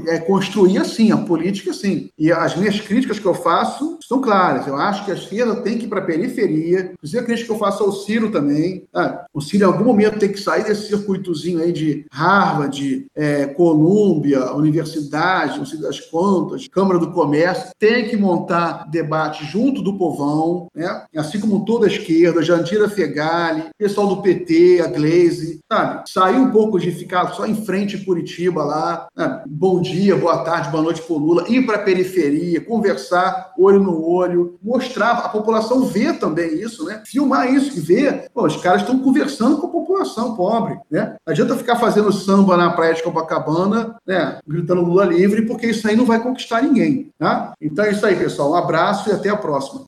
é, 0.07 0.19
construir 0.19 0.79
assim, 0.79 1.11
a 1.11 1.17
política 1.17 1.71
assim. 1.71 2.09
E 2.17 2.31
as 2.31 2.55
minhas 2.55 2.79
críticas 2.79 3.19
que 3.19 3.25
eu 3.25 3.33
faço 3.33 3.97
são 4.07 4.21
claras. 4.21 4.67
Eu 4.67 4.75
acho 4.75 5.05
que 5.05 5.11
a 5.11 5.15
esquerda 5.15 5.57
tem 5.57 5.77
que 5.77 5.85
ir 5.85 5.87
para 5.87 5.99
a 5.99 6.05
periferia. 6.05 6.91
Inclusive, 6.93 7.19
a 7.19 7.25
crítica 7.25 7.47
que 7.47 7.53
eu 7.53 7.59
faço 7.59 7.83
ao 7.83 7.91
Ciro 7.91 8.31
também. 8.31 8.85
Tá? 8.91 9.25
O 9.33 9.41
Ciro, 9.41 9.63
em 9.63 9.67
algum 9.67 9.85
momento, 9.85 10.19
tem 10.19 10.31
que 10.31 10.39
sair 10.39 10.63
desse 10.63 10.87
circuitozinho 10.87 11.61
aí 11.61 11.71
de 11.71 12.05
Harvard, 12.11 13.07
é, 13.15 13.45
Colômbia, 13.47 14.53
Universidade, 14.53 15.57
não 15.57 15.65
sei 15.65 15.79
das 15.79 15.99
quantas, 15.99 16.67
Câmara 16.67 16.99
do 16.99 17.11
Comércio. 17.11 17.71
Tem 17.77 18.07
que 18.07 18.17
montar 18.17 18.89
debate 18.89 19.45
junto 19.45 19.81
do 19.81 19.97
povão 19.97 20.56
Né? 20.75 21.03
assim 21.15 21.39
como 21.39 21.65
toda 21.65 21.85
a 21.85 21.89
esquerda, 21.89 22.41
Jandira 22.41 22.89
Fegali, 22.89 23.65
pessoal 23.77 24.07
do 24.07 24.21
PT, 24.21 24.81
a 24.83 24.87
Glaze, 24.87 25.59
sabe? 25.71 26.03
Sair 26.09 26.37
um 26.37 26.51
pouco 26.51 26.79
de 26.79 26.91
ficar 26.91 27.33
só 27.33 27.45
em 27.45 27.55
frente 27.65 27.97
em 27.97 28.03
Curitiba 28.03 28.63
lá, 28.63 29.07
né? 29.15 29.43
bom 29.47 29.81
dia, 29.81 30.15
boa 30.15 30.39
tarde, 30.39 30.69
boa 30.69 30.83
noite 30.83 31.01
por 31.01 31.17
Lula, 31.17 31.45
ir 31.47 31.65
para 31.65 31.77
a 31.77 31.83
periferia, 31.83 32.61
conversar 32.61 33.53
olho 33.57 33.79
no 33.79 34.03
olho, 34.03 34.57
mostrar, 34.61 35.11
a 35.11 35.29
população 35.29 35.85
vê 35.85 36.13
também 36.13 36.59
isso, 36.59 36.85
né? 36.85 37.01
Filmar 37.05 37.51
isso 37.51 37.77
e 37.77 37.81
ver, 37.81 38.29
pô, 38.33 38.45
os 38.45 38.57
caras 38.57 38.81
estão 38.81 38.99
conversando 38.99 39.57
com 39.57 39.67
a 39.67 39.71
população 39.71 40.35
pobre, 40.35 40.79
né? 40.89 41.15
Não 41.25 41.31
adianta 41.31 41.55
ficar 41.55 41.77
fazendo 41.77 42.11
samba 42.11 42.55
na 42.55 42.71
praia 42.71 42.93
de 42.93 43.03
Copacabana, 43.03 43.95
né? 44.05 44.39
Gritando 44.47 44.81
Lula 44.81 45.05
livre, 45.05 45.45
porque 45.45 45.67
isso 45.67 45.87
aí 45.87 45.95
não 45.95 46.05
vai 46.05 46.21
conquistar 46.21 46.61
ninguém, 46.61 47.11
tá? 47.17 47.53
Então 47.61 47.85
é 47.85 47.91
isso 47.91 48.05
aí, 48.05 48.15
pessoal. 48.15 48.51
Um 48.51 48.55
abraço 48.55 49.09
e 49.09 49.13
até 49.13 49.29
a 49.29 49.35
próxima. 49.35 49.81